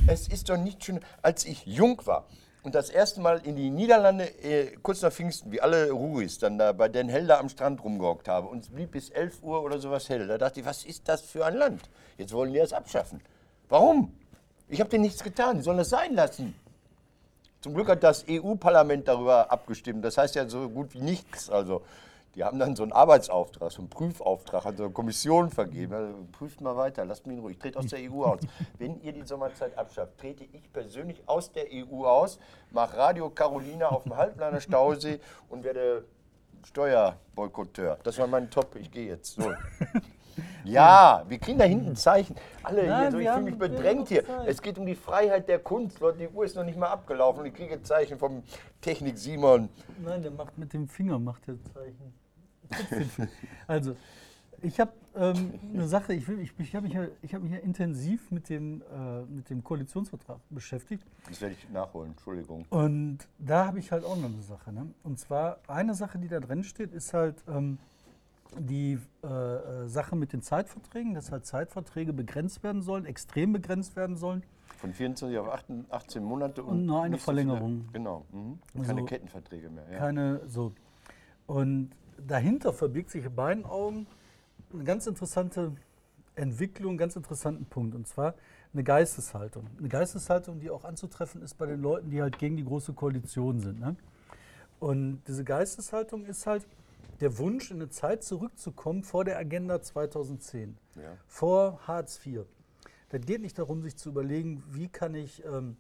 Es 0.07 0.27
ist 0.27 0.49
doch 0.49 0.57
nicht 0.57 0.83
schön, 0.83 0.99
als 1.21 1.45
ich 1.45 1.65
jung 1.65 2.01
war 2.05 2.25
und 2.63 2.73
das 2.75 2.89
erste 2.89 3.21
Mal 3.21 3.39
in 3.45 3.55
die 3.55 3.69
Niederlande, 3.69 4.25
äh, 4.43 4.75
kurz 4.81 5.01
nach 5.03 5.11
Pfingsten, 5.13 5.51
wie 5.51 5.61
alle 5.61 5.91
Ruris, 5.91 6.39
dann 6.39 6.57
da 6.57 6.71
bei 6.73 6.89
Den 6.89 7.07
Helder 7.07 7.39
am 7.39 7.49
Strand 7.49 7.83
rumgehockt 7.83 8.27
habe 8.27 8.47
und 8.47 8.63
es 8.63 8.69
blieb 8.69 8.91
bis 8.91 9.09
11 9.09 9.43
Uhr 9.43 9.61
oder 9.61 9.79
sowas 9.79 10.09
hell. 10.09 10.25
Da 10.27 10.37
dachte 10.37 10.59
ich, 10.61 10.65
was 10.65 10.83
ist 10.85 11.07
das 11.07 11.21
für 11.21 11.45
ein 11.45 11.55
Land? 11.55 11.81
Jetzt 12.17 12.33
wollen 12.33 12.51
die 12.51 12.59
das 12.59 12.73
abschaffen. 12.73 13.21
Warum? 13.69 14.13
Ich 14.67 14.79
habe 14.81 14.89
denen 14.89 15.03
nichts 15.03 15.23
getan, 15.23 15.57
die 15.57 15.63
sollen 15.63 15.77
das 15.77 15.89
sein 15.89 16.13
lassen. 16.15 16.55
Zum 17.61 17.73
Glück 17.73 17.89
hat 17.89 18.03
das 18.03 18.25
EU-Parlament 18.29 19.07
darüber 19.07 19.51
abgestimmt. 19.51 20.05
Das 20.05 20.17
heißt 20.17 20.35
ja 20.35 20.47
so 20.47 20.69
gut 20.69 20.93
wie 20.93 21.01
nichts. 21.01 21.49
Also, 21.49 21.81
die 22.35 22.43
haben 22.43 22.59
dann 22.59 22.75
so 22.75 22.83
einen 22.83 22.91
Arbeitsauftrag, 22.91 23.71
so 23.71 23.79
einen 23.79 23.89
Prüfauftrag 23.89 24.65
an 24.65 24.77
so 24.77 24.83
eine 24.83 24.93
Kommission 24.93 25.49
vergeben. 25.49 25.93
Also, 25.93 26.13
prüft 26.31 26.61
mal 26.61 26.77
weiter, 26.77 27.03
lasst 27.03 27.25
mich 27.25 27.37
in 27.37 27.41
Ruhe. 27.41 27.51
Ich 27.51 27.57
trete 27.57 27.79
aus 27.79 27.87
der 27.87 27.99
EU 27.99 28.23
aus. 28.23 28.41
Wenn 28.77 29.01
ihr 29.01 29.11
die 29.11 29.23
Sommerzeit 29.23 29.75
abschafft, 29.77 30.19
trete 30.19 30.43
ich 30.43 30.71
persönlich 30.71 31.23
aus 31.25 31.51
der 31.51 31.65
EU 31.71 32.05
aus, 32.05 32.37
mache 32.69 32.95
Radio 32.95 33.29
Carolina 33.31 33.87
auf 33.87 34.03
dem 34.03 34.15
Halbleiner 34.15 34.61
Stausee 34.61 35.19
und 35.49 35.63
werde 35.63 36.05
Steuerboykotteur. 36.63 37.97
Das 38.03 38.19
war 38.19 38.27
mein 38.27 38.51
Top. 38.51 38.75
Ich 38.75 38.91
gehe 38.91 39.07
jetzt. 39.07 39.35
So. 39.35 39.51
Ja, 40.63 41.23
wir 41.28 41.38
kriegen 41.39 41.58
da 41.58 41.65
hinten 41.65 41.95
Zeichen. 41.95 42.36
Alle 42.63 42.88
Nein, 42.88 43.02
hier, 43.02 43.12
so, 43.12 43.19
ich 43.19 43.30
fühle 43.30 43.41
mich 43.41 43.58
bedrängt 43.58 44.08
hier. 44.10 44.26
Zeit. 44.26 44.47
Es 44.47 44.62
geht 44.62 44.78
um 44.78 44.86
die 44.86 44.95
Freiheit 44.95 45.47
der 45.47 45.60
Kunst. 45.60 46.00
Leute, 46.00 46.19
die 46.19 46.28
Uhr 46.28 46.45
ist 46.45 46.56
noch 46.56 46.63
nicht 46.65 46.78
mal 46.78 46.88
abgelaufen. 46.89 47.45
Ich 47.45 47.54
kriege 47.54 47.82
Zeichen 47.84 48.17
vom 48.19 48.43
Technik 48.82 49.17
Simon. 49.17 49.69
Nein, 50.04 50.21
der 50.21 50.32
macht 50.32 50.58
mit 50.58 50.73
dem 50.73 50.88
Finger 50.88 51.19
macht 51.19 51.47
der 51.47 51.56
Zeichen. 51.73 52.13
Also, 53.67 53.95
ich 54.62 54.80
habe 54.80 54.91
ähm, 55.15 55.54
eine 55.73 55.88
Sache, 55.88 56.13
ich, 56.13 56.28
will- 56.28 56.39
ich, 56.39 56.52
ich 56.60 56.76
habe 56.76 56.86
mich, 56.88 56.95
ja- 56.95 57.08
ich 57.21 57.34
hab 57.36 57.41
mich 57.43 57.52
ja 57.52 57.60
intensiv 57.60 58.32
mit 58.32 58.50
dem, 58.50 58.82
äh, 58.82 59.21
mit 59.32 59.50
dem 59.50 59.63
Koalitionsvertrag 59.63 60.39
beschäftigt. 60.50 61.04
Das 61.30 61.39
werde 61.41 61.56
ich 61.58 61.69
nachholen, 61.69 62.12
Entschuldigung. 62.12 62.65
Und 62.71 63.19
da 63.38 63.67
habe 63.67 63.80
ich 63.80 63.91
halt 63.91 64.04
auch 64.04 64.17
noch 64.17 64.26
eine 64.26 64.41
Sache. 64.41 64.73
Ne? 64.73 64.88
Und 65.04 65.19
zwar 65.19 65.60
eine 65.67 65.93
Sache, 65.93 66.17
die 66.17 66.28
da 66.28 66.39
drin 66.39 66.63
steht, 66.63 66.91
ist 66.91 67.13
halt 67.13 67.36
ähm, 67.47 67.78
die 68.57 68.99
äh, 69.23 69.27
äh, 69.27 69.88
Sache 69.88 70.15
mit 70.15 70.33
den 70.33 70.41
Zeitverträgen, 70.41 71.13
dass 71.13 71.31
halt 71.31 71.45
Zeitverträge 71.45 72.13
begrenzt 72.13 72.63
werden 72.63 72.81
sollen, 72.81 73.05
extrem 73.05 73.53
begrenzt 73.53 73.95
werden 73.95 74.15
sollen. 74.15 74.43
Von 74.77 74.93
24 74.93 75.38
auf 75.39 75.49
18, 75.49 75.86
18 75.89 76.23
Monate 76.23 76.63
Und 76.63 76.86
nur 76.86 77.01
eine 77.01 77.12
nicht 77.12 77.21
so 77.21 77.25
Verlängerung. 77.25 77.89
genau. 77.93 78.25
Mhm. 78.31 78.60
Keine 78.83 79.01
So. 79.01 79.05
Kettenverträge 79.05 79.69
mehr. 79.69 79.86
Ja. 79.91 79.97
Keine 79.97 80.41
so. 80.47 80.73
Und 81.47 81.91
dahinter 82.25 82.73
verbirgt 82.73 83.10
sich 83.10 83.25
in 83.25 83.36
beiden 83.36 83.65
Augen 83.65 84.07
eine 84.73 84.83
ganz 84.83 85.07
interessante 85.07 85.71
Entwicklung, 86.36 86.89
einen 86.91 86.97
ganz 86.97 87.15
interessanten 87.15 87.65
Punkt. 87.65 87.95
Und 87.95 88.07
zwar 88.07 88.36
eine 88.73 88.83
Geisteshaltung. 88.83 89.65
Eine 89.79 89.88
Geisteshaltung, 89.89 90.60
die 90.60 90.69
auch 90.69 90.83
anzutreffen 90.83 91.41
ist 91.41 91.57
bei 91.57 91.65
den 91.65 91.81
Leuten, 91.81 92.10
die 92.12 92.21
halt 92.21 92.38
gegen 92.38 92.57
die 92.57 92.65
große 92.65 92.93
Koalition 92.93 93.60
sind. 93.60 93.79
Ne? 93.79 93.95
Und 94.79 95.21
diese 95.27 95.43
Geisteshaltung 95.43 96.25
ist 96.25 96.45
halt 96.45 96.67
der 97.19 97.38
Wunsch, 97.38 97.71
in 97.71 97.77
eine 97.77 97.89
Zeit 97.89 98.23
zurückzukommen 98.23 99.03
vor 99.03 99.25
der 99.25 99.38
Agenda 99.38 99.81
2010, 99.81 100.77
Ja. 100.95 101.17
vor 101.25 101.79
Hartz 101.88 102.25
IV. 102.25 102.45
Das 103.10 103.21
geht 103.21 103.41
nicht 103.41 103.57
darum, 103.57 103.81
sich 103.81 103.95
zu 103.95 104.10
überlegen, 104.10 104.63
wie 104.67 104.89
kann 104.89 105.15
ich 105.15 105.43
ähm, 105.45 105.77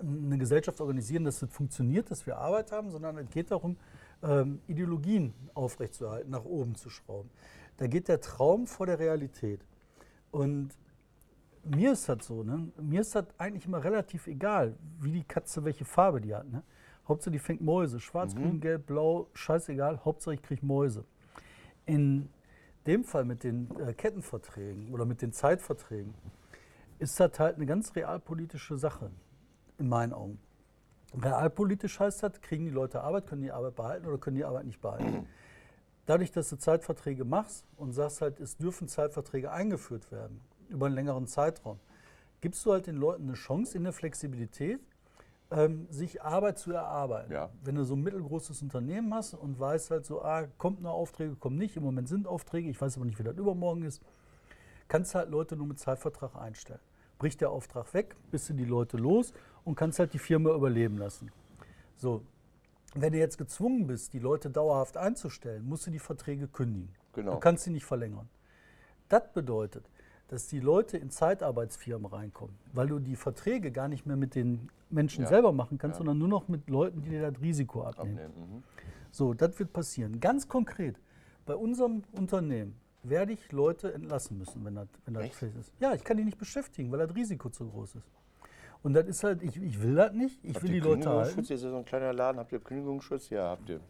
eine 0.00 0.38
Gesellschaft 0.38 0.80
organisieren, 0.80 1.24
dass 1.24 1.42
es 1.42 1.50
funktioniert, 1.50 2.10
dass 2.10 2.26
wir 2.26 2.38
Arbeit 2.38 2.72
haben, 2.72 2.90
sondern 2.90 3.18
es 3.18 3.30
geht 3.30 3.50
darum, 3.50 3.76
ähm, 4.22 4.60
Ideologien 4.66 5.32
aufrechtzuerhalten, 5.54 6.30
nach 6.30 6.44
oben 6.44 6.74
zu 6.74 6.90
schrauben. 6.90 7.30
Da 7.76 7.86
geht 7.86 8.08
der 8.08 8.20
Traum 8.20 8.66
vor 8.66 8.86
der 8.86 8.98
Realität. 8.98 9.60
Und 10.30 10.70
mir 11.64 11.92
ist 11.92 12.08
das 12.08 12.26
so, 12.26 12.42
ne? 12.42 12.70
mir 12.80 13.00
ist 13.00 13.14
das 13.14 13.26
eigentlich 13.38 13.66
immer 13.66 13.82
relativ 13.82 14.26
egal, 14.26 14.76
wie 14.98 15.12
die 15.12 15.24
Katze, 15.24 15.64
welche 15.64 15.84
Farbe 15.84 16.20
die 16.20 16.34
hat. 16.34 16.50
Ne? 16.50 16.62
Hauptsache, 17.10 17.32
die 17.32 17.38
fängt 17.38 17.60
Mäuse. 17.60 18.00
Schwarz, 18.00 18.34
grün, 18.34 18.60
gelb, 18.60 18.86
blau, 18.86 19.28
scheißegal, 19.34 20.04
Hauptsache, 20.04 20.34
ich 20.34 20.42
kriege 20.42 20.64
Mäuse. 20.64 21.04
In 21.84 22.30
dem 22.86 23.04
Fall 23.04 23.24
mit 23.24 23.44
den 23.44 23.68
äh, 23.78 23.92
Kettenverträgen 23.92 24.94
oder 24.94 25.04
mit 25.04 25.20
den 25.20 25.32
Zeitverträgen 25.32 26.14
ist 26.98 27.18
das 27.18 27.38
halt 27.38 27.56
eine 27.56 27.66
ganz 27.66 27.94
realpolitische 27.96 28.78
Sache, 28.78 29.10
in 29.78 29.88
meinen 29.88 30.12
Augen. 30.12 30.38
Realpolitisch 31.20 31.98
heißt 31.98 32.22
das, 32.22 32.40
kriegen 32.40 32.64
die 32.64 32.70
Leute 32.70 33.00
Arbeit, 33.02 33.26
können 33.26 33.42
die 33.42 33.50
Arbeit 33.50 33.74
behalten 33.74 34.06
oder 34.06 34.18
können 34.18 34.36
die 34.36 34.44
Arbeit 34.44 34.66
nicht 34.66 34.80
behalten. 34.80 35.26
Dadurch, 36.06 36.30
dass 36.30 36.48
du 36.48 36.56
Zeitverträge 36.56 37.24
machst 37.24 37.66
und 37.76 37.92
sagst 37.92 38.20
halt, 38.20 38.38
es 38.40 38.56
dürfen 38.56 38.88
Zeitverträge 38.88 39.50
eingeführt 39.50 40.10
werden 40.12 40.40
über 40.68 40.86
einen 40.86 40.94
längeren 40.94 41.26
Zeitraum, 41.26 41.80
gibst 42.40 42.64
du 42.64 42.72
halt 42.72 42.86
den 42.86 42.96
Leuten 42.96 43.24
eine 43.24 43.34
Chance 43.34 43.76
in 43.76 43.84
der 43.84 43.92
Flexibilität, 43.92 44.80
ähm, 45.50 45.86
sich 45.90 46.22
Arbeit 46.22 46.58
zu 46.58 46.72
erarbeiten. 46.72 47.32
Ja. 47.32 47.50
Wenn 47.62 47.74
du 47.74 47.84
so 47.84 47.94
ein 47.94 48.02
mittelgroßes 48.02 48.62
Unternehmen 48.62 49.12
hast 49.14 49.34
und 49.34 49.58
weißt 49.58 49.90
halt 49.90 50.06
so, 50.06 50.22
ah, 50.22 50.46
kommt 50.58 50.80
noch 50.82 50.92
Aufträge, 50.92 51.34
kommen 51.36 51.56
nicht, 51.56 51.76
im 51.76 51.82
Moment 51.82 52.08
sind 52.08 52.26
Aufträge, 52.26 52.68
ich 52.70 52.80
weiß 52.80 52.96
aber 52.96 53.06
nicht, 53.06 53.18
wie 53.18 53.24
das 53.24 53.36
übermorgen 53.36 53.82
ist, 53.82 54.02
kannst 54.88 55.14
halt 55.14 55.30
Leute 55.30 55.56
nur 55.56 55.66
mit 55.66 55.78
Zeitvertrag 55.78 56.36
einstellen. 56.36 56.80
Bricht 57.18 57.40
der 57.40 57.50
Auftrag 57.50 57.92
weg, 57.94 58.16
bist 58.30 58.48
du 58.48 58.54
die 58.54 58.64
Leute 58.64 58.96
los 58.96 59.32
und 59.64 59.74
kannst 59.74 59.98
halt 59.98 60.12
die 60.14 60.18
Firma 60.18 60.54
überleben 60.54 60.96
lassen. 60.96 61.30
So, 61.96 62.22
wenn 62.94 63.12
du 63.12 63.18
jetzt 63.18 63.36
gezwungen 63.36 63.86
bist, 63.86 64.12
die 64.12 64.18
Leute 64.18 64.50
dauerhaft 64.50 64.96
einzustellen, 64.96 65.64
musst 65.68 65.86
du 65.86 65.90
die 65.90 65.98
Verträge 65.98 66.48
kündigen. 66.48 66.94
Genau. 67.12 67.34
Du 67.34 67.40
kannst 67.40 67.64
sie 67.64 67.70
nicht 67.70 67.84
verlängern. 67.84 68.28
Das 69.08 69.32
bedeutet, 69.32 69.84
dass 70.30 70.46
die 70.46 70.60
Leute 70.60 70.96
in 70.96 71.10
Zeitarbeitsfirmen 71.10 72.06
reinkommen, 72.06 72.54
weil 72.72 72.86
du 72.86 73.00
die 73.00 73.16
Verträge 73.16 73.72
gar 73.72 73.88
nicht 73.88 74.06
mehr 74.06 74.16
mit 74.16 74.36
den 74.36 74.68
Menschen 74.88 75.22
Ja. 75.24 75.28
selber 75.28 75.50
machen 75.52 75.76
kannst, 75.76 75.96
Ja. 75.96 75.98
sondern 75.98 76.18
nur 76.18 76.28
noch 76.28 76.46
mit 76.46 76.70
Leuten, 76.70 77.02
die 77.02 77.10
dir 77.10 77.28
das 77.30 77.40
Risiko 77.42 77.82
abnehmen. 77.82 78.18
Abnehmen. 78.18 78.54
Mhm. 78.58 78.62
So, 79.10 79.34
das 79.34 79.58
wird 79.58 79.72
passieren. 79.72 80.20
Ganz 80.20 80.46
konkret, 80.46 81.00
bei 81.46 81.56
unserem 81.56 82.04
Unternehmen 82.12 82.76
werde 83.02 83.32
ich 83.32 83.50
Leute 83.50 83.92
entlassen 83.92 84.38
müssen, 84.38 84.64
wenn 84.64 84.76
das, 84.76 84.86
wenn 85.04 85.14
das 85.14 85.26
fest 85.30 85.56
ist. 85.56 85.72
Ja, 85.80 85.94
ich 85.94 86.04
kann 86.04 86.16
die 86.16 86.24
nicht 86.24 86.38
beschäftigen, 86.38 86.92
weil 86.92 87.00
das 87.04 87.16
Risiko 87.16 87.48
zu 87.50 87.68
groß 87.68 87.96
ist. 87.96 88.08
Und 88.84 88.92
das 88.94 89.08
ist 89.08 89.24
halt, 89.24 89.42
ich, 89.42 89.60
ich 89.60 89.82
will 89.82 89.96
das 89.96 90.12
nicht, 90.12 90.38
ich 90.44 90.54
Habt 90.54 90.62
will 90.62 90.70
die 90.70 90.78
Leute 90.78 91.00
Kündigungsschutz? 91.00 91.36
halten. 91.36 91.52
Ihr 91.52 91.58
seid 91.58 91.70
so 91.70 91.76
ein 91.76 91.84
kleiner 91.84 92.12
Laden. 92.12 92.38
Habt 92.38 92.52
ihr 92.52 92.60
Kündigungsschutz? 92.60 93.30
Ja, 93.30 93.48
habt 93.50 93.68
ihr. 93.68 93.80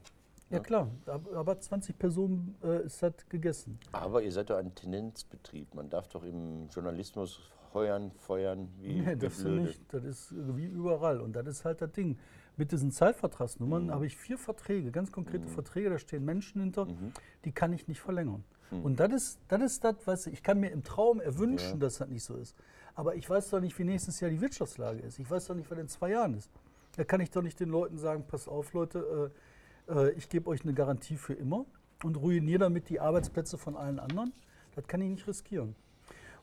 Ja 0.51 0.59
klar, 0.59 0.91
ab- 1.07 1.29
aber 1.35 1.61
20 1.61 1.97
Personen 1.99 2.57
äh, 2.63 2.85
ist 2.85 3.03
das 3.03 3.15
gegessen. 3.29 3.79
Aber 3.93 4.23
ihr 4.23 4.33
seid 4.33 4.51
doch 4.51 4.57
ein 4.57 4.75
Tendenzbetrieb. 4.75 5.75
Man 5.75 5.89
darf 5.89 6.09
doch 6.09 6.25
im 6.25 6.69
Journalismus 6.69 7.41
heuern, 7.73 8.11
feuern, 8.19 8.69
wie, 8.81 9.01
Nee, 9.01 9.15
das, 9.17 9.35
ist 9.39 9.45
blöde. 9.45 9.61
nicht, 9.63 9.81
das 9.95 10.05
ist 10.05 10.35
wie 10.57 10.67
überall. 10.67 11.21
Und 11.21 11.35
das 11.35 11.47
ist 11.47 11.65
halt 11.65 11.81
das 11.81 11.93
Ding. 11.93 12.19
Mit 12.57 12.73
diesen 12.73 12.91
Zeitvertragsnummern 12.91 13.87
Mhm. 13.87 13.91
habe 13.93 14.07
ich 14.07 14.17
vier 14.17 14.37
Verträge, 14.37 14.91
ganz 14.91 15.13
konkrete 15.13 15.47
Verträge, 15.47 15.89
da 15.89 15.99
stehen 15.99 16.25
Menschen 16.25 16.61
hinter, 16.61 16.87
Mhm. 16.87 17.13
die 17.45 17.53
kann 17.53 17.73
ich 17.73 17.87
nicht 17.89 18.01
verlängern. 18.01 18.45
Und 18.85 19.01
das 19.01 19.13
ist 19.13 19.41
das, 19.49 19.63
ist 19.63 19.83
das 19.85 19.97
was 20.05 20.27
ich 20.29 20.45
kann 20.45 20.61
mir 20.61 20.71
im 20.71 20.85
Traum 20.85 21.21
erwünschen, 21.21 21.81
dass 21.81 21.99
das 21.99 22.09
nicht 22.09 22.23
so 22.23 22.37
ist. 22.37 22.55
Aber 22.95 23.17
ich 23.17 23.29
weiß 23.29 23.51
doch 23.51 23.61
nicht, 23.61 23.77
wie 23.81 23.85
nächstes 23.85 24.21
Jahr 24.21 24.31
die 24.31 24.41
Wirtschaftslage 24.41 25.01
ist. 25.01 25.19
Ich 25.19 25.29
weiß 25.29 25.47
doch 25.47 25.57
nicht, 25.57 25.69
was 25.71 25.79
in 25.79 25.89
zwei 25.89 26.11
Jahren 26.11 26.35
ist. 26.35 26.51
Da 26.97 27.03
kann 27.05 27.21
ich 27.21 27.31
doch 27.31 27.43
nicht 27.43 27.59
den 27.59 27.69
Leuten 27.69 27.99
sagen, 27.99 28.25
pass 28.29 28.47
auf, 28.47 28.73
Leute, 28.73 29.31
äh, 29.35 29.39
äh, 29.89 30.11
ich 30.13 30.29
gebe 30.29 30.49
euch 30.51 30.63
eine 30.63 30.75
Garantie 30.75 31.17
für 31.17 31.35
immer 31.35 31.65
und 32.05 32.17
ruiniere 32.17 32.61
damit 32.61 32.89
die 32.89 33.01
Arbeitsplätze 33.01 33.59
von 33.59 33.77
allen 33.77 33.99
anderen. 33.99 34.33
Das 34.75 34.87
kann 34.87 35.01
ich 35.01 35.11
nicht 35.11 35.27
riskieren. 35.27 35.75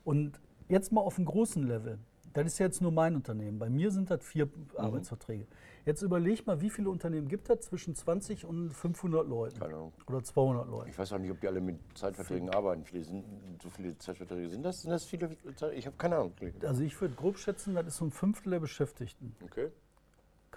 Und 0.04 0.40
jetzt 0.68 0.92
mal 0.92 1.00
auf 1.00 1.16
einem 1.16 1.26
großen 1.26 1.62
Level. 1.66 1.98
Das 2.34 2.46
ist 2.46 2.58
jetzt 2.58 2.82
nur 2.82 2.92
mein 2.92 3.16
Unternehmen. 3.16 3.58
Bei 3.58 3.70
mir 3.70 3.90
sind 3.90 4.10
das 4.10 4.22
vier 4.24 4.46
Mhm. 4.46 4.52
Arbeitsverträge. 4.76 5.46
Jetzt 5.86 6.02
überleg 6.02 6.46
mal, 6.46 6.60
wie 6.60 6.68
viele 6.68 6.90
Unternehmen 6.90 7.26
gibt 7.26 7.48
es 7.48 7.60
zwischen 7.62 7.94
20 7.94 8.44
und 8.44 8.70
500 8.74 9.26
Leuten? 9.26 9.58
Keine 9.58 9.74
Ahnung. 9.74 9.92
Oder 10.06 10.22
200 10.22 10.68
Leuten. 10.68 10.90
Ich 10.90 10.98
weiß 10.98 11.14
auch 11.14 11.18
nicht, 11.18 11.30
ob 11.30 11.40
die 11.40 11.48
alle 11.48 11.62
mit 11.62 11.78
Zeitverträgen 11.94 12.50
arbeiten. 12.50 12.84
Viele 12.84 13.02
sind, 13.02 13.24
so 13.62 13.70
viele 13.70 13.96
Zeitverträge 13.96 14.50
sind 14.50 14.62
das? 14.62 14.82
Sind 14.82 14.90
das 14.90 15.04
viele? 15.06 15.30
Ich 15.74 15.86
habe 15.86 15.96
keine 15.96 16.16
Ahnung. 16.16 16.32
Also 16.62 16.82
ich 16.82 17.00
würde 17.00 17.14
grob 17.14 17.38
schätzen, 17.38 17.74
das 17.74 17.86
ist 17.86 17.96
so 17.96 18.04
ein 18.04 18.10
Fünftel 18.10 18.50
der 18.50 18.60
Beschäftigten. 18.60 19.34
Okay. 19.42 19.70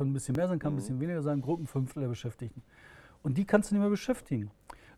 Kann 0.02 0.10
ein 0.10 0.14
bisschen 0.14 0.36
mehr 0.36 0.48
sein, 0.48 0.58
Mhm. 0.58 0.62
kann 0.62 0.74
ein 0.74 0.78
bisschen 0.78 1.00
weniger 1.00 1.22
sein, 1.22 1.42
grob 1.42 1.60
ein 1.60 1.68
Fünftel 1.68 2.02
der 2.02 2.10
Beschäftigten. 2.10 2.64
Und 3.22 3.38
die 3.38 3.46
kannst 3.46 3.70
du 3.70 3.76
nicht 3.76 3.82
mehr 3.82 3.90
beschäftigen. 3.92 4.50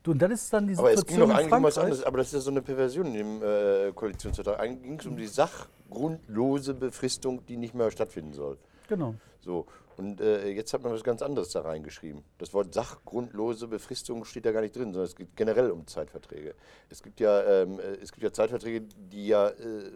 Du, 0.02 0.12
und 0.12 0.22
das 0.22 0.32
ist 0.32 0.54
dann 0.54 0.66
die 0.66 0.78
Aber 0.78 0.94
es 0.94 1.06
ging 1.06 1.16
Situation 1.18 1.30
doch 1.30 1.36
eigentlich 1.36 1.54
um 1.54 1.63
was 1.63 1.78
anderes. 1.78 2.04
Aber 2.04 2.18
das 2.20 2.28
ist 2.28 2.34
ja 2.34 2.39
so 2.39 2.52
eine 2.52 2.62
Perversion 2.62 3.08
in 3.08 3.13
dem 3.13 3.44
äh, 3.44 3.92
Koalitionsvertrag. 3.94 4.60
Eigentlich 4.62 4.84
ging 4.84 5.00
es 5.00 5.06
um 5.06 5.18
die 5.18 5.28
sachgrundlose 5.28 6.74
Befristung, 6.74 7.46
die 7.46 7.58
nicht 7.58 7.74
mehr 7.76 7.92
stattfinden 7.92 8.32
soll. 8.32 8.58
Genau. 8.88 9.16
So. 9.42 9.66
Und 9.98 10.22
äh, 10.22 10.48
jetzt 10.52 10.74
hat 10.74 10.84
man 10.84 10.94
was 10.94 11.04
ganz 11.04 11.22
anderes 11.22 11.50
da 11.50 11.62
reingeschrieben. 11.62 12.24
Das 12.38 12.54
Wort 12.54 12.74
sachgrundlose 12.74 13.68
Befristung 13.68 14.24
steht 14.24 14.46
da 14.46 14.54
gar 14.54 14.62
nicht 14.62 14.74
drin, 14.76 14.94
sondern 14.94 15.04
es 15.04 15.18
geht 15.18 15.36
generell 15.36 15.70
um 15.72 15.86
Zeitverträge. 15.86 16.56
Es 16.89 17.04
gibt 17.04 17.20
ja, 17.20 17.44
ähm, 17.44 17.78
äh, 17.80 17.98
es 18.02 18.13
gibt 18.13 18.24
ja 18.24 18.32
Zeitverträge, 18.32 18.82
die 19.12 19.28
ja 19.28 19.50
äh, 19.50 19.92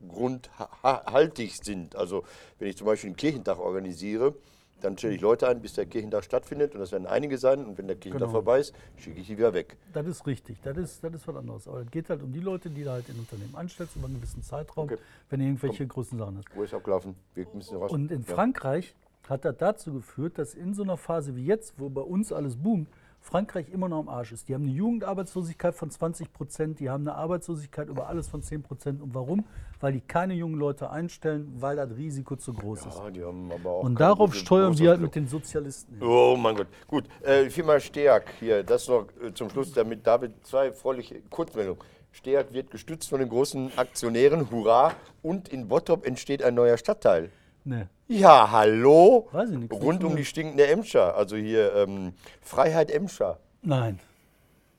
sachgrundhaltig 0.00 1.52
sind. 1.62 1.96
Also 1.96 2.24
wenn 2.58 2.68
ich 2.68 2.76
zum 2.76 2.86
Beispiel 2.86 3.08
einen 3.08 3.16
Kirchentag 3.16 3.58
organisiere, 3.58 4.34
dann 4.82 4.98
stelle 4.98 5.14
ich 5.14 5.22
Leute 5.22 5.48
ein, 5.48 5.62
bis 5.62 5.72
der 5.72 5.86
Kirchentag 5.86 6.22
stattfindet 6.24 6.74
und 6.74 6.80
das 6.80 6.92
werden 6.92 7.06
einige 7.06 7.38
sein. 7.38 7.64
Und 7.64 7.78
wenn 7.78 7.86
der 7.86 7.96
Kirchentag 7.96 8.28
Genau. 8.28 8.32
vorbei 8.40 8.60
ist, 8.60 8.74
schicke 8.98 9.20
ich 9.20 9.26
die 9.26 9.38
wieder 9.38 9.54
weg. 9.54 9.76
Das 9.94 10.06
ist 10.06 10.26
richtig, 10.26 10.60
das 10.62 10.76
ist, 10.76 11.02
das 11.02 11.14
ist 11.14 11.26
was 11.26 11.36
anderes. 11.36 11.66
Aber 11.66 11.80
es 11.80 11.90
geht 11.90 12.10
halt 12.10 12.22
um 12.22 12.30
die 12.32 12.40
Leute, 12.40 12.68
die 12.68 12.84
du 12.84 12.90
halt 12.90 13.08
in 13.08 13.18
Unternehmen 13.18 13.54
anstellst 13.56 13.96
über 13.96 14.06
einen 14.06 14.16
gewissen 14.16 14.42
Zeitraum, 14.42 14.84
Okay. 14.84 14.98
wenn 15.30 15.40
du 15.40 15.46
irgendwelche 15.46 15.86
großen 15.86 16.18
Sachen 16.18 16.36
hast. 16.36 16.46
Wo 16.54 16.62
ist 16.62 16.74
abgelaufen? 16.74 17.14
Wir 17.34 17.46
müssen 17.54 17.76
raus. 17.78 17.90
Und 17.90 18.10
in 18.12 18.22
Ja. 18.22 18.34
Frankreich 18.34 18.94
hat 19.28 19.44
das 19.46 19.56
dazu 19.56 19.94
geführt, 19.94 20.38
dass 20.38 20.54
in 20.54 20.74
so 20.74 20.82
einer 20.82 20.98
Phase 20.98 21.34
wie 21.36 21.46
jetzt, 21.46 21.74
wo 21.78 21.88
bei 21.88 22.02
uns 22.02 22.30
alles 22.32 22.56
boomt, 22.56 22.88
Frankreich 23.26 23.68
immer 23.72 23.88
noch 23.88 23.98
am 23.98 24.08
Arsch 24.08 24.30
ist. 24.30 24.48
Die 24.48 24.54
haben 24.54 24.62
eine 24.62 24.72
Jugendarbeitslosigkeit 24.72 25.74
von 25.74 25.90
20 25.90 26.32
Prozent, 26.32 26.78
die 26.78 26.88
haben 26.88 27.06
eine 27.06 27.16
Arbeitslosigkeit 27.16 27.88
über 27.88 28.06
alles 28.06 28.28
von 28.28 28.40
10 28.40 28.62
Prozent. 28.62 29.02
Und 29.02 29.14
warum? 29.14 29.44
Weil 29.80 29.94
die 29.94 30.00
keine 30.00 30.34
jungen 30.34 30.54
Leute 30.54 30.90
einstellen, 30.90 31.52
weil 31.58 31.74
das 31.74 31.90
Risiko 31.96 32.36
zu 32.36 32.54
groß 32.54 32.86
ist. 32.86 32.98
Ja, 32.98 33.10
die 33.10 33.24
haben 33.24 33.50
aber 33.50 33.70
auch 33.70 33.82
Und 33.82 33.98
darauf 33.98 34.32
steuern 34.32 34.78
wir 34.78 34.90
halt 34.90 35.00
mit 35.00 35.16
den 35.16 35.26
Sozialisten. 35.26 35.96
hin. 35.98 36.06
Oh 36.06 36.36
mein 36.38 36.54
Gott. 36.54 36.68
Gut, 36.86 37.04
äh, 37.22 37.50
Firma 37.50 37.80
Steag 37.80 38.32
hier, 38.38 38.62
das 38.62 38.86
noch 38.86 39.08
äh, 39.20 39.34
zum 39.34 39.50
Schluss, 39.50 39.72
damit 39.72 40.06
David 40.06 40.46
zwei 40.46 40.70
freuliche 40.70 41.20
Kurzmeldungen. 41.28 41.82
Steag 42.12 42.52
wird 42.52 42.70
gestützt 42.70 43.10
von 43.10 43.18
den 43.18 43.28
großen 43.28 43.76
Aktionären, 43.76 44.50
hurra, 44.52 44.92
und 45.22 45.48
in 45.48 45.66
Bottrop 45.66 46.06
entsteht 46.06 46.44
ein 46.44 46.54
neuer 46.54 46.78
Stadtteil. 46.78 47.30
Nee. 47.68 47.86
Ja, 48.06 48.48
hallo? 48.52 49.26
Weiß 49.32 49.50
ich 49.50 49.58
nichts 49.58 49.76
Rund 49.76 50.04
um 50.04 50.14
die 50.14 50.24
stinkende 50.24 50.68
Emscher, 50.68 51.16
also 51.16 51.34
hier 51.34 51.74
ähm, 51.74 52.12
Freiheit 52.40 52.92
Emscher. 52.92 53.38
Nein. 53.62 53.98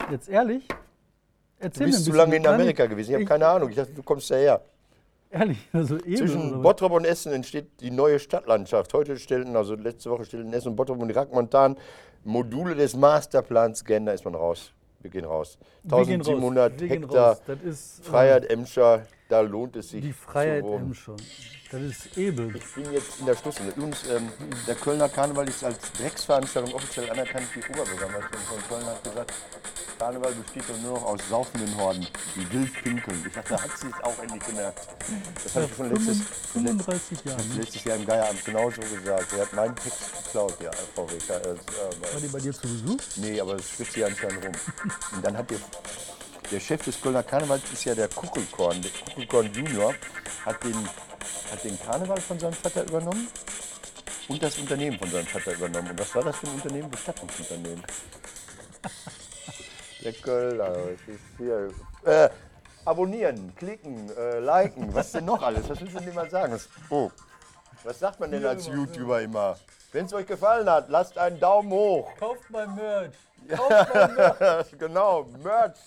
Jetzt 0.09 0.29
ehrlich? 0.29 0.65
Du 0.69 0.75
Erzähl 1.59 1.87
mir 1.87 1.91
bist 1.91 2.05
zu 2.05 2.13
lange 2.13 2.37
in 2.37 2.47
Amerika 2.47 2.85
gewesen, 2.85 3.09
ich 3.09 3.13
habe 3.15 3.23
ich- 3.23 3.29
keine 3.29 3.45
Ahnung, 3.45 3.69
ich 3.69 3.75
dachte, 3.75 3.91
du 3.91 4.01
kommst 4.03 4.31
daher. 4.31 4.61
Ehrlich, 5.29 5.57
also 5.73 5.97
eben. 5.97 6.15
Zwischen? 6.15 6.61
Bottrop 6.61 6.93
und 6.93 7.03
Essen 7.05 7.33
entsteht 7.33 7.67
die 7.81 7.91
neue 7.91 8.19
Stadtlandschaft. 8.19 8.93
Heute 8.93 9.17
stellten, 9.17 9.57
also 9.57 9.75
letzte 9.75 10.09
Woche 10.09 10.23
stellten 10.23 10.53
Essen 10.53 10.69
und 10.69 10.75
Bottrop 10.77 10.99
und 11.01 11.11
Rackmontan 11.11 11.75
Module 12.23 12.73
des 12.73 12.95
Masterplans. 12.95 13.83
Da 13.85 14.11
ist 14.13 14.23
man 14.23 14.35
raus. 14.35 14.71
Wir 15.01 15.11
gehen 15.11 15.25
raus. 15.25 15.57
Wir 15.83 15.91
gehen 16.05 16.21
raus. 16.21 16.27
1700 16.27 16.77
gehen 16.77 16.89
Hektar 16.89 17.29
raus. 17.31 17.41
Ist, 17.65 17.99
äh, 17.99 18.03
Freiheit 18.03 18.49
Emscher. 18.49 19.01
Da 19.29 19.41
lohnt 19.41 19.75
es 19.75 19.89
sich 19.89 20.01
Die 20.01 20.13
Freiheit 20.13 20.63
zu 20.63 20.69
wohnen. 20.69 20.87
M 20.87 20.93
schon. 20.93 21.17
Das 21.69 21.81
ist 21.81 22.17
Ebel. 22.17 22.55
Ich 22.55 22.73
bin 22.75 22.93
jetzt 22.93 23.19
in 23.19 23.25
der 23.25 23.35
Schlussrunde. 23.35 23.73
Übrigens, 23.75 24.07
ähm, 24.09 24.29
der 24.65 24.75
Kölner 24.75 25.09
Karneval 25.09 25.47
ist 25.49 25.63
als 25.65 25.91
Drecksveranstaltung 25.93 26.73
offiziell 26.73 27.09
anerkannt. 27.09 27.45
Die 27.53 27.59
Oberbürgermeisterin 27.59 28.45
von 28.47 28.67
Köln 28.69 28.85
hat 28.85 29.03
gesagt, 29.03 29.33
Karneval 29.99 30.31
besteht 30.33 30.63
doch 30.69 30.77
nur 30.81 30.93
noch 30.93 31.05
aus 31.05 31.19
saufenden 31.29 31.75
Horden, 31.75 32.07
die 32.35 32.53
wild 32.53 32.71
pinkeln. 32.83 33.21
Ich 33.27 33.33
dachte, 33.33 33.49
da 33.49 33.61
hat 33.61 33.77
sie 33.77 33.87
es 33.87 34.03
auch 34.03 34.17
endlich 34.21 34.45
gemerkt. 34.45 34.87
Das 35.43 35.55
habe 35.55 35.65
ich 35.65 35.75
schon 35.75 35.89
letztes, 35.89 36.21
35 36.53 37.25
Jahre. 37.25 37.41
Letztes 37.57 37.83
Jahr 37.83 37.97
im 37.97 38.05
Geierabend 38.05 38.45
genauso 38.45 38.81
gesagt. 38.81 39.33
Er 39.33 39.41
hat 39.41 39.53
meinen 39.53 39.75
Text 39.75 40.23
geklaut, 40.23 40.53
ja, 40.61 40.71
Frau 40.95 41.03
Richter. 41.05 41.41
Äh, 41.41 41.55
War 42.13 42.21
die 42.21 42.27
bei 42.27 42.39
dir 42.39 42.53
zu 42.53 42.61
Besuch? 42.61 42.99
nee, 43.17 43.41
aber 43.41 43.55
es 43.55 43.69
schwitzt 43.71 43.95
hier 43.95 44.05
anscheinend 44.05 44.45
rum. 44.45 44.53
Und 45.15 45.25
dann 45.25 45.35
hat 45.37 45.49
der, 45.49 45.57
der 46.51 46.59
Chef 46.59 46.83
des 46.83 47.01
Kölner 47.01 47.23
Karnevals, 47.23 47.63
ist 47.71 47.85
ja 47.85 47.95
der 47.95 48.07
Kuckelkorn. 48.07 48.81
Der 48.81 48.91
Kuckelkorn 48.91 49.51
Junior 49.53 49.93
hat 50.45 50.63
den, 50.63 50.75
hat 51.51 51.63
den 51.63 51.79
Karneval 51.79 52.21
von 52.21 52.39
seinem 52.39 52.53
Vater 52.53 52.83
übernommen 52.83 53.27
und 54.29 54.43
das 54.43 54.57
Unternehmen 54.57 54.97
von 54.97 55.09
seinem 55.09 55.27
Vater 55.27 55.53
übernommen. 55.53 55.89
Und 55.91 55.99
was 55.99 56.15
war 56.15 56.23
das 56.23 56.37
für 56.37 56.47
ein 56.47 56.53
Unternehmen? 56.53 56.89
Bestattungsunternehmen. 56.89 57.83
Der 60.03 60.13
Kölner, 60.13 60.69
was 60.69 61.13
ist 61.13 61.21
hier? 61.37 61.69
Äh, 62.05 62.29
abonnieren, 62.85 63.53
klicken, 63.55 64.09
äh, 64.15 64.39
liken, 64.39 64.93
was 64.93 65.11
denn 65.11 65.25
noch 65.25 65.41
alles? 65.41 65.67
Was 65.67 65.81
willst 65.81 65.95
du 65.95 65.99
denn 65.99 66.13
mal 66.13 66.29
sagen? 66.29 66.57
Oh. 66.89 67.11
Was 67.83 67.99
sagt 67.99 68.19
man 68.19 68.31
denn 68.31 68.45
als 68.45 68.67
YouTuber 68.67 69.21
immer? 69.21 69.57
Wenn 69.91 70.05
es 70.05 70.13
euch 70.13 70.25
gefallen 70.25 70.69
hat, 70.69 70.89
lasst 70.89 71.17
einen 71.17 71.39
Daumen 71.39 71.71
hoch. 71.71 72.09
Kauft 72.19 72.49
mein 72.49 72.73
Merch. 72.75 73.13
Kauft 73.49 73.93
mein 73.93 74.15
Merch. 74.15 74.67
genau, 74.79 75.23
Merch. 75.43 75.77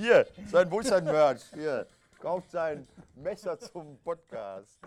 Hier, 0.00 0.24
sein, 0.46 0.70
wo 0.70 0.78
ist 0.78 0.90
sein 0.90 1.02
Merch? 1.02 1.42
Hier, 1.52 1.84
kauft 2.20 2.52
sein 2.52 2.86
Messer 3.16 3.58
zum 3.58 3.98
Podcast. 3.98 4.78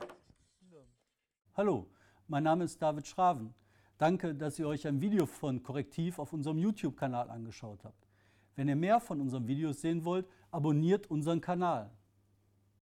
Hallo, 1.54 1.86
mein 2.30 2.44
Name 2.44 2.64
ist 2.64 2.82
David 2.82 3.06
Schraven. 3.06 3.54
Danke, 3.98 4.34
dass 4.34 4.58
ihr 4.58 4.70
euch 4.70 4.88
ein 4.88 5.02
Video 5.02 5.26
von 5.26 5.62
Korrektiv 5.62 6.18
auf 6.18 6.32
unserem 6.32 6.60
YouTube-Kanal 6.60 7.30
angeschaut 7.30 7.84
habt. 7.84 8.08
Wenn 8.56 8.70
ihr 8.70 8.78
mehr 8.78 9.02
von 9.02 9.20
unseren 9.20 9.46
Videos 9.46 9.82
sehen 9.82 10.06
wollt, 10.06 10.30
abonniert 10.50 11.08
unseren 11.12 11.42
Kanal. 11.42 11.92